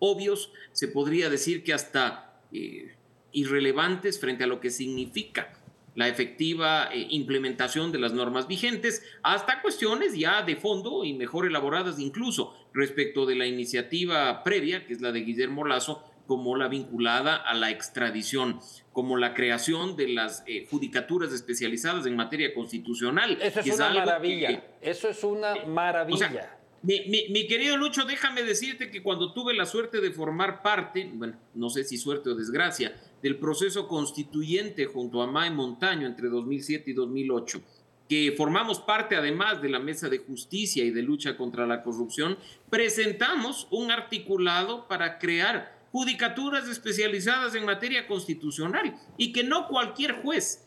obvios, 0.00 0.52
se 0.72 0.88
podría 0.88 1.30
decir 1.30 1.62
que 1.62 1.72
hasta 1.72 2.40
eh, 2.52 2.94
irrelevantes 3.32 4.18
frente 4.18 4.44
a 4.44 4.48
lo 4.48 4.60
que 4.60 4.70
significa 4.70 5.54
la 5.94 6.08
efectiva 6.08 6.90
eh, 6.92 7.06
implementación 7.10 7.90
de 7.90 7.98
las 7.98 8.12
normas 8.12 8.46
vigentes, 8.46 9.02
hasta 9.22 9.62
cuestiones 9.62 10.16
ya 10.16 10.42
de 10.42 10.56
fondo 10.56 11.04
y 11.04 11.12
mejor 11.12 11.46
elaboradas 11.46 11.98
incluso 11.98 12.54
respecto 12.72 13.26
de 13.26 13.34
la 13.34 13.46
iniciativa 13.46 14.42
previa, 14.44 14.86
que 14.86 14.92
es 14.92 15.00
la 15.00 15.12
de 15.12 15.20
Guillermo 15.20 15.64
Lazo, 15.64 16.04
como 16.28 16.56
la 16.56 16.68
vinculada 16.68 17.36
a 17.36 17.54
la 17.54 17.70
extradición, 17.70 18.60
como 18.92 19.16
la 19.16 19.32
creación 19.32 19.96
de 19.96 20.08
las 20.08 20.44
eh, 20.46 20.66
judicaturas 20.70 21.32
especializadas 21.32 22.04
en 22.04 22.16
materia 22.16 22.52
constitucional. 22.52 23.38
Eso 23.40 23.60
es, 23.60 23.74
una 23.74 23.94
maravilla. 23.94 24.62
Eso 24.82 25.08
es 25.08 25.24
una 25.24 25.64
maravilla. 25.64 26.58
mi, 26.82 27.46
querido 27.48 27.78
Lucho, 27.78 28.04
déjame 28.04 28.42
decirte 28.42 28.90
que 28.90 29.02
cuando 29.02 29.32
tuve 29.32 29.54
la 29.54 29.64
suerte 29.64 30.02
de 30.02 30.10
formar 30.10 30.60
parte, 30.62 31.10
bueno, 31.14 31.38
no 31.54 31.70
sé 31.70 31.82
si 31.82 31.96
suerte 31.96 32.28
o 32.28 32.34
desgracia, 32.34 32.94
del 33.22 33.38
proceso 33.38 33.88
constituyente 33.88 34.84
junto 34.84 35.22
a 35.22 35.26
May 35.26 35.50
Montaño 35.50 36.06
entre 36.06 36.28
2007 36.28 36.90
y 36.90 36.92
2008, 36.92 37.62
que 38.06 38.34
formamos 38.36 38.80
parte 38.80 39.16
además 39.16 39.62
de 39.62 39.70
la 39.70 39.78
Mesa 39.78 40.10
de 40.10 40.18
Justicia 40.18 40.84
y 40.84 40.90
de 40.90 41.02
Lucha 41.02 41.38
contra 41.38 41.66
la 41.66 41.82
Corrupción, 41.82 42.36
presentamos 42.68 43.66
un 43.70 43.90
articulado 43.90 44.88
para 44.88 45.18
crear 45.18 45.77
judicaturas 45.92 46.68
especializadas 46.68 47.54
en 47.54 47.64
materia 47.64 48.06
constitucional 48.06 48.94
y 49.16 49.32
que 49.32 49.44
no 49.44 49.68
cualquier 49.68 50.22
juez 50.22 50.64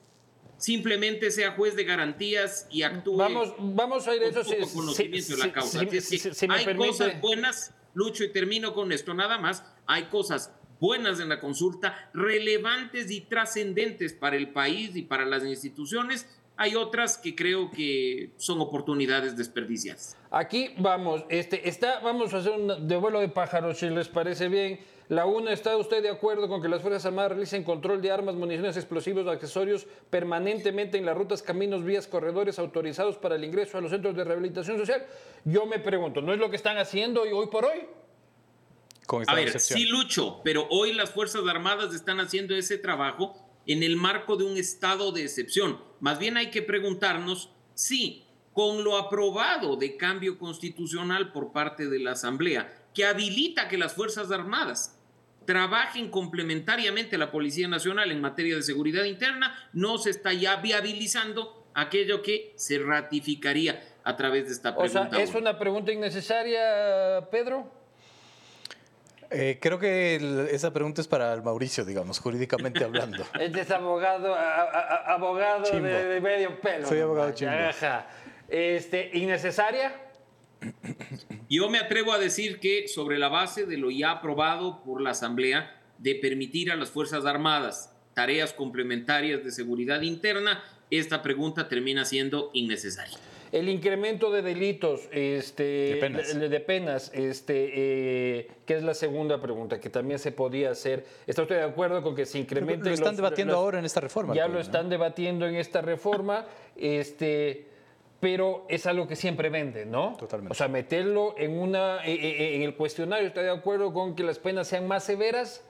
simplemente 0.58 1.32
sea 1.32 1.52
juez 1.52 1.76
de 1.76 1.84
garantías 1.84 2.68
y 2.70 2.84
actúe 2.84 3.18
vamos 3.18 3.54
vamos 3.58 4.08
a 4.08 4.16
ir 4.16 4.24
eso 4.24 4.42
conocimiento 4.74 5.36
de 5.36 5.38
la 5.38 5.52
causa. 5.52 5.80
hay 5.80 6.76
cosas 6.76 7.20
buenas, 7.20 7.74
Lucho, 7.94 8.24
y 8.24 8.32
termino 8.32 8.74
con 8.74 8.92
esto 8.92 9.14
nada 9.14 9.38
más, 9.38 9.64
hay 9.88 10.06
cosas 10.06 10.52
buenas 10.80 11.20
en 11.20 11.30
la 11.30 11.40
consulta, 11.40 12.10
relevantes 12.14 13.12
y 13.12 13.22
trascendentes 13.22 14.14
para 14.14 14.36
el 14.36 14.50
país 14.50 14.96
y 14.96 15.04
para 15.04 15.26
las 15.26 15.46
instituciones, 15.46 16.28
hay 16.58 16.76
otras 16.76 17.18
que 17.18 17.36
creo 17.36 17.72
que 17.72 18.32
son 18.38 18.62
oportunidades 18.62 19.38
desperdiciadas. 19.38 20.18
Aquí 20.30 20.76
vamos, 20.78 21.24
este, 21.30 21.68
está, 21.68 22.00
vamos 22.00 22.34
a 22.34 22.38
hacer 22.38 22.52
un 22.52 22.88
de 22.88 22.96
vuelo 22.98 23.20
de 23.20 23.30
pájaros, 23.30 23.80
si 23.80 23.90
les 23.90 24.10
parece 24.10 24.48
bien. 24.48 24.80
La 25.12 25.26
una, 25.26 25.52
¿está 25.52 25.76
usted 25.76 26.02
de 26.02 26.10
acuerdo 26.10 26.47
con 26.47 26.62
que 26.62 26.69
las 26.69 26.82
Fuerzas 26.82 27.06
Armadas 27.06 27.34
realicen 27.34 27.65
control 27.65 28.02
de 28.02 28.12
armas, 28.12 28.36
municiones, 28.36 28.78
explosivos, 28.78 29.28
accesorios 29.28 29.86
permanentemente 30.10 30.97
en 30.97 31.06
las 31.06 31.17
rutas, 31.17 31.41
caminos, 31.41 31.84
vías, 31.84 32.08
corredores 32.08 32.58
autorizados 32.58 33.17
para 33.17 33.36
el 33.36 33.43
ingreso 33.43 33.78
a 33.78 33.82
los 33.82 33.91
centros 33.91 34.15
de 34.15 34.24
rehabilitación 34.24 34.78
social? 34.78 35.06
Yo 35.43 35.65
me 35.65 35.80
pregunto, 35.80 36.21
¿no 36.21 36.32
es 36.32 36.39
lo 36.39 36.50
que 36.50 36.56
están 36.56 36.78
haciendo 36.78 37.24
hoy, 37.24 37.47
por 37.47 37.65
hoy? 37.65 37.82
a 39.28 39.36
ver, 39.36 39.60
sí 39.60 39.84
lucho, 39.84 40.39
pero 40.45 40.65
hoy 40.69 40.93
las 40.93 41.10
Fuerzas 41.10 41.41
Armadas 41.45 41.93
están 41.93 42.21
haciendo 42.21 42.56
ese 42.56 42.78
trabajo 42.78 43.36
en 43.67 43.84
el 43.84 43.97
marco 43.97 44.38
de 44.38 44.45
un 44.45 44.56
estado 44.56 45.12
de 45.12 45.24
excepción. 45.24 45.82
Más 46.00 46.19
bien 46.19 46.38
hay 46.38 46.52
que 46.52 46.62
preguntarnos 46.62 47.50
si 47.74 48.24
con 48.54 48.86
lo 48.86 48.95
aprobado 48.95 49.76
de 49.76 49.97
cambio 49.97 50.39
constitucional 50.39 51.34
por 51.34 51.52
parte 51.52 51.89
de 51.89 52.00
la 52.00 52.12
Asamblea, 52.12 52.78
que 52.93 53.04
habilita 53.04 53.67
que 53.67 53.78
las 53.78 53.93
Fuerzas 53.93 54.32
Armadas 54.32 54.97
trabajen 55.52 56.10
complementariamente 56.10 57.18
a 57.18 57.20
la 57.20 57.30
Policía 57.30 57.68
Nacional 57.68 58.10
en 58.10 58.22
materia 58.22 58.56
de 58.56 58.64
seguridad 58.64 59.04
interna, 59.04 59.54
no 59.74 59.98
se 59.98 60.12
está 60.12 60.32
ya 60.32 60.56
viabilizando 60.56 61.68
aquello 61.74 62.22
que 62.22 62.54
se 62.56 62.80
ratificaría 62.80 63.84
a 64.06 64.16
través 64.16 64.46
de 64.46 64.54
esta 64.54 64.74
pregunta. 64.74 65.10
O 65.10 65.12
sea, 65.12 65.22
¿es 65.22 65.36
una 65.36 65.60
pregunta 65.60 65.92
innecesaria, 65.92 67.28
Pedro? 67.30 67.70
Eh, 69.30 69.60
creo 69.62 69.78
que 69.78 70.48
esa 70.52 70.72
pregunta 70.72 71.02
es 71.02 71.10
para 71.10 71.34
el 71.34 71.44
Mauricio, 71.44 71.84
digamos, 71.84 72.20
jurídicamente 72.20 72.86
hablando. 72.86 73.26
Este 73.38 73.60
es 73.60 73.72
abogado, 73.72 74.34
abogado 74.34 75.70
de, 75.70 76.22
medio 76.22 76.62
pelo. 76.62 76.88
Soy 76.88 77.02
abogado 77.02 77.34
chimbo. 77.34 77.54
Este, 78.48 79.10
¿Innecesaria? 79.18 80.11
Yo 81.50 81.69
me 81.69 81.80
atrevo 81.80 82.13
a 82.13 82.19
decir 82.19 82.60
que 82.60 82.88
sobre 82.88 83.17
la 83.19 83.30
base 83.30 83.65
de 83.65 83.78
lo 83.78 83.91
ya 83.91 84.12
aprobado 84.12 84.84
por 84.84 85.02
la 85.02 85.12
Asamblea 85.12 85.82
de 85.97 86.15
permitir 86.15 86.71
a 86.71 86.76
las 86.76 86.89
Fuerzas 86.89 87.26
Armadas 87.26 87.95
tareas 88.13 88.54
complementarias 88.54 89.43
de 89.43 89.52
seguridad 89.52 90.02
interna, 90.02 90.63
esta 90.89 91.21
pregunta 91.21 91.67
termina 91.67 92.06
siendo 92.06 92.50
innecesaria. 92.54 93.17
El 93.52 93.67
incremento 93.67 94.32
de 94.32 94.41
delitos, 94.41 95.10
este, 95.12 96.00
de 96.50 96.60
penas, 96.62 97.12
este, 97.13 97.69
eh, 97.74 98.47
que 98.65 98.76
es 98.76 98.84
la 98.84 98.93
segunda 98.93 99.41
pregunta 99.41 99.80
que 99.82 99.89
también 99.89 100.19
se 100.19 100.32
podía 100.32 100.71
hacer. 100.71 101.06
¿Está 101.28 101.41
usted 101.41 101.56
de 101.56 101.63
acuerdo 101.63 102.02
con 102.02 102.15
que 102.15 102.26
se 102.26 102.39
incremente? 102.39 102.88
Lo 102.88 102.95
están 102.95 103.17
debatiendo 103.17 103.58
ahora 103.58 103.80
en 103.80 103.86
esta 103.86 104.00
reforma. 104.00 104.34
Ya 104.34 104.47
lo 104.47 104.60
están 104.60 104.89
debatiendo 104.89 105.45
en 105.47 105.56
esta 105.56 105.82
reforma, 105.82 106.45
este, 106.78 107.67
pero 108.22 108.66
es 108.70 108.86
algo 108.86 109.08
que 109.08 109.18
siempre 109.18 109.50
vende, 109.50 109.86
¿no? 109.86 110.16
Totalmente. 110.18 110.54
O 110.54 110.56
sea, 110.56 110.70
meterlo 110.70 111.36
en, 111.38 111.60
una, 111.60 112.06
eh, 112.06 112.14
eh, 112.14 112.56
en 112.56 112.62
el 112.62 112.76
cuestionario, 112.76 113.28
¿está 113.28 113.42
de 113.42 113.52
acuerdo 113.52 113.92
con 113.92 114.16
que 114.16 114.24
las 114.24 114.40
penas 114.40 114.68
sean 114.68 114.88
más 114.88 115.04
severas? 115.04 115.66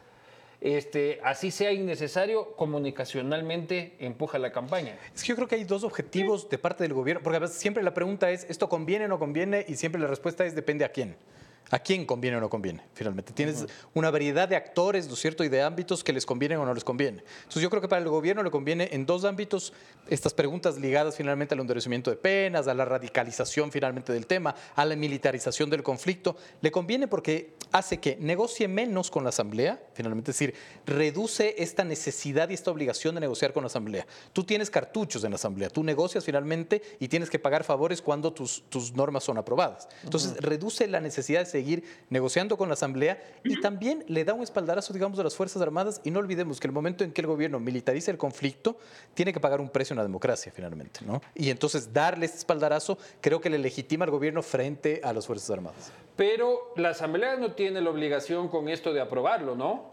este, 0.62 1.20
así 1.24 1.50
sea 1.50 1.72
innecesario, 1.72 2.56
comunicacionalmente 2.56 3.96
empuja 4.00 4.38
la 4.38 4.52
campaña. 4.52 4.96
Es 5.14 5.24
que 5.24 5.30
yo 5.30 5.36
creo 5.36 5.48
que 5.48 5.56
hay 5.56 5.64
dos 5.64 5.84
objetivos 5.84 6.48
de 6.50 6.60
parte 6.60 6.84
del 6.84 6.94
gobierno, 6.94 7.24
porque 7.24 7.48
siempre 7.48 7.82
la 7.82 7.96
pregunta 7.96 8.30
es, 8.30 8.46
¿esto 8.48 8.70
conviene 8.70 9.06
o 9.06 9.08
no 9.08 9.18
conviene? 9.18 9.66
Y 9.68 9.76
siempre 9.76 10.00
la 10.00 10.08
respuesta 10.08 10.46
es, 10.46 10.54
depende 10.54 10.86
a 10.86 10.90
quién. 10.90 11.16
¿A 11.70 11.80
quién 11.80 12.06
conviene 12.06 12.36
o 12.36 12.42
no 12.42 12.50
conviene? 12.50 12.84
Finalmente, 12.94 13.32
tienes 13.32 13.66
una 13.94 14.12
variedad 14.12 14.48
de 14.48 14.58
actores, 14.58 15.08
¿no 15.08 15.14
es 15.14 15.20
cierto? 15.22 15.44
Y 15.46 15.50
de 15.50 15.62
ámbitos 15.62 16.04
que 16.04 16.12
les 16.12 16.26
convienen 16.26 16.58
o 16.58 16.66
no 16.66 16.74
les 16.74 16.84
conviene. 16.84 17.24
Entonces, 17.44 17.62
yo 17.62 17.70
creo 17.70 17.82
que 17.82 17.88
para 17.88 18.02
el 18.02 18.10
gobierno 18.10 18.44
le 18.44 18.52
conviene 18.52 18.90
en 18.92 19.06
dos 19.06 19.24
ámbitos 19.24 19.72
estas 20.10 20.34
preguntas 20.34 20.78
ligadas 20.78 21.16
finalmente 21.16 21.54
al 21.54 21.62
endurecimiento 21.62 22.10
de 22.10 22.18
penas, 22.18 22.68
a 22.68 22.74
la 22.74 22.84
radicalización 22.84 23.72
finalmente 23.72 24.12
del 24.12 24.28
tema, 24.28 24.54
a 24.76 24.84
la 24.84 24.98
militarización 24.98 25.70
del 25.70 25.82
conflicto. 25.82 26.36
Le 26.60 26.72
conviene 26.72 27.08
porque 27.08 27.56
hace 27.72 28.00
que 28.00 28.18
negocie 28.20 28.68
menos 28.68 29.10
con 29.10 29.24
la 29.24 29.30
Asamblea, 29.30 29.82
finalmente, 29.94 30.32
es 30.32 30.38
decir, 30.38 30.54
reduce 30.86 31.56
esta 31.58 31.86
necesidad 31.86 32.50
y 32.50 32.54
esta 32.54 32.72
obligación 32.72 33.16
de 33.16 33.22
negociar 33.22 33.54
con 33.54 33.64
la 33.64 33.68
Asamblea. 33.68 34.06
Tú 34.34 34.44
tienes 34.44 34.70
cartuchos 34.70 35.24
en 35.24 35.32
la 35.32 35.36
Asamblea, 35.36 35.70
tú 35.70 35.86
negocias 35.86 36.26
finalmente 36.26 36.82
y 37.00 37.08
tienes 37.08 37.30
que 37.30 37.40
pagar 37.40 37.64
favores 37.64 38.02
cuando 38.02 38.34
tus, 38.34 38.64
tus 38.70 38.94
normas 38.94 39.24
son 39.24 39.38
aprobadas. 39.38 39.88
Entonces, 40.04 40.36
reduce 40.42 40.86
la 40.88 41.00
necesidad 41.00 41.40
de 41.40 41.46
seguir 41.52 41.84
negociando 42.10 42.58
con 42.58 42.70
la 42.70 42.74
Asamblea 42.74 43.22
y 43.44 43.60
también 43.62 44.04
le 44.08 44.26
da 44.26 44.34
un 44.34 44.42
espaldarazo, 44.42 44.94
digamos, 44.94 45.20
a 45.20 45.24
las 45.24 45.36
Fuerzas 45.36 45.62
Armadas. 45.62 46.02
Y 46.04 46.12
no 46.12 46.20
olvidemos 46.20 46.60
que 46.60 46.68
el 46.68 46.74
momento 46.74 47.04
en 47.04 47.12
que 47.12 47.22
el 47.22 47.28
gobierno 47.28 47.60
militariza 47.60 48.12
el 48.12 48.18
conflicto, 48.18 48.78
tiene 49.14 49.34
que 49.34 49.40
pagar 49.40 49.62
un 49.62 49.70
precio 49.70 49.94
en 49.94 49.98
la 49.98 50.04
democracia, 50.04 50.52
finalmente. 50.56 51.02
¿no? 51.06 51.22
Y 51.36 51.50
entonces 51.50 51.94
darle 51.94 52.26
este 52.26 52.40
espaldarazo 52.40 52.98
creo 53.20 53.42
que 53.42 53.50
le 53.50 53.58
legitima 53.58 54.06
al 54.06 54.12
gobierno 54.12 54.42
frente 54.42 55.02
a 55.04 55.14
las 55.14 55.28
Fuerzas 55.28 55.50
Armadas. 55.52 55.92
Pero 56.16 56.74
la 56.76 56.90
Asamblea 56.90 57.38
no 57.38 57.54
tiene 57.54 57.82
la 57.82 57.90
obligación 57.90 58.48
con 58.48 58.70
esto 58.70 58.94
de 58.94 59.02
aprobarlo, 59.02 59.56
¿no? 59.56 59.92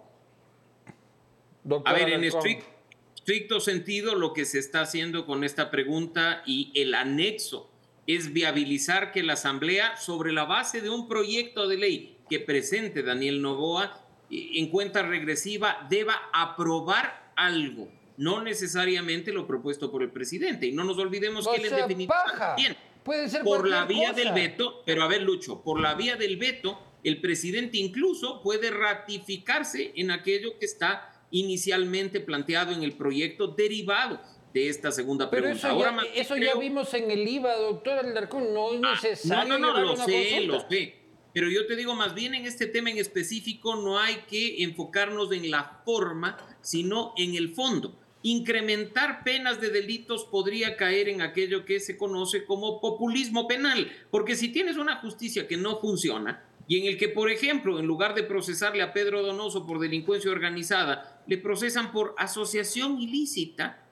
a 1.85 1.93
ver, 1.93 2.09
en 2.11 2.25
estricto 2.25 3.61
sentido, 3.61 4.15
lo 4.15 4.33
que 4.33 4.45
se 4.45 4.59
está 4.59 4.81
haciendo 4.81 5.27
con 5.27 5.45
esta 5.45 5.71
pregunta 5.71 6.43
y 6.47 6.73
el 6.75 6.95
anexo 6.95 7.69
es 8.09 8.33
viabilizar 8.33 9.13
que 9.13 9.23
la 9.23 9.35
Asamblea, 9.35 9.99
sobre 9.99 10.33
la 10.33 10.47
base 10.47 10.81
de 10.81 10.89
un 10.89 11.07
proyecto 11.09 11.69
de 11.69 11.77
ley 11.77 12.17
que 12.31 12.41
presente 12.41 13.03
Daniel 13.03 13.43
Novoa 13.43 14.03
en 14.31 14.71
cuenta 14.71 15.03
regresiva, 15.03 15.87
deba 15.91 16.15
aprobar 16.33 17.33
algo, 17.37 17.89
no 18.17 18.43
necesariamente 18.43 19.31
lo 19.31 19.47
propuesto 19.47 19.93
por 19.93 20.03
el 20.03 20.11
presidente. 20.11 20.67
Y 20.67 20.73
no 20.73 20.85
nos 20.85 20.97
olvidemos 20.97 21.47
que 21.47 21.57
él 21.57 21.67
es 21.67 21.77
definitivamente 21.77 22.79
Puede 23.05 23.29
ser 23.29 23.43
por 23.43 23.69
la 23.69 23.85
vía 23.85 24.13
del 24.13 24.33
veto, 24.33 24.83
pero 24.85 25.03
a 25.03 25.07
ver, 25.07 25.23
Lucho, 25.23 25.63
por 25.63 25.81
la 25.81 25.95
vía 25.95 26.17
del 26.17 26.37
veto, 26.37 26.79
el 27.05 27.21
presidente 27.21 27.79
incluso 27.79 28.43
puede 28.43 28.71
ratificarse 28.71 29.93
en 29.97 30.11
aquello 30.11 30.59
que 30.59 30.67
está 30.67 31.13
inicialmente 31.31 32.21
planteado 32.21 32.73
en 32.73 32.83
el 32.83 32.93
proyecto 32.93 33.49
derivado 33.49 34.21
de 34.53 34.69
esta 34.69 34.93
segunda 34.93 35.31
pregunta. 35.31 35.69
Pero 35.71 35.83
eso, 35.83 36.03
ya, 36.15 36.21
eso 36.21 36.37
ya 36.37 36.55
vimos 36.55 36.93
en 36.95 37.11
el 37.11 37.27
IVA, 37.27 37.57
doctor 37.57 37.99
Alarcón, 37.99 38.53
no 38.53 38.73
es 38.73 38.81
ah, 38.85 38.95
necesario. 38.95 39.59
no, 39.59 39.59
no, 39.59 39.73
no, 39.73 39.81
lo 39.81 39.97
sé, 39.97 40.41
lo 40.43 40.69
sé. 40.69 40.95
Pero 41.33 41.51
yo 41.51 41.67
te 41.67 41.77
digo, 41.77 41.95
más 41.95 42.15
bien 42.15 42.35
en 42.35 42.47
este 42.47 42.67
tema 42.67 42.91
en 42.91 42.99
específico 42.99 43.77
no 43.77 43.99
hay 43.99 44.17
que 44.29 44.63
enfocarnos 44.63 45.31
en 45.33 45.51
la 45.51 45.83
forma, 45.85 46.37
sino 46.61 47.13
en 47.17 47.35
el 47.35 47.55
fondo. 47.55 47.99
Incrementar 48.23 49.23
penas 49.23 49.61
de 49.61 49.71
delitos 49.71 50.25
podría 50.25 50.77
caer 50.77 51.09
en 51.09 51.23
aquello 51.23 51.65
que 51.65 51.79
se 51.79 51.97
conoce 51.97 52.45
como 52.45 52.81
populismo 52.81 53.47
penal, 53.47 53.93
porque 54.11 54.35
si 54.35 54.49
tienes 54.49 54.77
una 54.77 54.97
justicia 54.97 55.47
que 55.47 55.57
no 55.57 55.79
funciona, 55.79 56.45
y 56.67 56.79
en 56.81 56.87
el 56.87 56.99
que, 56.99 57.09
por 57.09 57.31
ejemplo, 57.31 57.79
en 57.79 57.87
lugar 57.87 58.15
de 58.15 58.25
procesarle 58.25 58.83
a 58.83 58.93
Pedro 58.93 59.23
Donoso 59.23 59.67
por 59.67 59.79
delincuencia 59.79 60.31
organizada, 60.31 61.23
le 61.27 61.39
procesan 61.39 61.93
por 61.93 62.15
asociación 62.19 63.01
ilícita, 63.01 63.88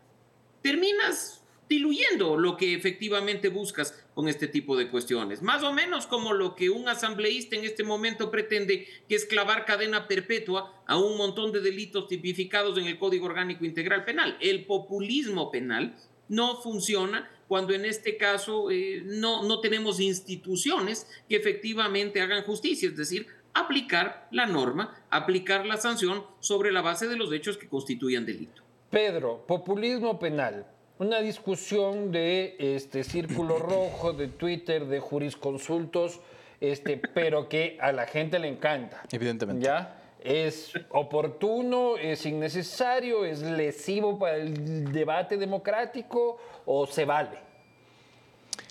terminas 0.67 1.45
diluyendo 1.69 2.37
lo 2.37 2.57
que 2.57 2.75
efectivamente 2.75 3.51
buscas 3.51 4.05
con 4.17 4.27
este 4.27 4.49
tipo 4.49 4.77
de 4.77 4.89
cuestiones. 4.89 5.41
Más 5.41 5.63
o 5.63 5.73
menos 5.73 6.09
como 6.09 6.33
lo 6.33 6.57
que 6.57 6.71
un 6.71 6.89
asambleísta 6.89 7.55
en 7.55 7.65
este 7.65 7.85
momento 7.85 8.33
pretende, 8.33 8.89
que 9.09 9.15
es 9.15 9.27
clavar 9.27 9.65
cadena 9.65 10.09
perpetua 10.09 10.83
a 10.89 10.99
un 10.99 11.17
montón 11.17 11.53
de 11.53 11.61
delitos 11.61 12.09
tipificados 12.09 12.77
en 12.79 12.87
el 12.87 12.99
Código 12.99 13.27
Orgánico 13.27 13.65
Integral 13.65 14.05
Penal. 14.05 14.37
El 14.41 14.65
populismo 14.65 15.53
penal 15.53 15.95
no 16.29 16.61
funciona 16.61 17.31
cuando 17.47 17.73
en 17.73 17.85
este 17.85 18.17
caso 18.17 18.73
eh, 18.73 19.05
no, 19.05 19.45
no 19.45 19.61
tenemos 19.61 20.01
instituciones 20.01 21.07
que 21.29 21.37
efectivamente 21.37 22.21
hagan 22.21 22.43
justicia, 22.43 22.89
es 22.89 22.97
decir, 22.97 23.29
aplicar 23.55 24.27
la 24.33 24.47
norma, 24.47 25.01
aplicar 25.11 25.65
la 25.65 25.77
sanción 25.77 26.25
sobre 26.41 26.73
la 26.73 26.83
base 26.83 27.07
de 27.07 27.15
los 27.15 27.33
hechos 27.33 27.57
que 27.57 27.69
constituyan 27.69 28.27
delito. 28.27 28.66
Pedro, 28.91 29.45
populismo 29.47 30.19
penal. 30.19 30.65
Una 30.99 31.21
discusión 31.21 32.13
de 32.13 32.57
este 32.59 33.03
círculo 33.05 33.59
rojo, 33.59 34.13
de 34.13 34.29
Twitter, 34.29 34.87
de 34.87 35.01
jurisconsultos, 35.01 36.21
este, 36.61 36.97
pero 36.97 37.49
que 37.49 37.77
a 37.81 37.93
la 37.93 38.07
gente 38.07 38.39
le 38.39 38.49
encanta. 38.49 39.03
Evidentemente. 39.11 39.65
¿Ya? 39.65 39.97
¿Es 40.21 40.73
oportuno, 40.91 41.97
es 41.99 42.27
innecesario, 42.27 43.25
es 43.25 43.43
lesivo 43.43 44.19
para 44.19 44.37
el 44.37 44.93
debate 44.93 45.37
democrático 45.37 46.39
o 46.65 46.87
se 46.87 47.05
vale? 47.05 47.46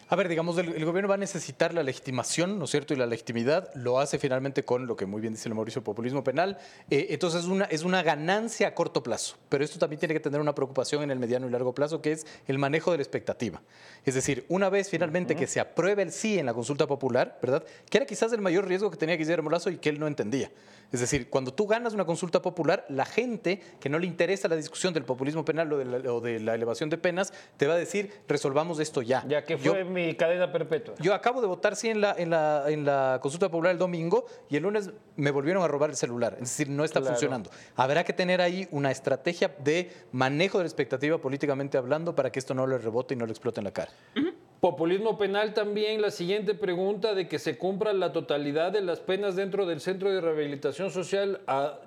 A 0.07 0.15
ver, 0.15 0.29
digamos, 0.29 0.55
el, 0.59 0.73
el, 0.73 0.85
gobierno 0.85 1.09
va 1.09 1.15
a 1.15 1.17
necesitar 1.17 1.73
la 1.73 1.81
legitimación, 1.81 2.59
¿no 2.59 2.65
es 2.65 2.71
cierto? 2.71 2.93
Y 2.93 2.97
la 2.97 3.07
legitimidad 3.07 3.73
lo 3.73 3.99
hace 3.99 4.19
finalmente 4.19 4.63
con 4.63 4.85
lo 4.85 4.95
que 4.95 5.07
muy 5.07 5.19
bien 5.19 5.33
dice 5.33 5.49
el 5.49 5.55
Mauricio, 5.55 5.83
populismo 5.83 6.23
penal. 6.23 6.59
Eh, 6.91 7.07
entonces 7.09 7.41
es 7.41 7.47
una, 7.47 7.65
es 7.65 7.81
una 7.81 8.03
ganancia 8.03 8.67
a 8.67 8.75
corto 8.75 9.01
plazo, 9.01 9.37
pero 9.49 9.63
esto 9.63 9.79
también 9.79 9.99
tiene 9.99 10.13
que 10.13 10.19
tener 10.19 10.39
una 10.39 10.53
preocupación 10.53 11.01
en 11.01 11.09
el 11.09 11.17
mediano 11.17 11.47
y 11.47 11.49
largo 11.49 11.73
plazo, 11.73 12.03
que 12.03 12.11
es 12.11 12.27
el 12.47 12.59
manejo 12.59 12.91
de 12.91 12.97
la 12.97 13.03
expectativa. 13.03 13.63
Es 14.05 14.13
decir, 14.13 14.45
una 14.47 14.69
vez 14.69 14.91
finalmente 14.91 15.33
uh 15.33 15.37
-huh. 15.37 15.39
que 15.39 15.47
se 15.47 15.59
apruebe 15.59 16.03
el 16.03 16.11
sí 16.11 16.37
en 16.37 16.45
la 16.45 16.53
consulta 16.53 16.85
popular, 16.85 17.39
¿verdad? 17.41 17.63
Que 17.89 17.97
era 17.97 18.05
quizás 18.05 18.31
el 18.31 18.41
mayor 18.41 18.67
riesgo 18.67 18.91
que 18.91 18.97
tenía 18.97 19.17
Guillermo 19.17 19.49
Lazo 19.49 19.71
y 19.71 19.77
que 19.77 19.89
él 19.89 19.99
no 19.99 20.05
entendía. 20.05 20.51
Es 20.91 20.99
decir, 20.99 21.29
cuando 21.29 21.53
tú 21.53 21.65
ganas 21.65 21.93
una 21.93 22.05
consulta 22.05 22.41
popular, 22.41 22.85
la 22.89 23.05
gente 23.05 23.59
que 23.79 23.89
no 23.89 23.97
le 23.97 24.05
interesa 24.05 24.47
la 24.47 24.55
discusión 24.55 24.93
del 24.93 25.03
populismo 25.03 25.43
penal 25.43 25.73
o 25.73 25.77
de 25.77 25.85
la, 25.85 26.13
o 26.13 26.21
de 26.21 26.39
la 26.39 26.53
elevación 26.53 26.89
de 26.89 26.97
penas, 26.97 27.33
te 27.57 27.67
va 27.67 27.73
a 27.73 27.77
decir, 27.77 28.11
resolvamos 28.27 28.79
esto 28.79 29.01
ya. 29.01 29.25
Ya 29.27 29.43
que 29.43 29.57
fue 29.57 29.79
Yo, 29.79 29.85
mi 29.95 30.13
cadena 30.15 30.51
perpetua. 30.51 30.93
Yo 30.99 31.13
acabo 31.13 31.41
de 31.41 31.47
votar 31.47 31.75
sí 31.75 31.89
en 31.89 32.01
la, 32.01 32.13
en, 32.17 32.29
la, 32.29 32.65
en 32.67 32.85
la 32.85 33.19
consulta 33.21 33.49
popular 33.49 33.71
el 33.71 33.79
domingo 33.79 34.25
y 34.49 34.57
el 34.57 34.63
lunes 34.63 34.91
me 35.15 35.31
volvieron 35.31 35.63
a 35.63 35.67
robar 35.67 35.89
el 35.89 35.95
celular. 35.95 36.33
Es 36.33 36.41
decir, 36.41 36.69
no 36.69 36.83
está 36.83 36.99
claro. 36.99 37.15
funcionando. 37.15 37.49
Habrá 37.75 38.03
que 38.03 38.13
tener 38.13 38.41
ahí 38.41 38.67
una 38.71 38.91
estrategia 38.91 39.55
de 39.63 39.91
manejo 40.11 40.59
de 40.59 40.65
la 40.65 40.67
expectativa 40.67 41.17
políticamente 41.17 41.77
hablando 41.77 42.13
para 42.13 42.31
que 42.31 42.37
esto 42.39 42.53
no 42.53 42.67
le 42.67 42.77
rebote 42.77 43.15
y 43.15 43.17
no 43.17 43.25
le 43.25 43.31
explote 43.31 43.61
en 43.61 43.63
la 43.63 43.71
cara. 43.71 43.91
Uh 44.15 44.19
-huh. 44.19 44.33
Populismo 44.59 45.17
penal 45.17 45.53
también, 45.53 46.01
la 46.01 46.11
siguiente 46.11 46.55
pregunta 46.55 47.13
de 47.13 47.27
que 47.27 47.39
se 47.39 47.57
cumpla 47.57 47.93
la 47.93 48.11
totalidad 48.11 48.71
de 48.71 48.81
las 48.81 48.99
penas 48.99 49.35
dentro 49.35 49.65
del 49.65 49.79
Centro 49.79 50.11
de 50.11 50.21
Rehabilitación 50.21 50.89
Social 50.91 51.41
a 51.45 51.79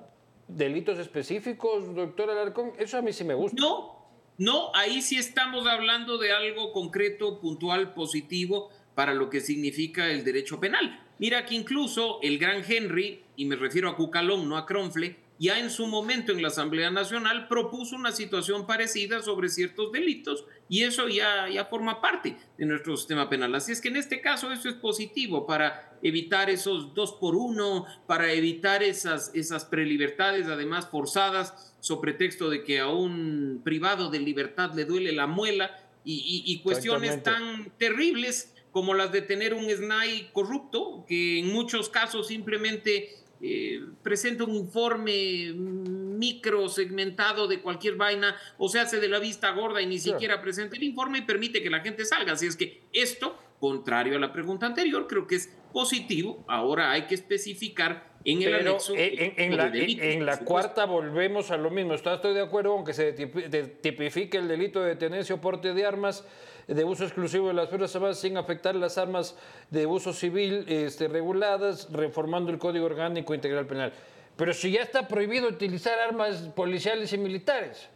delitos 0.46 0.98
específicos, 0.98 1.94
doctor 1.94 2.30
Alarcón. 2.30 2.72
Eso 2.78 2.96
a 2.98 3.02
mí 3.02 3.12
sí 3.12 3.24
me 3.24 3.34
gusta. 3.34 3.60
No, 3.60 3.97
no, 4.38 4.70
ahí 4.74 5.02
sí 5.02 5.16
estamos 5.16 5.66
hablando 5.66 6.16
de 6.16 6.32
algo 6.32 6.72
concreto, 6.72 7.40
puntual, 7.40 7.92
positivo 7.92 8.70
para 8.94 9.12
lo 9.12 9.30
que 9.30 9.40
significa 9.40 10.10
el 10.10 10.24
derecho 10.24 10.60
penal. 10.60 11.04
Mira 11.18 11.44
que 11.44 11.56
incluso 11.56 12.20
el 12.22 12.38
gran 12.38 12.62
Henry, 12.66 13.24
y 13.36 13.44
me 13.46 13.56
refiero 13.56 13.88
a 13.88 13.96
Cucalón, 13.96 14.48
no 14.48 14.56
a 14.56 14.64
Cronfle, 14.64 15.16
ya 15.38 15.58
en 15.58 15.70
su 15.70 15.86
momento 15.86 16.32
en 16.32 16.42
la 16.42 16.48
Asamblea 16.48 16.90
Nacional 16.90 17.46
propuso 17.46 17.94
una 17.94 18.12
situación 18.12 18.66
parecida 18.66 19.22
sobre 19.22 19.48
ciertos 19.48 19.92
delitos 19.92 20.44
y 20.68 20.82
eso 20.82 21.08
ya, 21.08 21.48
ya 21.48 21.64
forma 21.66 22.00
parte 22.00 22.36
de 22.56 22.66
nuestro 22.66 22.96
sistema 22.96 23.28
penal. 23.28 23.54
Así 23.54 23.72
es 23.72 23.80
que 23.80 23.88
en 23.88 23.96
este 23.96 24.20
caso 24.20 24.52
eso 24.52 24.68
es 24.68 24.74
positivo 24.74 25.46
para 25.46 25.96
evitar 26.02 26.50
esos 26.50 26.92
dos 26.94 27.12
por 27.12 27.36
uno, 27.36 27.86
para 28.06 28.32
evitar 28.32 28.82
esas, 28.82 29.30
esas 29.34 29.64
prelibertades 29.64 30.46
además 30.46 30.88
forzadas 30.88 31.74
sobre 31.80 32.12
pretexto 32.12 32.50
de 32.50 32.64
que 32.64 32.80
a 32.80 32.88
un 32.88 33.60
privado 33.64 34.10
de 34.10 34.18
libertad 34.18 34.74
le 34.74 34.84
duele 34.84 35.12
la 35.12 35.26
muela 35.26 35.78
y, 36.04 36.14
y, 36.14 36.52
y 36.52 36.62
cuestiones 36.62 37.22
tan 37.22 37.70
terribles 37.78 38.54
como 38.72 38.94
las 38.94 39.12
de 39.12 39.22
tener 39.22 39.54
un 39.54 39.68
SNAI 39.68 40.30
corrupto, 40.32 41.04
que 41.08 41.40
en 41.40 41.52
muchos 41.52 41.88
casos 41.88 42.28
simplemente 42.28 43.16
eh, 43.40 43.80
presenta 44.02 44.44
un 44.44 44.54
informe 44.54 45.52
micro 45.54 46.68
segmentado 46.68 47.46
de 47.46 47.60
cualquier 47.60 47.94
vaina 47.94 48.36
o 48.58 48.68
se 48.68 48.80
hace 48.80 48.98
de 48.98 49.08
la 49.08 49.18
vista 49.18 49.50
gorda 49.52 49.80
y 49.80 49.86
ni 49.86 49.98
siquiera 49.98 50.40
presenta 50.42 50.76
el 50.76 50.82
informe 50.82 51.18
y 51.18 51.22
permite 51.22 51.62
que 51.62 51.70
la 51.70 51.80
gente 51.80 52.04
salga. 52.04 52.32
Así 52.32 52.46
es 52.46 52.56
que 52.56 52.82
esto, 52.92 53.38
contrario 53.60 54.16
a 54.16 54.18
la 54.18 54.32
pregunta 54.32 54.66
anterior, 54.66 55.06
creo 55.06 55.26
que 55.26 55.36
es 55.36 55.54
positivo. 55.72 56.44
Ahora 56.48 56.90
hay 56.90 57.02
que 57.02 57.14
especificar 57.14 58.08
en 58.24 58.42
el 58.42 58.50
Pero 58.50 58.70
anexo. 58.70 58.94
En, 58.96 59.34
en, 59.36 59.56
la, 59.56 59.70
delito, 59.70 60.02
en 60.02 60.26
la 60.26 60.38
cuarta 60.40 60.84
volvemos 60.84 61.50
a 61.50 61.56
lo 61.56 61.70
mismo. 61.70 61.94
Estoy 61.94 62.34
de 62.34 62.40
acuerdo 62.40 62.74
con 62.74 62.84
que 62.84 62.92
se 62.92 63.12
tipifique 63.12 64.36
el 64.36 64.48
delito 64.48 64.82
de 64.82 64.96
tenencia 64.96 65.34
o 65.34 65.40
porte 65.40 65.74
de 65.74 65.86
armas 65.86 66.24
de 66.68 66.84
uso 66.84 67.04
exclusivo 67.04 67.48
de 67.48 67.54
las 67.54 67.70
Fuerzas 67.70 67.96
Armadas 67.96 68.20
sin 68.20 68.36
afectar 68.36 68.74
las 68.74 68.98
armas 68.98 69.34
de 69.70 69.86
uso 69.86 70.12
civil 70.12 70.66
este, 70.68 71.08
reguladas, 71.08 71.90
reformando 71.90 72.50
el 72.50 72.58
Código 72.58 72.84
Orgánico 72.84 73.34
Integral 73.34 73.66
Penal. 73.66 73.92
Pero 74.36 74.52
si 74.52 74.70
ya 74.70 74.82
está 74.82 75.08
prohibido 75.08 75.48
utilizar 75.48 75.98
armas 75.98 76.36
policiales 76.54 77.12
y 77.14 77.18
militares, 77.18 77.88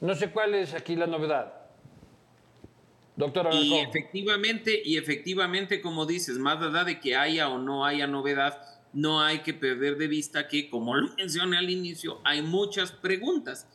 no 0.00 0.14
sé 0.14 0.30
cuál 0.30 0.54
es 0.54 0.74
aquí 0.74 0.94
la 0.94 1.08
novedad. 1.08 1.54
Doctora 3.16 3.52
y 3.52 3.74
efectivamente, 3.74 4.80
y 4.84 4.96
efectivamente, 4.96 5.80
como 5.80 6.06
dices, 6.06 6.38
más 6.38 6.62
allá 6.62 6.84
de 6.84 7.00
que 7.00 7.16
haya 7.16 7.48
o 7.48 7.58
no 7.58 7.84
haya 7.84 8.06
novedad, 8.06 8.60
no 8.92 9.20
hay 9.22 9.40
que 9.40 9.54
perder 9.54 9.96
de 9.98 10.06
vista 10.06 10.46
que, 10.46 10.70
como 10.70 10.94
lo 10.94 11.14
mencioné 11.16 11.58
al 11.58 11.68
inicio, 11.68 12.20
hay 12.24 12.42
muchas 12.42 12.92
preguntas 12.92 13.68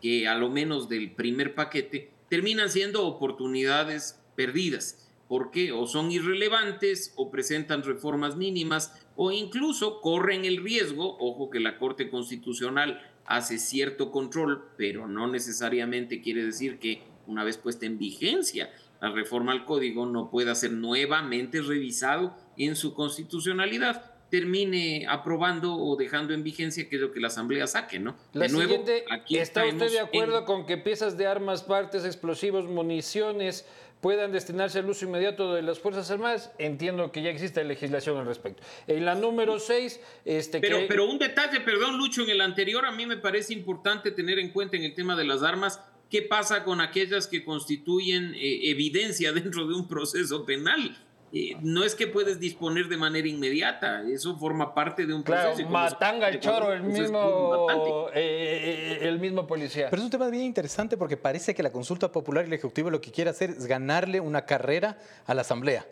que 0.00 0.26
a 0.26 0.34
lo 0.34 0.50
menos 0.50 0.88
del 0.88 1.12
primer 1.12 1.54
paquete 1.54 2.13
terminan 2.34 2.68
siendo 2.68 3.06
oportunidades 3.06 4.20
perdidas, 4.34 5.08
porque 5.28 5.70
o 5.70 5.86
son 5.86 6.10
irrelevantes 6.10 7.12
o 7.14 7.30
presentan 7.30 7.84
reformas 7.84 8.34
mínimas 8.34 8.92
o 9.14 9.30
incluso 9.30 10.00
corren 10.00 10.44
el 10.44 10.56
riesgo, 10.56 11.16
ojo 11.20 11.48
que 11.48 11.60
la 11.60 11.78
Corte 11.78 12.10
Constitucional 12.10 13.00
hace 13.24 13.60
cierto 13.60 14.10
control, 14.10 14.64
pero 14.76 15.06
no 15.06 15.28
necesariamente 15.28 16.20
quiere 16.22 16.44
decir 16.44 16.80
que 16.80 17.04
una 17.28 17.44
vez 17.44 17.56
puesta 17.56 17.86
en 17.86 17.98
vigencia 17.98 18.68
la 19.00 19.12
reforma 19.12 19.52
al 19.52 19.64
código 19.64 20.04
no 20.04 20.28
pueda 20.28 20.56
ser 20.56 20.72
nuevamente 20.72 21.62
revisado 21.62 22.36
en 22.56 22.74
su 22.74 22.94
constitucionalidad 22.94 24.13
termine 24.34 25.06
aprobando 25.08 25.76
o 25.76 25.94
dejando 25.94 26.34
en 26.34 26.42
vigencia 26.42 26.88
que 26.88 26.96
es 26.96 27.02
lo 27.02 27.12
que 27.12 27.20
la 27.20 27.28
Asamblea 27.28 27.68
saque, 27.68 28.00
¿no? 28.00 28.16
La 28.32 28.48
de 28.48 28.52
nuevo, 28.52 28.84
aquí 29.08 29.38
¿está 29.38 29.64
usted 29.64 29.92
de 29.92 30.00
acuerdo 30.00 30.40
en... 30.40 30.44
con 30.44 30.66
que 30.66 30.76
piezas 30.76 31.16
de 31.16 31.28
armas, 31.28 31.62
partes, 31.62 32.04
explosivos, 32.04 32.68
municiones 32.68 33.64
puedan 34.00 34.32
destinarse 34.32 34.80
al 34.80 34.90
uso 34.90 35.04
inmediato 35.04 35.54
de 35.54 35.62
las 35.62 35.78
Fuerzas 35.78 36.10
Armadas? 36.10 36.50
Entiendo 36.58 37.12
que 37.12 37.22
ya 37.22 37.30
existe 37.30 37.62
legislación 37.62 38.16
al 38.16 38.26
respecto. 38.26 38.64
En 38.88 39.04
la 39.04 39.14
número 39.14 39.60
6... 39.60 40.00
Este, 40.24 40.58
pero, 40.58 40.78
que... 40.78 40.86
pero 40.86 41.08
un 41.08 41.20
detalle, 41.20 41.60
perdón 41.60 41.96
Lucho, 41.96 42.24
en 42.24 42.30
el 42.30 42.40
anterior 42.40 42.84
a 42.86 42.90
mí 42.90 43.06
me 43.06 43.18
parece 43.18 43.52
importante 43.52 44.10
tener 44.10 44.40
en 44.40 44.50
cuenta 44.50 44.76
en 44.76 44.82
el 44.82 44.96
tema 44.96 45.14
de 45.14 45.26
las 45.26 45.44
armas 45.44 45.80
qué 46.10 46.22
pasa 46.22 46.64
con 46.64 46.80
aquellas 46.80 47.28
que 47.28 47.44
constituyen 47.44 48.34
eh, 48.34 48.68
evidencia 48.70 49.30
dentro 49.40 49.64
de 49.68 49.74
un 49.74 49.86
proceso 49.86 50.44
penal. 50.44 50.98
Eh, 51.36 51.56
no 51.62 51.82
es 51.82 51.96
que 51.96 52.06
puedes 52.06 52.38
disponer 52.38 52.86
de 52.86 52.96
manera 52.96 53.26
inmediata, 53.26 54.02
eso 54.08 54.38
forma 54.38 54.72
parte 54.72 55.04
de 55.04 55.12
un 55.12 55.24
claro, 55.24 55.48
proceso. 55.48 55.68
Matanga 55.68 56.28
el 56.28 56.38
choro, 56.38 56.72
el 56.72 56.84
mismo, 56.84 57.66
eh, 58.14 59.00
el 59.02 59.18
mismo 59.18 59.44
policía. 59.44 59.88
Pero 59.90 60.00
es 60.00 60.04
un 60.04 60.12
tema 60.12 60.28
bien 60.28 60.44
interesante 60.44 60.96
porque 60.96 61.16
parece 61.16 61.52
que 61.52 61.64
la 61.64 61.72
consulta 61.72 62.12
popular 62.12 62.44
y 62.44 62.46
el 62.46 62.52
Ejecutivo 62.52 62.88
lo 62.88 63.00
que 63.00 63.10
quiere 63.10 63.30
hacer 63.30 63.50
es 63.50 63.66
ganarle 63.66 64.20
una 64.20 64.46
carrera 64.46 64.96
a 65.26 65.34
la 65.34 65.40
Asamblea. 65.40 65.84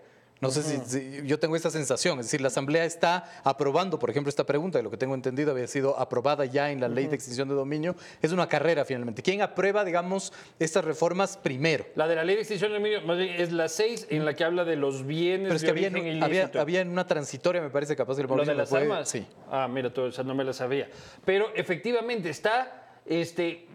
No 0.42 0.50
sé 0.50 0.64
si, 0.64 0.76
si, 0.84 1.22
yo 1.24 1.38
tengo 1.38 1.54
esta 1.54 1.70
sensación, 1.70 2.18
es 2.18 2.26
decir, 2.26 2.40
la 2.40 2.48
Asamblea 2.48 2.84
está 2.84 3.30
aprobando, 3.44 4.00
por 4.00 4.10
ejemplo, 4.10 4.28
esta 4.28 4.44
pregunta, 4.44 4.76
de 4.76 4.82
lo 4.82 4.90
que 4.90 4.96
tengo 4.96 5.14
entendido 5.14 5.52
había 5.52 5.68
sido 5.68 5.96
aprobada 5.96 6.44
ya 6.44 6.72
en 6.72 6.80
la 6.80 6.88
ley 6.88 7.06
de 7.06 7.14
extinción 7.14 7.48
de 7.48 7.54
dominio, 7.54 7.94
es 8.20 8.32
una 8.32 8.48
carrera 8.48 8.84
finalmente. 8.84 9.22
¿Quién 9.22 9.40
aprueba, 9.40 9.84
digamos, 9.84 10.32
estas 10.58 10.84
reformas 10.84 11.36
primero? 11.36 11.86
La 11.94 12.08
de 12.08 12.16
la 12.16 12.24
ley 12.24 12.34
de 12.34 12.42
extinción 12.42 12.72
de 12.72 12.78
dominio 12.78 13.02
más 13.02 13.18
bien, 13.18 13.40
es 13.40 13.52
la 13.52 13.68
6 13.68 14.08
en 14.10 14.24
la 14.24 14.34
que 14.34 14.42
habla 14.42 14.64
de 14.64 14.74
los 14.74 15.06
bienes 15.06 15.46
Pero 15.46 15.54
es 15.54 15.62
que 15.62 15.70
había, 15.70 15.86
en, 15.86 16.22
había, 16.24 16.50
había, 16.58 16.80
en 16.80 16.90
una 16.90 17.06
transitoria, 17.06 17.62
me 17.62 17.70
parece, 17.70 17.94
capaz 17.94 18.16
que 18.16 18.22
el 18.22 18.28
¿Lo 18.28 18.44
de 18.44 18.54
las 18.54 18.68
puede, 18.68 18.82
armas? 18.82 19.08
Sí. 19.08 19.24
Ah, 19.48 19.68
mira, 19.68 19.94
todo 19.94 20.08
eso 20.08 20.24
no 20.24 20.34
me 20.34 20.42
la 20.42 20.52
sabía. 20.52 20.90
Pero 21.24 21.54
efectivamente 21.54 22.30
está 22.30 22.98
este, 23.06 23.68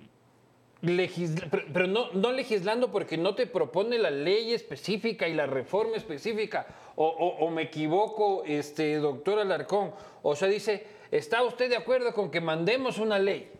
Legisla, 0.81 1.47
pero, 1.49 1.63
pero 1.73 1.87
no, 1.87 2.11
no, 2.13 2.31
legislando 2.31 2.91
porque 2.91 3.17
no 3.17 3.33
te 3.33 3.47
propone 3.47 3.97
la 3.97 4.11
ley 4.11 4.53
específica 4.53 5.27
y 5.27 5.33
la 5.33 5.47
reforma 5.47 5.97
específica. 5.97 6.67
O, 6.95 7.07
o, 7.07 7.45
o, 7.45 7.49
me 7.49 7.63
equivoco, 7.63 8.43
este, 8.45 8.95
doctor 8.97 9.39
Alarcón. 9.39 9.91
O 10.21 10.35
sea, 10.35 10.47
dice, 10.47 10.85
¿está 11.11 11.43
usted 11.43 11.69
de 11.69 11.77
acuerdo 11.77 12.13
con 12.13 12.29
que 12.29 12.41
mandemos 12.41 12.99
una 12.99 13.17
ley 13.17 13.51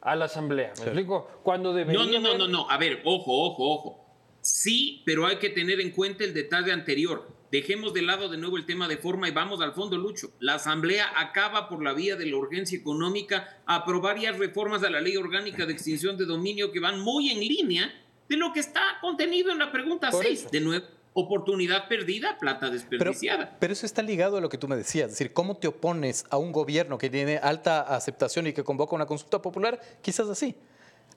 a 0.00 0.16
la 0.16 0.26
Asamblea? 0.26 0.70
¿Me 0.70 0.76
sí. 0.76 0.82
explico? 0.82 1.28
Cuando 1.42 1.74
debería... 1.74 2.02
No, 2.02 2.10
no, 2.10 2.20
no, 2.20 2.38
no, 2.38 2.48
no. 2.48 2.70
A 2.70 2.78
ver, 2.78 3.02
ojo, 3.04 3.32
ojo, 3.44 3.70
ojo. 3.70 4.06
Sí, 4.40 5.02
pero 5.04 5.26
hay 5.26 5.36
que 5.36 5.50
tener 5.50 5.80
en 5.80 5.90
cuenta 5.90 6.24
el 6.24 6.32
detalle 6.32 6.72
anterior. 6.72 7.26
Dejemos 7.56 7.94
de 7.94 8.02
lado 8.02 8.28
de 8.28 8.36
nuevo 8.36 8.58
el 8.58 8.66
tema 8.66 8.86
de 8.86 8.98
forma 8.98 9.30
y 9.30 9.30
vamos 9.30 9.62
al 9.62 9.72
fondo, 9.72 9.96
Lucho. 9.96 10.30
La 10.40 10.56
Asamblea 10.56 11.10
acaba 11.16 11.70
por 11.70 11.82
la 11.82 11.94
vía 11.94 12.14
de 12.14 12.26
la 12.26 12.36
urgencia 12.36 12.78
económica 12.78 13.62
a 13.64 13.76
aprobar 13.76 14.20
ya 14.20 14.32
reformas 14.32 14.82
a 14.82 14.90
la 14.90 15.00
ley 15.00 15.16
orgánica 15.16 15.64
de 15.64 15.72
extinción 15.72 16.18
de 16.18 16.26
dominio 16.26 16.70
que 16.70 16.80
van 16.80 17.00
muy 17.00 17.30
en 17.30 17.40
línea 17.40 17.90
de 18.28 18.36
lo 18.36 18.52
que 18.52 18.60
está 18.60 18.82
contenido 19.00 19.50
en 19.52 19.58
la 19.58 19.72
pregunta 19.72 20.12
6. 20.12 20.50
De 20.50 20.60
nuevo, 20.60 20.84
oportunidad 21.14 21.88
perdida, 21.88 22.36
plata 22.38 22.66
Pero, 22.66 22.72
desperdiciada. 22.74 23.56
pero 23.58 23.72
eso 23.72 23.86
está 23.86 24.02
ligado 24.02 24.36
a 24.36 24.42
lo 24.42 24.50
que 24.50 24.58
tú 24.58 24.68
me 24.68 24.76
decías, 24.76 25.06
es 25.06 25.12
decir, 25.12 25.32
cómo 25.32 25.56
te 25.56 25.66
opones 25.66 26.26
a 26.28 26.36
un 26.36 26.52
gobierno 26.52 26.98
que 26.98 27.08
tiene 27.08 27.38
alta 27.38 27.80
aceptación 27.80 28.48
y 28.48 28.52
que 28.52 28.64
convoca 28.64 28.94
una 28.94 29.06
consulta 29.06 29.40
popular, 29.40 29.80
quizás 30.02 30.28
así. 30.28 30.54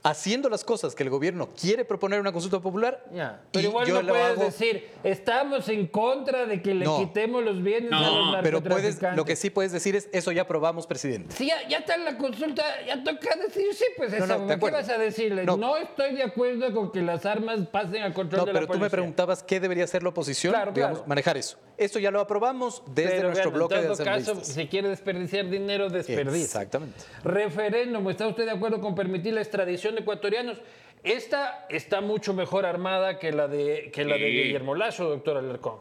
Haciendo 0.02 0.47
las 0.50 0.64
cosas 0.64 0.95
que 0.95 1.04
el 1.04 1.10
gobierno 1.10 1.50
quiere 1.60 1.84
proponer 1.84 2.22
una 2.22 2.32
consulta 2.32 2.62
popular, 2.62 3.04
Ya, 3.14 3.41
y 3.47 3.50
Pero 3.52 3.68
igual 3.68 3.86
yo 3.88 4.02
no 4.02 4.08
puedes 4.08 4.26
hago- 4.32 4.43
decir, 4.45 4.88
estamos 5.04 5.68
en 5.68 5.88
contra 5.88 6.45
de 6.45 6.62
que 6.62 6.74
le 6.74 6.86
No. 6.86 7.00
quitemos 7.00 7.43
los 7.43 7.62
bienes 7.62 7.91
a 7.91 8.00
No, 8.00 8.32
los 8.32 8.41
pero 8.41 8.62
puedes, 8.62 8.70
narcotraficantes. 9.02 9.18
lo 9.18 9.26
que 9.26 9.36
sí 9.36 9.50
puedes 9.50 9.74
decir 9.74 9.97
es, 9.97 10.08
eso 10.14 10.32
ya 10.32 10.43
aprobamos, 10.43 10.88
presidente. 10.88 11.36
Sí, 11.36 11.47
ya, 11.47 11.68
ya 11.68 11.80
está 11.80 11.95
en 11.95 12.06
la 12.06 12.18
consulta, 12.18 12.64
ya 12.88 13.04
toca 13.04 13.36
decir 13.45 13.74
sí, 13.74 13.84
pues 13.97 14.12
No, 14.12 14.18
esa, 14.24 14.38
no, 14.38 14.47
de 14.47 14.58
¿qué 14.58 14.72
vas 14.72 14.88
a 14.88 14.97
decirle? 14.97 15.43
No. 15.43 15.58
No. 15.58 15.76
estoy 15.76 16.16
de 16.16 16.24
acuerdo 16.24 16.74
con 16.74 16.93
que 16.93 17.02
las 17.02 17.26
armas 17.26 17.60
pasen 17.70 18.02
al 18.04 18.14
control 18.14 18.39
No, 18.39 18.45
de 18.45 18.54
la 18.54 18.60
pero 18.60 18.68
tú 18.68 18.68
policía. 18.70 18.86
me 18.86 18.89
preguntabas 18.89 19.43
qué 19.43 19.60
debería 19.60 19.84
hacer 19.84 20.02
la 20.04 20.10
oposición, 20.10 20.54
Claro, 20.54 20.72
digamos, 20.72 21.00
claro. 21.00 21.10
manejar 21.10 21.36
eso. 21.36 21.58
Esto 21.78 22.00
ya 22.00 22.10
lo 22.12 22.22
aprobamos 22.22 22.84
desde 22.93 23.10
Pero 23.12 23.24
nuestro 23.30 23.52
bueno, 23.52 23.66
bloque 23.68 23.76
de 23.76 23.82
en 23.82 23.88
todo 23.88 23.97
caso, 23.97 24.10
asambleístas. 24.22 24.56
si 24.56 24.68
quiere 24.68 24.88
desperdiciar 24.89 25.50
dinero, 25.50 25.89
desperdicia. 25.89 26.41
Exactamente. 26.43 27.00
Referéndum, 27.24 28.10
¿está 28.10 28.28
usted 28.28 28.45
de 28.45 28.52
acuerdo 28.52 28.80
con 28.80 28.95
permitir 28.95 29.34
la 29.34 29.41
extradición 29.41 29.89
de 29.96 30.02
ecuatorianos? 30.02 30.58
Esta 31.04 31.66
está 31.70 32.02
mucho 32.02 32.34
mejor 32.34 32.66
armada 32.66 33.20
que 33.20 33.32
la 33.32 33.48
de, 33.48 33.90
que 33.94 34.04
la 34.04 34.16
de. 34.16 34.30
Guillermo 34.30 34.76
Lazo, 34.76 35.10
doctor 35.10 35.38
Alarcón. 35.38 35.80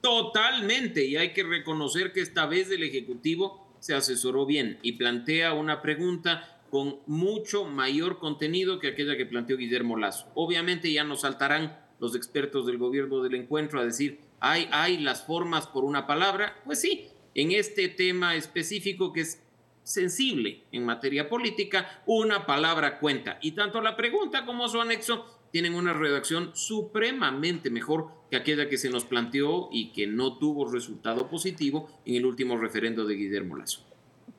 Totalmente, 0.00 1.04
y 1.04 1.16
hay 1.16 1.32
que 1.32 1.42
reconocer 1.42 2.12
que 2.12 2.20
esta 2.20 2.46
vez 2.46 2.70
el 2.70 2.82
Ejecutivo 2.82 3.66
se 3.78 3.94
asesoró 3.94 4.46
bien 4.46 4.78
y 4.82 4.92
plantea 4.92 5.52
una 5.52 5.82
pregunta 5.82 6.60
con 6.70 6.98
mucho 7.06 7.66
mayor 7.66 8.18
contenido 8.18 8.80
que 8.80 8.88
aquella 8.88 9.16
que 9.16 9.26
planteó 9.26 9.56
Guillermo 9.56 9.96
Lazo. 9.96 10.26
Obviamente 10.34 10.92
ya 10.92 11.04
nos 11.04 11.20
saltarán 11.20 11.78
los 12.00 12.16
expertos 12.16 12.66
del 12.66 12.78
gobierno 12.78 13.22
del 13.22 13.34
encuentro 13.34 13.80
a 13.80 13.84
decir, 13.84 14.20
hay, 14.40 14.68
hay 14.72 14.98
las 14.98 15.24
formas 15.24 15.66
por 15.66 15.84
una 15.84 16.06
palabra. 16.06 16.60
Pues 16.64 16.80
sí, 16.80 17.08
en 17.34 17.52
este 17.52 17.88
tema 17.88 18.34
específico 18.34 19.12
que 19.12 19.20
es 19.20 19.43
sensible 19.84 20.64
en 20.72 20.84
materia 20.84 21.28
política, 21.28 22.02
una 22.06 22.46
palabra 22.46 22.98
cuenta. 22.98 23.38
Y 23.40 23.52
tanto 23.52 23.80
la 23.80 23.96
pregunta 23.96 24.44
como 24.44 24.68
su 24.68 24.80
anexo 24.80 25.26
tienen 25.52 25.76
una 25.76 25.92
redacción 25.92 26.50
supremamente 26.54 27.70
mejor 27.70 28.08
que 28.28 28.36
aquella 28.36 28.68
que 28.68 28.76
se 28.76 28.90
nos 28.90 29.04
planteó 29.04 29.68
y 29.70 29.92
que 29.92 30.08
no 30.08 30.36
tuvo 30.38 30.68
resultado 30.68 31.30
positivo 31.30 31.88
en 32.04 32.16
el 32.16 32.26
último 32.26 32.56
referendo 32.56 33.04
de 33.04 33.14
Guillermo 33.14 33.56
Lazo. 33.56 33.84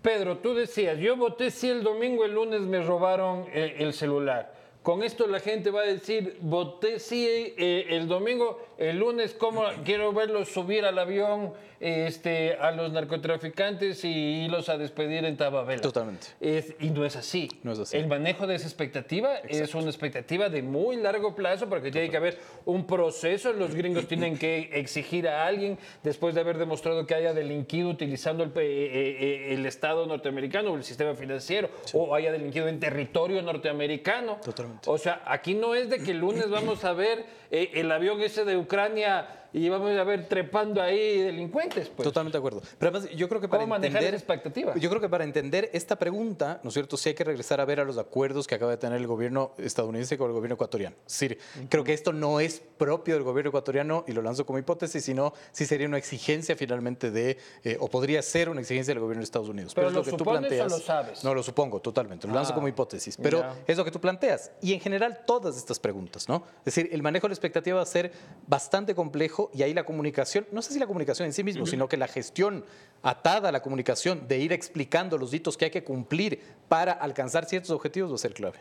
Pedro, 0.01 0.39
tú 0.39 0.53
decías, 0.53 0.99
yo 0.99 1.15
voté 1.15 1.51
sí 1.51 1.69
el 1.69 1.83
domingo, 1.83 2.25
el 2.25 2.33
lunes 2.33 2.61
me 2.61 2.83
robaron 2.83 3.45
eh, 3.53 3.77
el 3.79 3.93
celular. 3.93 4.64
Con 4.85 5.01
esto 5.01 5.25
la 5.25 5.39
gente 5.39 5.71
va 5.71 5.81
a 5.81 5.85
decir, 5.87 6.37
voté 6.41 6.99
sí 6.99 7.25
eh, 7.27 7.87
el 7.89 8.07
domingo, 8.07 8.61
el 8.77 8.99
lunes, 8.99 9.33
¿cómo 9.33 9.63
quiero 9.83 10.13
verlos 10.13 10.49
subir 10.49 10.85
al 10.85 10.99
avión 10.99 11.53
este, 11.79 12.53
a 12.53 12.69
los 12.71 12.91
narcotraficantes 12.91 14.05
y 14.05 14.43
irlos 14.45 14.69
a 14.69 14.77
despedir 14.77 15.25
en 15.25 15.37
Tababela? 15.37 15.81
Totalmente. 15.81 16.27
Es- 16.39 16.75
y 16.79 16.91
no 16.91 17.03
es 17.03 17.15
así. 17.15 17.49
No 17.63 17.71
es 17.71 17.79
así. 17.79 17.97
El 17.97 18.05
manejo 18.07 18.45
de 18.45 18.53
esa 18.55 18.67
expectativa 18.67 19.37
es 19.39 19.73
una 19.73 19.87
expectativa 19.89 20.49
de 20.49 20.61
muy 20.61 20.97
largo 20.97 21.35
plazo 21.35 21.67
porque 21.67 21.89
tiene 21.91 22.11
que 22.11 22.17
haber 22.17 22.37
un 22.65 22.85
proceso. 22.85 23.53
Los 23.53 23.73
gringos 23.73 24.07
tienen 24.07 24.37
que 24.37 24.69
exigir 24.73 25.27
a 25.27 25.47
alguien 25.47 25.79
después 26.03 26.35
de 26.35 26.41
haber 26.41 26.59
demostrado 26.59 27.07
que 27.07 27.15
haya 27.15 27.33
delinquido 27.33 27.89
utilizando 27.89 28.43
el, 28.43 28.51
pe- 28.51 28.61
eh, 28.61 29.17
eh, 29.49 29.53
el 29.55 29.65
Estado 29.65 30.05
norteamericano 30.05 30.73
o 30.73 30.77
el 30.77 30.83
sistema 30.83 31.15
financiero 31.15 31.71
o 31.93 32.13
haya 32.13 32.31
delinquido 32.31 32.67
en 32.67 32.79
territorio 32.79 33.41
norteamericano. 33.41 34.37
Totalmente. 34.45 34.74
O 34.85 34.97
sea, 34.97 35.21
aquí 35.25 35.53
no 35.53 35.75
es 35.75 35.89
de 35.89 35.99
que 35.99 36.11
el 36.11 36.19
lunes 36.19 36.49
vamos 36.49 36.83
a 36.83 36.93
ver 36.93 37.25
eh, 37.51 37.71
el 37.75 37.91
avión 37.91 38.21
ese 38.21 38.45
de 38.45 38.57
Ucrania 38.57 39.44
y 39.55 39.69
vamos 39.69 39.97
a 39.97 40.03
ver 40.03 40.27
trepando 40.27 40.81
ahí 40.81 41.21
delincuentes. 41.21 41.87
Pues. 41.87 42.03
Totalmente 42.03 42.35
de 42.35 42.39
acuerdo. 42.39 42.61
Pero 42.77 42.91
además, 42.91 43.09
yo 43.15 43.29
creo 43.29 43.39
que 43.39 43.47
para 43.47 43.63
¿Cómo 43.63 43.69
manejar 43.75 44.01
entender, 44.01 44.13
esa 44.15 44.21
expectativa? 44.21 44.75
Yo 44.75 44.89
creo 44.89 45.01
que 45.01 45.07
para 45.07 45.23
entender 45.23 45.69
esta 45.71 45.97
pregunta, 45.97 46.59
¿no 46.61 46.67
es 46.67 46.73
cierto? 46.73 46.97
Sí 46.97 47.07
hay 47.07 47.15
que 47.15 47.23
regresar 47.23 47.61
a 47.61 47.65
ver 47.65 47.79
a 47.79 47.85
los 47.85 47.97
acuerdos 47.97 48.47
que 48.47 48.55
acaba 48.55 48.71
de 48.71 48.77
tener 48.77 48.97
el 48.99 49.07
gobierno 49.07 49.53
estadounidense 49.57 50.17
con 50.17 50.27
el 50.27 50.33
gobierno 50.33 50.55
ecuatoriano. 50.55 50.97
Es 51.07 51.13
decir, 51.13 51.39
creo 51.69 51.85
que 51.85 51.93
esto 51.93 52.11
no 52.11 52.41
es 52.41 52.61
propio 52.77 53.13
del 53.13 53.23
gobierno 53.23 53.47
ecuatoriano 53.47 54.03
y 54.09 54.11
lo 54.11 54.21
lanzo 54.21 54.45
como 54.45 54.59
hipótesis, 54.59 55.05
sino 55.05 55.33
sí 55.53 55.65
sería 55.65 55.87
una 55.87 55.99
exigencia 55.99 56.57
finalmente 56.57 57.09
de, 57.09 57.37
eh, 57.63 57.77
o 57.79 57.87
podría 57.87 58.21
ser 58.23 58.49
una 58.49 58.59
exigencia 58.59 58.93
del 58.93 58.99
gobierno 58.99 59.21
de 59.21 59.23
Estados 59.23 59.47
Unidos. 59.47 59.73
¿Pero 59.73 59.87
es 59.87 59.93
lo 59.93 60.03
que 60.03 60.11
tú 60.11 60.17
supones 60.17 60.39
o 60.39 60.47
planteas. 60.47 60.69
lo 60.69 60.79
sabes? 60.79 61.23
No, 61.23 61.33
lo 61.33 61.41
supongo, 61.41 61.79
totalmente. 61.79 62.27
Lo 62.27 62.33
lanzo 62.33 62.51
Ah, 62.51 62.55
como 62.55 62.67
hipótesis. 62.67 63.15
Pero 63.23 63.45
es 63.65 63.77
lo 63.77 63.85
que 63.85 63.91
tú 63.91 64.01
planteas. 64.01 64.51
Y 64.61 64.73
en 64.73 64.81
general, 64.81 65.21
todas 65.25 65.55
estas 65.55 65.79
preguntas, 65.79 66.27
¿no? 66.27 66.43
Es 66.59 66.75
decir, 66.75 66.89
el 66.91 67.01
manejo 67.01 67.27
de 67.27 67.29
la 67.29 67.35
expectativa 67.35 67.77
va 67.77 67.83
a 67.83 67.85
ser 67.85 68.11
bastante 68.47 68.93
complejo 68.93 69.44
y 69.53 69.63
ahí 69.63 69.73
la 69.73 69.83
comunicación, 69.83 70.45
no 70.51 70.61
sé 70.61 70.73
si 70.73 70.79
la 70.79 70.87
comunicación 70.87 71.25
en 71.25 71.33
sí 71.33 71.43
mismo, 71.43 71.65
sino 71.65 71.87
que 71.87 71.97
la 71.97 72.07
gestión 72.07 72.65
atada 73.03 73.49
a 73.49 73.51
la 73.51 73.61
comunicación, 73.61 74.27
de 74.27 74.37
ir 74.39 74.51
explicando 74.53 75.17
los 75.17 75.33
hitos 75.33 75.57
que 75.57 75.65
hay 75.65 75.71
que 75.71 75.83
cumplir 75.83 76.39
para 76.67 76.91
alcanzar 76.93 77.45
ciertos 77.45 77.71
objetivos, 77.71 78.11
va 78.11 78.15
a 78.15 78.19
ser 78.19 78.33
clave. 78.33 78.57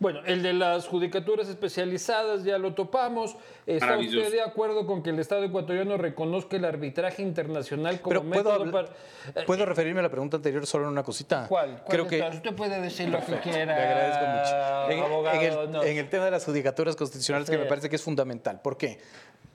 Bueno, 0.00 0.20
el 0.26 0.44
de 0.44 0.52
las 0.52 0.86
judicaturas 0.86 1.48
especializadas 1.48 2.44
ya 2.44 2.56
lo 2.56 2.72
topamos. 2.72 3.34
¿Está 3.66 3.98
usted 3.98 4.30
de 4.30 4.40
acuerdo 4.42 4.86
con 4.86 5.02
que 5.02 5.10
el 5.10 5.18
Estado 5.18 5.42
ecuatoriano 5.42 5.96
reconozca 5.96 6.56
el 6.56 6.64
arbitraje 6.64 7.20
internacional 7.20 8.00
como 8.00 8.10
Pero 8.10 8.22
¿puedo, 8.22 8.30
método 8.44 8.52
hablar- 8.52 8.72
para... 9.34 9.42
eh, 9.42 9.44
¿puedo 9.44 9.66
referirme 9.66 9.98
a 9.98 10.04
la 10.04 10.08
pregunta 10.08 10.36
anterior 10.36 10.64
solo 10.68 10.84
en 10.84 10.90
una 10.92 11.02
cosita? 11.02 11.46
¿Cuál? 11.48 11.82
¿Cuál 11.84 11.88
Creo 11.88 12.06
que 12.06 12.22
Usted 12.36 12.54
puede 12.54 12.80
decir 12.80 13.08
lo 13.08 13.18
que 13.26 13.32
Le 13.32 13.40
quiera. 13.40 13.74
agradezco 13.74 14.24
mucho. 14.24 14.92
En, 14.92 14.98
en 14.98 15.04
abogado, 15.04 15.62
el, 15.64 15.70
no. 15.72 15.82
en 15.82 15.98
el 15.98 16.08
tema 16.08 16.26
de 16.26 16.30
las 16.30 16.44
judicaturas 16.44 16.94
constitucionales, 16.94 17.50
que 17.50 17.58
me 17.58 17.64
parece 17.66 17.88
que 17.90 17.96
es 17.96 18.02
fundamental. 18.02 18.60
¿Por 18.62 18.76
qué? 18.76 19.00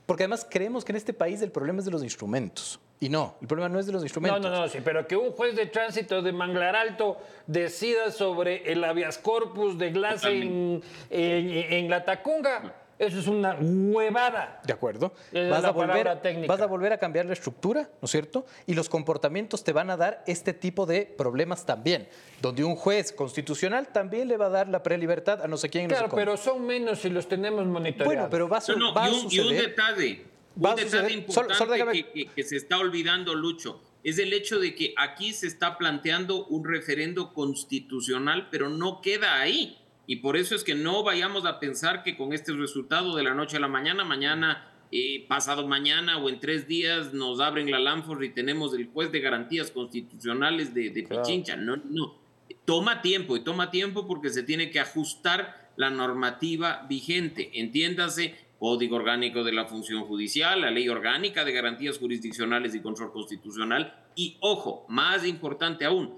Porque 0.05 0.23
además 0.23 0.45
creemos 0.49 0.83
que 0.83 0.91
en 0.91 0.97
este 0.97 1.13
país 1.13 1.41
el 1.41 1.51
problema 1.51 1.79
es 1.79 1.85
de 1.85 1.91
los 1.91 2.03
instrumentos. 2.03 2.79
Y 2.99 3.09
no, 3.09 3.35
el 3.41 3.47
problema 3.47 3.69
no 3.69 3.79
es 3.79 3.85
de 3.85 3.91
los 3.93 4.01
No, 4.01 4.05
instrumentos. 4.05 4.41
no, 4.41 4.49
no, 4.49 4.67
sí, 4.67 4.79
pero 4.83 5.07
que 5.07 5.15
un 5.17 5.31
juez 5.31 5.55
de 5.55 5.65
tránsito 5.65 6.21
de 6.21 6.31
Manglar 6.31 6.75
Alto 6.75 7.17
decida 7.47 8.11
sobre 8.11 8.71
el 8.71 8.83
habeas 8.83 9.17
corpus 9.17 9.77
de 9.77 9.91
Glass 9.91 10.23
en, 10.25 10.81
en, 11.09 11.49
en 11.73 11.89
la 11.89 12.05
Tacunga, 12.05 12.73
eso 12.99 13.19
es 13.19 13.27
una 13.27 13.55
huevada. 13.59 14.61
De 14.65 14.73
acuerdo. 14.73 15.13
Es 15.31 15.49
Vas 15.49 15.63
a, 15.63 15.71
volver, 15.71 16.21
técnica. 16.21 16.47
vas 16.53 16.61
a 16.61 16.65
volver 16.67 16.93
a 16.93 16.97
cambiar 16.97 17.25
la 17.25 17.33
estructura, 17.33 17.89
¿no 18.01 18.05
es 18.05 18.11
cierto? 18.11 18.45
Y 18.67 18.73
los 18.73 18.89
comportamientos 18.89 19.63
te 19.63 19.73
van 19.73 19.89
a 19.89 19.97
dar 19.97 20.23
este 20.27 20.53
tipo 20.53 20.85
de 20.85 21.05
problemas 21.05 21.65
también, 21.65 22.07
donde 22.41 22.63
un 22.63 22.75
juez 22.75 23.11
constitucional 23.11 23.87
también 23.91 24.27
le 24.27 24.37
va 24.37 24.45
a 24.47 24.49
dar 24.49 24.67
la 24.69 24.83
prelibertad 24.83 25.41
a 25.41 25.47
no 25.47 25.57
sé 25.57 25.69
quién 25.69 25.85
y 25.85 25.87
no 25.87 25.95
sé 25.95 25.99
Claro, 26.01 26.15
pero 26.15 26.37
son 26.37 26.65
menos 26.65 26.99
si 26.99 27.09
los 27.09 27.27
tenemos 27.27 27.65
monitoreados. 27.65 28.05
Bueno, 28.13 28.27
pero 28.29 28.47
va 28.47 28.57
a, 28.57 28.61
su- 28.61 28.73
No, 28.73 28.77
no, 28.89 28.93
va 28.93 29.05
a 29.05 29.09
y, 29.09 29.13
un, 29.13 29.19
y 29.19 29.23
un 29.23 29.29
suceder. 29.31 29.61
detalle, 29.69 30.25
Va 30.63 30.69
a 30.69 30.73
un 30.73 30.79
detalle 30.79 30.89
suceder. 30.89 31.11
importante 31.11 31.53
Solo- 31.55 31.75
solo 31.75 31.91
que, 31.91 32.05
que- 32.13 32.25
que 32.27 32.43
se 32.43 32.57
está 32.57 32.77
olvidando, 32.77 33.33
Lucho, 33.35 33.81
es 34.03 34.19
el 34.19 34.33
hecho 34.33 34.59
de 34.59 34.75
que 34.75 34.93
aquí 34.97 35.33
se 35.33 35.47
está 35.47 35.77
planteando 35.77 36.45
un 36.47 36.65
referendo 36.65 37.33
constitucional, 37.33 38.49
pero 38.51 38.69
no 38.69 39.01
queda 39.01 39.39
ahí. 39.39 39.77
Y 40.05 40.17
por 40.17 40.35
eso 40.37 40.55
es 40.55 40.63
que 40.63 40.75
no 40.75 41.03
vayamos 41.03 41.45
a 41.45 41.59
pensar 41.59 42.03
que 42.03 42.17
con 42.17 42.33
este 42.33 42.51
resultado 42.53 43.15
de 43.15 43.23
la 43.23 43.33
noche 43.33 43.57
a 43.57 43.59
la 43.59 43.67
mañana, 43.67 44.03
mañana, 44.03 44.69
eh, 44.91 45.25
pasado 45.27 45.67
mañana 45.67 46.17
o 46.17 46.29
en 46.29 46.39
tres 46.39 46.67
días 46.67 47.13
nos 47.13 47.39
abren 47.39 47.71
la 47.71 47.79
Lanford 47.79 48.21
y 48.23 48.29
tenemos 48.29 48.73
el 48.73 48.87
juez 48.87 49.11
de 49.11 49.21
garantías 49.21 49.71
constitucionales 49.71 50.73
de, 50.73 50.89
de 50.89 51.03
Claro. 51.05 51.23
Pichincha. 51.23 51.55
No, 51.55 51.77
no. 51.77 52.21
Toma 52.65 53.01
tiempo 53.01 53.35
y 53.35 53.43
toma 53.43 53.71
tiempo 53.71 54.07
porque 54.07 54.29
se 54.29 54.43
tiene 54.43 54.69
que 54.69 54.79
ajustar 54.79 55.71
la 55.77 55.89
normativa 55.89 56.85
vigente. 56.87 57.49
Entiéndase, 57.53 58.35
Código 58.59 58.95
Orgánico 58.95 59.43
de 59.43 59.51
la 59.51 59.65
Función 59.65 60.05
Judicial, 60.05 60.61
la 60.61 60.71
Ley 60.71 60.87
Orgánica 60.87 61.43
de 61.43 61.51
Garantías 61.51 61.97
Jurisdiccionales 61.97 62.75
y 62.75 62.81
Control 62.81 63.11
Constitucional. 63.11 63.93
Y 64.15 64.37
ojo, 64.39 64.85
más 64.87 65.25
importante 65.25 65.85
aún, 65.85 66.15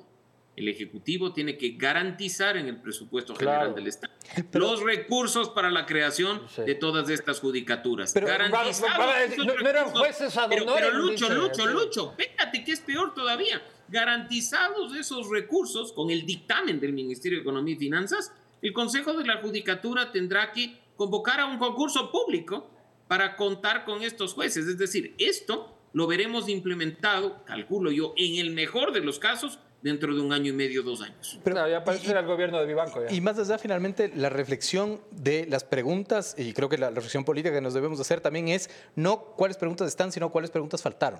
el 0.56 0.68
Ejecutivo 0.70 1.34
tiene 1.34 1.58
que 1.58 1.72
garantizar 1.72 2.56
en 2.58 2.68
el 2.68 2.78
presupuesto 2.82 3.36
general 3.36 3.60
Claro. 3.60 3.74
del 3.74 3.88
Estado 3.88 4.14
los 4.54 4.82
recursos 4.82 5.50
para 5.50 5.70
la 5.70 5.86
creación 5.86 6.42
Sí. 6.50 6.62
de 6.64 6.76
todas 6.76 7.10
estas 7.10 7.40
judicaturas. 7.40 8.12
Pero- 8.14 8.28
Va- 8.28 8.38
va- 8.38 9.16
no- 9.38 9.54
no 9.56 9.70
eran 9.70 9.90
jueces 9.90 10.36
ad 10.38 10.50
Pero, 10.50 10.66
pero 10.74 10.92
Lucho, 10.92 11.26
dice, 11.26 11.36
Lucho. 11.36 11.66
Lucho, 11.68 12.16
espérate 12.18 12.64
que 12.64 12.72
es 12.72 12.80
peor 12.82 13.14
todavía. 13.14 13.62
Garantizados 13.90 14.96
esos 14.96 15.30
recursos 15.30 15.92
con 15.92 16.10
el 16.10 16.26
dictamen 16.26 16.80
del 16.80 16.94
Ministerio 16.94 17.38
de 17.40 17.42
Economía 17.42 17.74
y 17.76 17.78
Finanzas, 17.78 18.32
el 18.62 18.72
Consejo 18.72 19.14
de 19.14 19.26
la 19.26 19.38
Judicatura 19.42 20.12
tendrá 20.12 20.52
que 20.52 20.78
convocar 20.96 21.40
a 21.42 21.46
un 21.46 21.58
concurso 21.58 22.12
público 22.12 22.70
para 23.08 23.36
contar 23.36 23.84
con 23.84 24.02
estos 24.04 24.34
jueces. 24.34 24.68
Es 24.68 24.78
decir, 24.78 25.14
esto 25.18 25.76
lo 25.94 26.08
veremos 26.08 26.48
implementado, 26.50 27.44
calculo 27.46 27.92
yo, 27.92 28.14
en 28.18 28.38
el 28.38 28.52
mejor 28.52 28.92
de 28.94 29.02
los 29.02 29.20
casos, 29.20 29.60
dentro 29.86 30.16
de 30.16 30.20
un 30.20 30.34
año 30.34 30.50
y 30.50 30.56
medio, 30.56 30.82
dos 30.82 31.00
años. 31.02 31.40
Pero 31.44 31.68
ya 31.70 31.84
parece 31.84 32.08
y- 32.08 32.12
el 32.12 32.26
gobierno 32.26 32.60
de 32.60 32.66
Vivanco. 32.66 33.04
Ya. 33.06 33.14
Y 33.14 33.22
más 33.22 33.38
allá, 33.38 33.60
finalmente, 33.60 34.12
la 34.16 34.30
reflexión 34.30 35.00
de 35.12 35.46
las 35.48 35.64
preguntas, 35.64 36.34
y 36.40 36.54
creo 36.54 36.70
que 36.70 36.80
la 36.80 36.90
reflexión 36.90 37.24
política 37.24 37.54
que 37.54 37.62
nos 37.62 37.76
debemos 37.76 38.00
hacer 38.00 38.20
también 38.20 38.48
es 38.48 38.68
no 38.96 39.20
cuáles 39.38 39.58
preguntas 39.58 39.88
están, 39.88 40.12
sino 40.12 40.32
cuáles 40.32 40.50
preguntas 40.50 40.82
faltaron. 40.82 41.20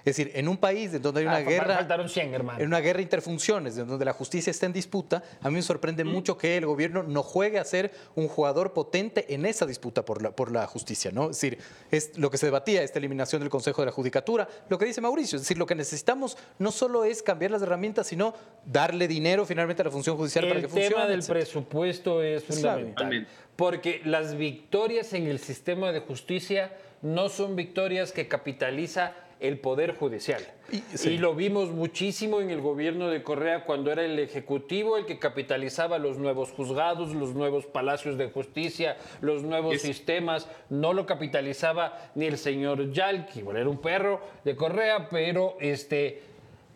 Es 0.00 0.16
decir, 0.16 0.30
en 0.34 0.48
un 0.48 0.56
país 0.56 0.94
en 0.94 1.02
donde 1.02 1.20
hay 1.20 1.26
una 1.26 1.36
Ah, 1.36 1.40
guerra... 1.42 1.74
Faltaron 1.76 2.08
100, 2.08 2.34
hermano. 2.34 2.58
En 2.60 2.66
una 2.66 2.80
guerra 2.80 3.00
interfunciones, 3.02 3.76
en 3.78 3.86
donde 3.86 4.04
la 4.04 4.12
justicia 4.12 4.50
está 4.50 4.66
en 4.66 4.72
disputa, 4.72 5.22
a 5.40 5.48
mí 5.50 5.56
me 5.56 5.62
sorprende 5.62 6.04
mucho 6.04 6.38
que 6.38 6.56
el 6.56 6.66
gobierno 6.66 7.02
no 7.02 7.22
juegue 7.22 7.58
a 7.58 7.64
ser 7.64 7.90
un 8.14 8.28
jugador 8.28 8.72
potente 8.72 9.34
en 9.34 9.44
esa 9.46 9.66
disputa 9.66 10.04
por 10.04 10.22
la, 10.22 10.30
por 10.30 10.50
la 10.52 10.66
justicia. 10.66 11.10
¿no? 11.12 11.24
Es 11.30 11.40
decir, 11.40 11.58
es 11.90 12.16
lo 12.18 12.30
que 12.30 12.38
se 12.38 12.46
debatía, 12.46 12.82
esta 12.82 12.98
eliminación 12.98 13.40
del 13.40 13.50
Consejo 13.50 13.82
de 13.82 13.86
la 13.86 13.92
Judicatura, 13.92 14.48
lo 14.68 14.78
que 14.78 14.86
dice 14.86 15.00
Mauricio, 15.00 15.36
es 15.36 15.42
decir, 15.42 15.58
lo 15.58 15.66
que 15.66 15.74
necesitamos 15.74 16.38
no 16.58 16.70
solo 16.72 17.04
es 17.04 17.22
cambiar 17.22 17.50
las 17.50 17.62
herramientas, 17.62 18.06
sino 18.06 18.34
darle 18.64 19.06
dinero 19.08 19.44
finalmente 19.44 19.82
a 19.82 19.84
la 19.86 19.90
función 19.90 20.16
judicial 20.16 20.46
para 20.46 20.60
El 20.60 20.66
que 20.66 20.72
tema 20.72 20.80
funcione. 20.82 21.10
del 21.10 21.18
etcétera. 21.20 21.38
presupuesto 21.40 22.22
es 22.22 22.44
fundamental. 22.44 23.26
Porque 23.56 24.00
las 24.04 24.36
victorias 24.36 25.12
en 25.12 25.26
el 25.26 25.38
sistema 25.38 25.92
de 25.92 26.00
justicia 26.00 26.72
no 27.02 27.28
son 27.28 27.56
victorias 27.56 28.12
que 28.12 28.28
capitaliza 28.28 29.12
el 29.40 29.58
Poder 29.58 29.96
Judicial. 29.96 30.42
Y- 30.70 31.18
lo 31.18 31.34
vimos 31.34 31.70
muchísimo 31.70 32.40
en 32.40 32.50
el 32.50 32.60
gobierno 32.60 33.08
de 33.08 33.22
Correa 33.22 33.64
cuando 33.64 33.90
era 33.90 34.04
el 34.04 34.18
Ejecutivo 34.18 34.96
el 34.96 35.06
que 35.06 35.18
capitalizaba 35.18 35.98
los 35.98 36.18
nuevos 36.18 36.50
juzgados, 36.52 37.14
los 37.14 37.34
nuevos 37.34 37.66
palacios 37.66 38.16
de 38.18 38.30
justicia, 38.30 38.96
los 39.20 39.42
nuevos 39.42 39.74
Es- 39.76 39.82
sistemas. 39.82 40.46
No 40.68 40.92
lo 40.92 41.06
capitalizaba 41.06 42.10
ni 42.14 42.26
el 42.26 42.38
señor 42.38 42.92
Yalki, 42.92 43.42
bueno, 43.42 43.58
era 43.60 43.68
un 43.68 43.78
perro 43.80 44.20
de 44.44 44.54
Correa, 44.56 45.08
pero 45.10 45.56
este, 45.60 46.22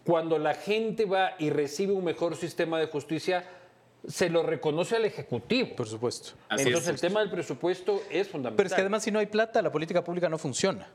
cuando 0.04 0.38
la 0.38 0.54
gente 0.54 1.04
va 1.04 1.34
y 1.38 1.50
recibe 1.50 1.92
un 1.92 2.04
mejor 2.04 2.36
sistema 2.36 2.78
de 2.80 2.86
justicia, 2.86 3.44
se 4.06 4.28
lo 4.28 4.42
reconoce 4.42 4.96
al 4.96 5.04
Ejecutivo. 5.06 5.76
Por 5.76 5.86
supuesto. 5.88 6.32
Así 6.48 6.64
Entonces 6.66 6.88
es. 6.88 6.94
el 6.96 7.00
tema 7.00 7.20
del 7.20 7.30
presupuesto 7.30 8.02
es 8.10 8.28
fundamental. 8.28 8.56
Pero 8.56 8.66
es 8.66 8.74
que 8.74 8.80
además 8.82 9.02
si 9.02 9.10
no 9.10 9.18
hay 9.18 9.26
plata, 9.26 9.62
la 9.62 9.72
política 9.72 10.04
pública 10.04 10.28
no 10.28 10.36
funciona. 10.36 10.88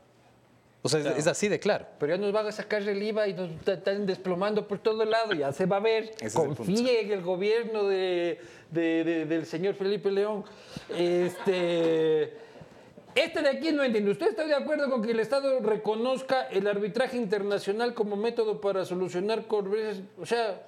O 0.82 0.88
sea, 0.88 1.00
es- 1.00 1.06
es 1.18 1.26
así 1.26 1.48
de 1.48 1.58
claro. 1.60 1.86
Pero 1.98 2.14
ya 2.14 2.20
nos 2.20 2.32
van 2.32 2.46
a 2.46 2.52
sacar 2.52 2.80
el 2.82 3.02
IVA 3.02 3.28
y 3.28 3.34
nos 3.34 3.50
están 3.66 4.06
desplomando 4.06 4.66
por 4.66 4.78
todo 4.78 5.04
lado, 5.04 5.34
ya 5.34 5.52
se 5.52 5.66
va 5.66 5.76
a 5.76 5.80
ver. 5.80 6.12
es 6.20 6.34
el 6.34 6.54
Confíe 6.56 7.00
en 7.02 7.12
el 7.12 7.20
gobierno 7.22 7.84
de, 7.86 8.40
de- 8.70 9.04
de- 9.04 9.24
del 9.26 9.44
señor 9.46 9.74
Felipe 9.74 10.10
León. 10.10 10.44
Este, 10.88 12.32
este 13.14 13.42
de 13.42 13.48
aquí 13.48 13.72
no 13.72 13.82
entiende. 13.84 14.10
¿Usted 14.12 14.28
está 14.28 14.46
de 14.46 14.54
acuerdo 14.54 14.88
con 14.90 15.02
que 15.02 15.10
el 15.10 15.20
Estado 15.20 15.60
reconozca 15.60 16.44
el 16.48 16.66
arbitraje 16.66 17.16
internacional 17.16 17.92
como 17.94 18.16
método 18.16 18.60
para 18.60 18.84
solucionar 18.84 19.46
controversias? 19.46 20.02
O 20.20 20.24
sea, 20.26 20.62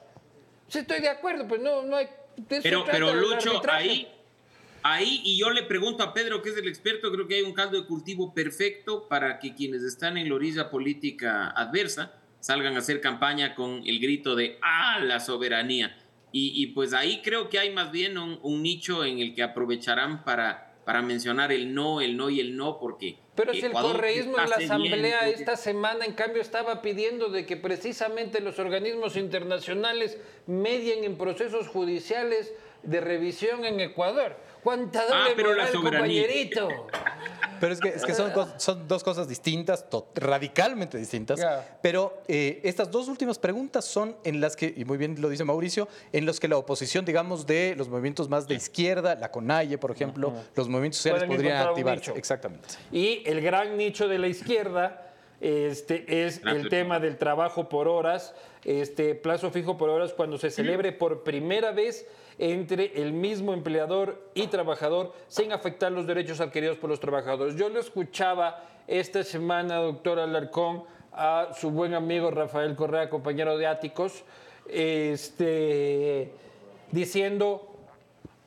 sí 0.69 0.81
estoy 0.81 1.01
de 1.01 1.09
acuerdo, 1.09 1.47
pues 1.49 1.61
no, 1.61 1.83
no 1.83 1.97
hay... 1.97 2.09
Pero, 2.63 2.85
pero 2.91 3.11
el 3.11 3.21
Lucho, 3.21 3.61
ahí, 3.71 4.09
ahí, 4.83 5.21
y 5.25 5.39
yo 5.39 5.51
le 5.51 5.63
pregunto 5.63 6.03
a 6.03 6.15
Pedro, 6.15 6.43
que 6.43 6.51
es 6.51 6.57
el 6.57 6.69
experto, 6.69 7.11
creo 7.13 7.27
que 7.27 7.37
hay 7.37 7.43
un 7.43 7.53
caldo 7.53 7.81
de 7.81 7.87
cultivo 7.87 8.35
perfecto 8.35 9.09
para 9.09 9.39
que 9.39 9.55
quienes 9.55 9.83
están 9.83 10.17
en 10.17 10.29
la 10.29 10.35
orilla 10.35 10.71
política 10.71 11.49
adversa 11.49 12.19
salgan 12.41 12.75
a 12.77 12.79
hacer 12.79 13.01
campaña 13.01 13.55
con 13.55 13.83
el 13.87 14.01
grito 14.01 14.35
de 14.35 14.59
¡Ah, 14.63 14.99
la 15.01 15.21
soberanía! 15.21 15.97
Y, 16.33 16.53
y 16.63 16.69
pues 16.69 16.95
ahí 16.95 17.21
creo 17.23 17.49
que 17.49 17.59
hay 17.59 17.73
más 17.73 17.93
bien 17.93 18.17
un, 18.19 18.39
un 18.43 18.63
nicho 18.63 19.05
en 19.05 19.19
el 19.19 19.35
que 19.35 19.43
aprovecharán 19.43 20.25
para, 20.25 20.73
para 20.85 21.03
mencionar 21.03 21.53
el 21.53 21.75
no, 21.75 22.01
el 22.01 22.17
no 22.17 22.31
y 22.31 22.41
el 22.41 22.57
no, 22.57 22.79
porque... 22.79 23.19
Pero 23.35 23.55
si 23.55 23.61
el 23.61 23.73
correísmo 23.73 24.39
en 24.39 24.51
la 24.51 24.57
asamblea 24.57 25.21
cediendo. 25.21 25.41
esta 25.41 25.57
semana, 25.57 26.05
en 26.05 26.13
cambio, 26.13 26.43
estaba 26.43 26.83
pidiendo 26.83 27.29
de 27.29 27.47
que 27.47 27.57
precisamente 27.57 28.41
los 28.41 28.59
organismos 28.59 29.17
internacionales 29.17 30.19
medien 30.47 31.05
en 31.05 31.17
procesos 31.17 31.69
judiciales 31.69 32.53
de 32.83 33.01
revisión 33.01 33.65
en 33.65 33.81
Ecuador. 33.81 34.37
¿Cuánta 34.63 35.03
doble 35.03 35.15
Ah, 35.15 35.29
pero 35.37 35.49
la 35.51 35.55
moral, 35.65 35.73
soberanía. 35.73 36.23
compañerito? 36.23 36.69
Pero 37.61 37.73
es 37.75 37.81
que, 37.81 37.89
es 37.91 38.05
que 38.05 38.13
son, 38.15 38.33
son 38.57 38.89
dos 38.89 39.05
cosas 39.05 39.29
distintas, 39.29 39.85
radicalmente 40.17 40.99
distintas. 40.99 41.41
Pero 41.81 42.23
eh, 42.27 42.61
estas 42.65 42.91
dos 42.91 43.07
últimas 43.09 43.39
preguntas 43.39 43.85
son 43.85 44.17
en 44.25 44.41
las 44.41 44.57
que, 44.57 44.73
y 44.77 44.85
muy 44.85 44.99
bien 44.99 45.21
lo 45.21 45.29
dice 45.29 45.45
Mauricio, 45.45 45.87
en 46.13 46.27
los 46.27 46.41
que 46.41 46.49
la 46.49 46.57
oposición, 46.57 47.05
digamos, 47.05 47.47
de 47.47 47.75
los 47.77 47.89
movimientos 47.89 48.29
más 48.29 48.49
de 48.49 48.55
izquierda, 48.57 49.15
la 49.15 49.31
CONAIE, 49.31 49.79
por 49.79 49.93
ejemplo, 49.93 50.33
los 50.57 50.69
movimientos 50.69 50.99
sociales 50.99 51.23
Pueden 51.25 51.37
podrían 51.37 51.69
activarse. 51.69 52.01
nicho. 52.11 52.17
Exactamente. 52.17 52.69
Y 52.91 53.23
el 53.27 53.41
gran 53.41 53.77
nicho 53.77 54.09
de 54.09 54.19
la 54.19 54.27
izquierda 54.27 55.09
este, 55.41 56.25
es 56.27 56.41
Gracias. 56.41 56.63
el 56.65 56.69
tema 56.69 56.99
del 56.99 57.17
trabajo 57.17 57.69
por 57.69 57.87
horas, 57.89 58.35
este 58.65 59.15
plazo 59.15 59.51
fijo 59.51 59.77
por 59.77 59.89
horas 59.89 60.13
cuando 60.13 60.39
se 60.39 60.51
celebre 60.51 60.93
por 60.93 61.23
primera 61.23 61.71
vez 61.73 62.07
entre 62.39 63.01
el 63.03 63.13
mismo 63.13 63.53
empleador 63.53 64.31
y 64.35 64.47
trabajador 64.47 65.13
sin 65.29 65.53
afectar 65.53 65.93
los 65.93 66.07
derechos 66.07 66.41
adquiridos 66.41 66.79
por 66.79 66.91
los 66.91 67.01
trabajadores. 67.01 67.57
Yo 67.57 67.69
lo 67.69 67.81
escuchaba 67.81 68.65
esta 68.87 69.23
semana, 69.23 69.77
doctor 69.77 70.19
Alarcón, 70.19 70.85
a 71.13 71.49
su 71.55 71.71
buen 71.71 71.95
amigo 71.95 72.31
Rafael 72.31 72.75
Correa, 72.75 73.11
compañero 73.11 73.59
de 73.59 73.67
Áticos, 73.67 74.25
este, 74.69 76.33
diciendo 76.91 77.69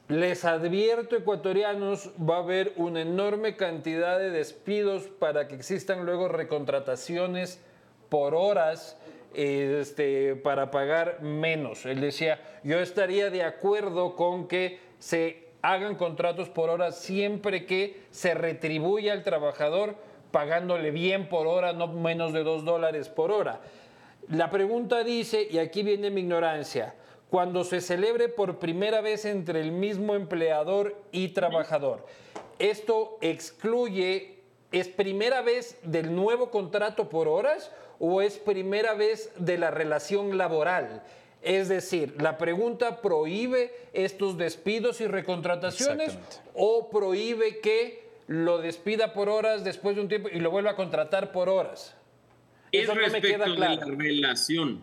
les 0.07 0.45
advierto, 0.45 1.15
ecuatorianos, 1.15 2.11
va 2.17 2.35
a 2.35 2.39
haber 2.39 2.73
una 2.75 3.01
enorme 3.01 3.55
cantidad 3.55 4.19
de 4.19 4.29
despidos 4.29 5.03
para 5.03 5.47
que 5.47 5.55
existan 5.55 6.05
luego 6.05 6.27
recontrataciones 6.27 7.59
por 8.09 8.35
horas 8.35 8.97
este, 9.35 10.35
para 10.35 10.71
pagar 10.71 11.21
menos. 11.21 11.85
Él 11.85 12.01
decía, 12.01 12.41
yo 12.63 12.79
estaría 12.79 13.29
de 13.29 13.43
acuerdo 13.43 14.15
con 14.15 14.47
que 14.47 14.79
se 14.99 15.45
hagan 15.61 15.95
contratos 15.95 16.49
por 16.49 16.69
horas 16.69 16.97
siempre 16.99 17.65
que 17.65 18.01
se 18.11 18.33
retribuya 18.33 19.13
al 19.13 19.23
trabajador 19.23 19.95
pagándole 20.35 20.91
bien 20.91 21.29
por 21.29 21.47
hora, 21.47 21.71
no 21.71 21.87
menos 21.87 22.33
de 22.33 22.43
dos 22.43 22.65
dólares 22.65 23.07
por 23.07 23.31
hora. 23.31 23.61
La 24.27 24.49
pregunta 24.49 25.03
dice, 25.03 25.47
y 25.49 25.59
aquí 25.59 25.81
viene 25.81 26.09
mi 26.11 26.21
ignorancia, 26.21 26.93
cuando 27.29 27.63
se 27.63 27.79
celebre 27.79 28.27
por 28.27 28.59
primera 28.59 28.99
vez 28.99 29.23
entre 29.23 29.61
el 29.61 29.71
mismo 29.71 30.13
empleador 30.13 31.01
y 31.13 31.29
trabajador, 31.29 32.05
¿esto 32.59 33.17
excluye, 33.21 34.39
es 34.73 34.89
primera 34.89 35.41
vez 35.41 35.79
del 35.83 36.13
nuevo 36.13 36.51
contrato 36.51 37.07
por 37.07 37.29
horas 37.29 37.71
o 37.99 38.21
es 38.21 38.37
primera 38.37 38.93
vez 38.93 39.31
de 39.37 39.57
la 39.57 39.71
relación 39.71 40.37
laboral? 40.37 41.03
Es 41.41 41.69
decir, 41.69 42.15
la 42.19 42.37
pregunta 42.37 43.01
prohíbe 43.01 43.71
estos 43.93 44.37
despidos 44.37 44.99
y 45.01 45.07
recontrataciones 45.07 46.17
o 46.55 46.89
prohíbe 46.89 47.59
que 47.59 48.03
lo 48.27 48.57
despida 48.57 49.13
por 49.13 49.29
horas 49.29 49.63
después 49.63 49.95
de 49.95 50.01
un 50.01 50.07
tiempo 50.09 50.29
y 50.31 50.39
lo 50.39 50.49
vuelva 50.49 50.71
a 50.71 50.75
contratar 50.75 51.31
por 51.31 51.49
horas. 51.49 51.95
Es 52.71 52.83
Eso 52.83 52.95
no 52.95 53.01
me 53.01 53.09
respecto 53.09 53.27
queda 53.27 53.45
de 53.45 53.55
claro. 53.55 53.87
la 53.87 53.95
relación. 53.95 54.81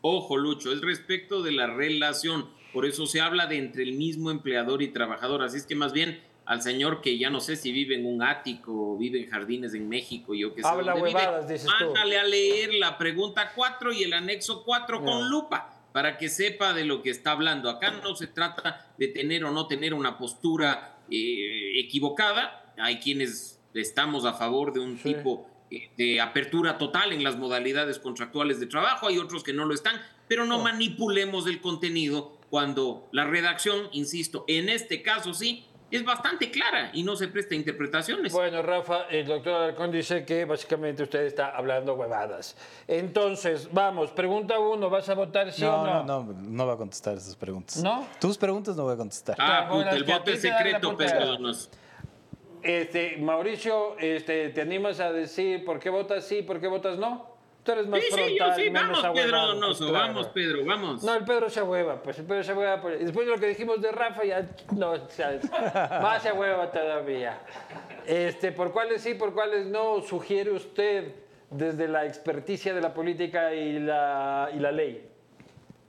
Ojo, 0.00 0.36
Lucho, 0.36 0.72
es 0.72 0.80
respecto 0.80 1.42
de 1.42 1.52
la 1.52 1.68
relación. 1.68 2.50
Por 2.72 2.84
eso 2.86 3.06
se 3.06 3.20
habla 3.20 3.46
de 3.46 3.58
entre 3.58 3.84
el 3.84 3.92
mismo 3.92 4.30
empleador 4.32 4.82
y 4.82 4.88
trabajador. 4.88 5.42
Así 5.42 5.58
es 5.58 5.66
que 5.66 5.76
más 5.76 5.92
bien 5.92 6.20
al 6.44 6.60
señor 6.62 7.00
que 7.00 7.18
ya 7.18 7.30
no 7.30 7.40
sé 7.40 7.56
si 7.56 7.70
vive 7.72 7.94
en 7.94 8.04
un 8.06 8.22
ático 8.22 8.72
o 8.92 8.96
vive 8.98 9.22
en 9.22 9.30
jardines 9.30 9.74
en 9.74 9.88
México, 9.88 10.34
yo 10.34 10.54
que 10.54 10.62
sé. 10.62 10.68
Habla 10.68 10.94
huevadas, 10.94 11.48
dices 11.48 11.66
tú. 11.78 11.84
Mándale 11.86 12.18
a 12.18 12.24
leer 12.24 12.74
la 12.74 12.98
pregunta 12.98 13.52
4 13.54 13.92
y 13.92 14.02
el 14.02 14.12
anexo 14.12 14.64
4 14.64 14.98
Ya. 14.98 15.04
con 15.04 15.28
lupa 15.30 15.78
para 15.92 16.16
que 16.18 16.28
sepa 16.28 16.72
de 16.72 16.84
lo 16.84 17.02
que 17.02 17.10
está 17.10 17.32
hablando. 17.32 17.68
Acá 17.70 17.90
no 18.02 18.14
se 18.16 18.26
trata 18.26 18.92
de 18.98 19.08
tener 19.08 19.44
o 19.44 19.50
no 19.50 19.66
tener 19.66 19.94
una 19.94 20.18
postura 20.18 20.98
eh, 21.10 21.78
equivocada. 21.80 22.72
Hay 22.78 22.98
quienes 22.98 23.60
estamos 23.74 24.24
a 24.24 24.32
favor 24.34 24.72
de 24.72 24.80
un 24.80 24.98
Sí. 24.98 25.14
tipo 25.14 25.46
eh, 25.70 25.90
de 25.96 26.20
apertura 26.20 26.76
total 26.78 27.12
en 27.12 27.22
las 27.24 27.36
modalidades 27.36 27.98
contractuales 27.98 28.60
de 28.60 28.66
trabajo, 28.66 29.06
hay 29.08 29.18
otros 29.18 29.42
que 29.42 29.52
no 29.54 29.64
lo 29.64 29.72
están, 29.74 30.00
pero 30.28 30.44
no 30.44 30.58
manipulemos 30.58 31.46
el 31.46 31.60
contenido 31.62 32.36
cuando 32.50 33.08
la 33.12 33.24
redacción, 33.24 33.88
insisto, 33.92 34.44
en 34.48 34.68
este 34.68 35.00
caso 35.02 35.32
sí, 35.32 35.64
es 35.96 36.04
bastante 36.04 36.50
clara 36.50 36.90
y 36.94 37.02
no 37.02 37.16
se 37.16 37.28
presta 37.28 37.54
a 37.54 37.58
interpretaciones. 37.58 38.32
Bueno, 38.32 38.62
Rafa, 38.62 39.02
el 39.10 39.26
doctor 39.26 39.54
Alarcón 39.54 39.90
dice 39.90 40.24
que 40.24 40.44
básicamente 40.46 41.02
usted 41.02 41.20
está 41.26 41.50
hablando 41.50 41.94
huevadas. 41.94 42.56
Entonces, 42.88 43.68
vamos, 43.72 44.10
pregunta 44.10 44.58
uno, 44.58 44.88
¿vas 44.88 45.08
a 45.08 45.14
votar 45.14 45.52
sí 45.52 45.64
o 45.64 45.70
No, 45.70 45.84
no? 45.84 46.04
no, 46.04 46.24
no, 46.24 46.32
no 46.32 46.66
va 46.66 46.74
a 46.74 46.76
contestar 46.76 47.16
esas 47.16 47.36
preguntas. 47.36 47.82
¿No? 47.82 48.06
Tus 48.20 48.38
preguntas 48.38 48.74
no 48.76 48.84
voy 48.84 48.94
a 48.94 48.96
contestar. 48.96 49.36
ah, 49.38 49.68
puta, 49.70 49.90
el 49.90 50.04
voto 50.04 50.30
es 50.30 50.40
secreto, 50.40 50.92
Donoso. 50.92 51.68
Este, 52.62 53.16
Mauricio, 53.18 53.98
este, 53.98 54.50
¿te 54.50 54.60
animas 54.60 55.00
a 55.00 55.12
decir 55.12 55.64
por 55.64 55.80
qué 55.80 55.90
votas 55.90 56.24
sí, 56.24 56.42
por 56.42 56.60
qué 56.60 56.68
votas 56.68 56.96
no? 56.96 57.31
Tú 57.62 57.72
eres 57.72 57.86
más 57.86 58.00
Sí, 58.00 58.06
sí, 58.10 58.16
yo 58.16 58.24
frontal, 58.24 58.56
sí, 58.56 58.70
menos 58.70 59.02
vamos, 59.02 59.20
Pedro 59.20 59.46
Donoso, 59.46 59.78
pues, 59.78 59.90
claro. 59.90 60.06
vamos, 60.06 60.26
Pedro, 60.28 60.64
vamos. 60.64 61.04
No, 61.04 61.14
el 61.14 61.24
Pedro 61.24 61.48
se 61.48 61.62
hueva, 61.62 62.02
pues 62.02 62.18
el 62.18 62.24
Pedro 62.24 62.42
se 62.42 62.54
hueva. 62.54 62.80
Pues, 62.80 62.98
después 62.98 63.26
de 63.26 63.32
lo 63.32 63.38
que 63.38 63.46
dijimos 63.46 63.80
de 63.80 63.92
Rafa, 63.92 64.24
ya 64.24 64.50
no, 64.76 64.90
o 64.90 65.08
sea, 65.08 65.38
más 66.02 66.22
se 66.22 66.32
hueva 66.32 66.72
todavía. 66.72 67.40
Este, 68.04 68.50
¿Por 68.50 68.72
cuáles 68.72 69.02
sí, 69.02 69.14
por 69.14 69.32
cuáles 69.32 69.66
no 69.66 70.02
sugiere 70.02 70.50
usted 70.50 71.14
desde 71.50 71.86
la 71.86 72.04
experticia 72.04 72.74
de 72.74 72.80
la 72.80 72.92
política 72.94 73.54
y 73.54 73.78
la, 73.78 74.50
y 74.52 74.58
la 74.58 74.72
ley? 74.72 75.06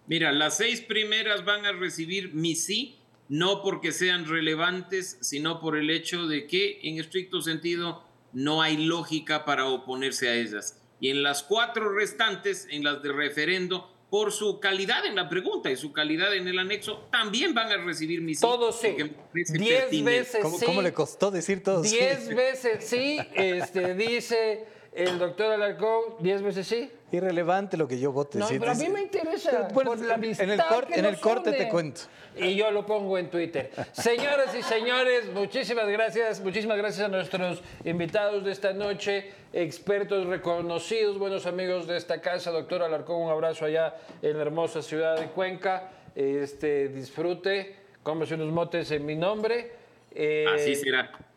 Mira, 0.06 0.32
las 0.32 0.58
seis 0.58 0.82
primeras 0.82 1.44
van 1.44 1.66
a 1.66 1.72
recibir 1.72 2.36
mi 2.36 2.56
sí, 2.56 3.00
no 3.30 3.64
porque 3.64 3.92
sean 3.92 4.28
relevantes, 4.28 5.18
sino 5.22 5.60
por 5.60 5.76
el 5.76 5.90
hecho 5.90 6.28
de 6.28 6.46
que, 6.46 6.82
en 6.84 7.00
estricto 7.00 7.42
sentido, 7.42 8.04
no 8.32 8.62
hay 8.62 8.78
lógica 8.78 9.44
para 9.44 9.66
oponerse 9.66 10.30
a 10.30 10.36
ellas. 10.36 10.83
Y 11.00 11.10
en 11.10 11.24
las 11.24 11.44
cuatro 11.44 11.94
restantes, 11.94 12.68
en 12.70 12.84
las 12.84 13.02
de 13.02 13.12
referendo, 13.12 13.90
por 14.10 14.32
su 14.32 14.60
calidad 14.60 15.06
en 15.08 15.16
la 15.16 15.28
pregunta 15.28 15.72
y 15.72 15.76
su 15.76 15.92
calidad 15.92 16.36
en 16.36 16.48
el 16.48 16.60
anexo, 16.60 17.08
también 17.12 17.56
van 17.56 17.72
a 17.72 17.78
recibir 17.78 18.22
mi 18.22 18.36
sí. 18.36 18.42
Todos 18.42 18.80
sí. 18.80 18.88
porque 18.90 19.04
me 19.06 19.10
parece 19.10 19.58
Diez 19.58 19.82
pertinente. 19.82 20.20
veces 20.20 20.42
¿Cómo, 20.42 20.60
sí. 20.60 20.66
cómo 20.66 20.82
le 20.84 20.94
costó 20.94 21.32
decir 21.32 21.64
todo? 21.64 21.84
sí? 21.84 21.96
Diez 21.96 22.28
veces 22.36 22.86
sí, 22.88 23.20
este, 23.34 23.96
dice 23.96 24.66
el 24.94 25.18
doctor 25.18 25.52
Alarcón, 25.54 26.18
diez 26.20 26.44
veces 26.44 26.68
sí. 26.68 26.92
Irrelevante 27.14 27.78
lo 27.78 27.88
que 27.88 28.00
yo 28.00 28.12
vote. 28.12 28.40
No, 28.40 28.48
sí, 28.48 28.58
pero 28.58 28.72
a 28.72 28.76
mí 28.76 28.90
me 28.90 29.02
interesa 29.04 29.52
Pero, 29.52 29.68
bueno, 29.74 29.92
por 29.92 30.00
la 30.00 30.16
amistad 30.16 30.46
en 30.46 30.52
el, 30.52 30.60
cor- 30.66 30.88
que 30.88 31.00
en 31.00 31.06
el 31.06 31.12
nos 31.12 31.22
corte 31.22 31.52
te 31.52 31.70
cuento. 31.70 32.02
Y 32.36 32.56
yo 32.56 32.72
lo 32.72 32.88
pongo 32.88 33.20
en 33.20 33.30
Twitter. 33.30 33.70
Señoras 33.92 34.56
y 34.56 34.64
señores, 34.64 35.32
muchísimas 35.32 35.88
gracias. 35.88 36.42
Muchísimas 36.42 36.76
gracias 36.78 37.06
a 37.06 37.10
nuestros 37.10 37.62
invitados 37.86 38.44
de 38.44 38.52
esta 38.52 38.74
noche, 38.74 39.32
expertos 39.54 40.26
reconocidos, 40.26 41.20
buenos 41.20 41.46
amigos 41.46 41.86
de 41.86 41.98
esta 41.98 42.20
casa. 42.20 42.50
Doctor 42.50 42.82
Alarcón, 42.82 43.22
un 43.22 43.30
abrazo 43.30 43.66
allá 43.66 43.94
en 44.24 44.36
la 44.36 44.42
hermosa 44.42 44.82
ciudad 44.82 45.16
de 45.20 45.28
Cuenca. 45.28 45.92
Este, 46.16 46.88
disfrute, 46.88 47.76
cómese 48.02 48.34
unos 48.34 48.52
motes 48.52 48.90
en 48.90 49.06
mi 49.06 49.16
nombre. 49.16 49.72
Eh, 50.16 50.46
Así 50.52 50.74
será. 50.76 51.12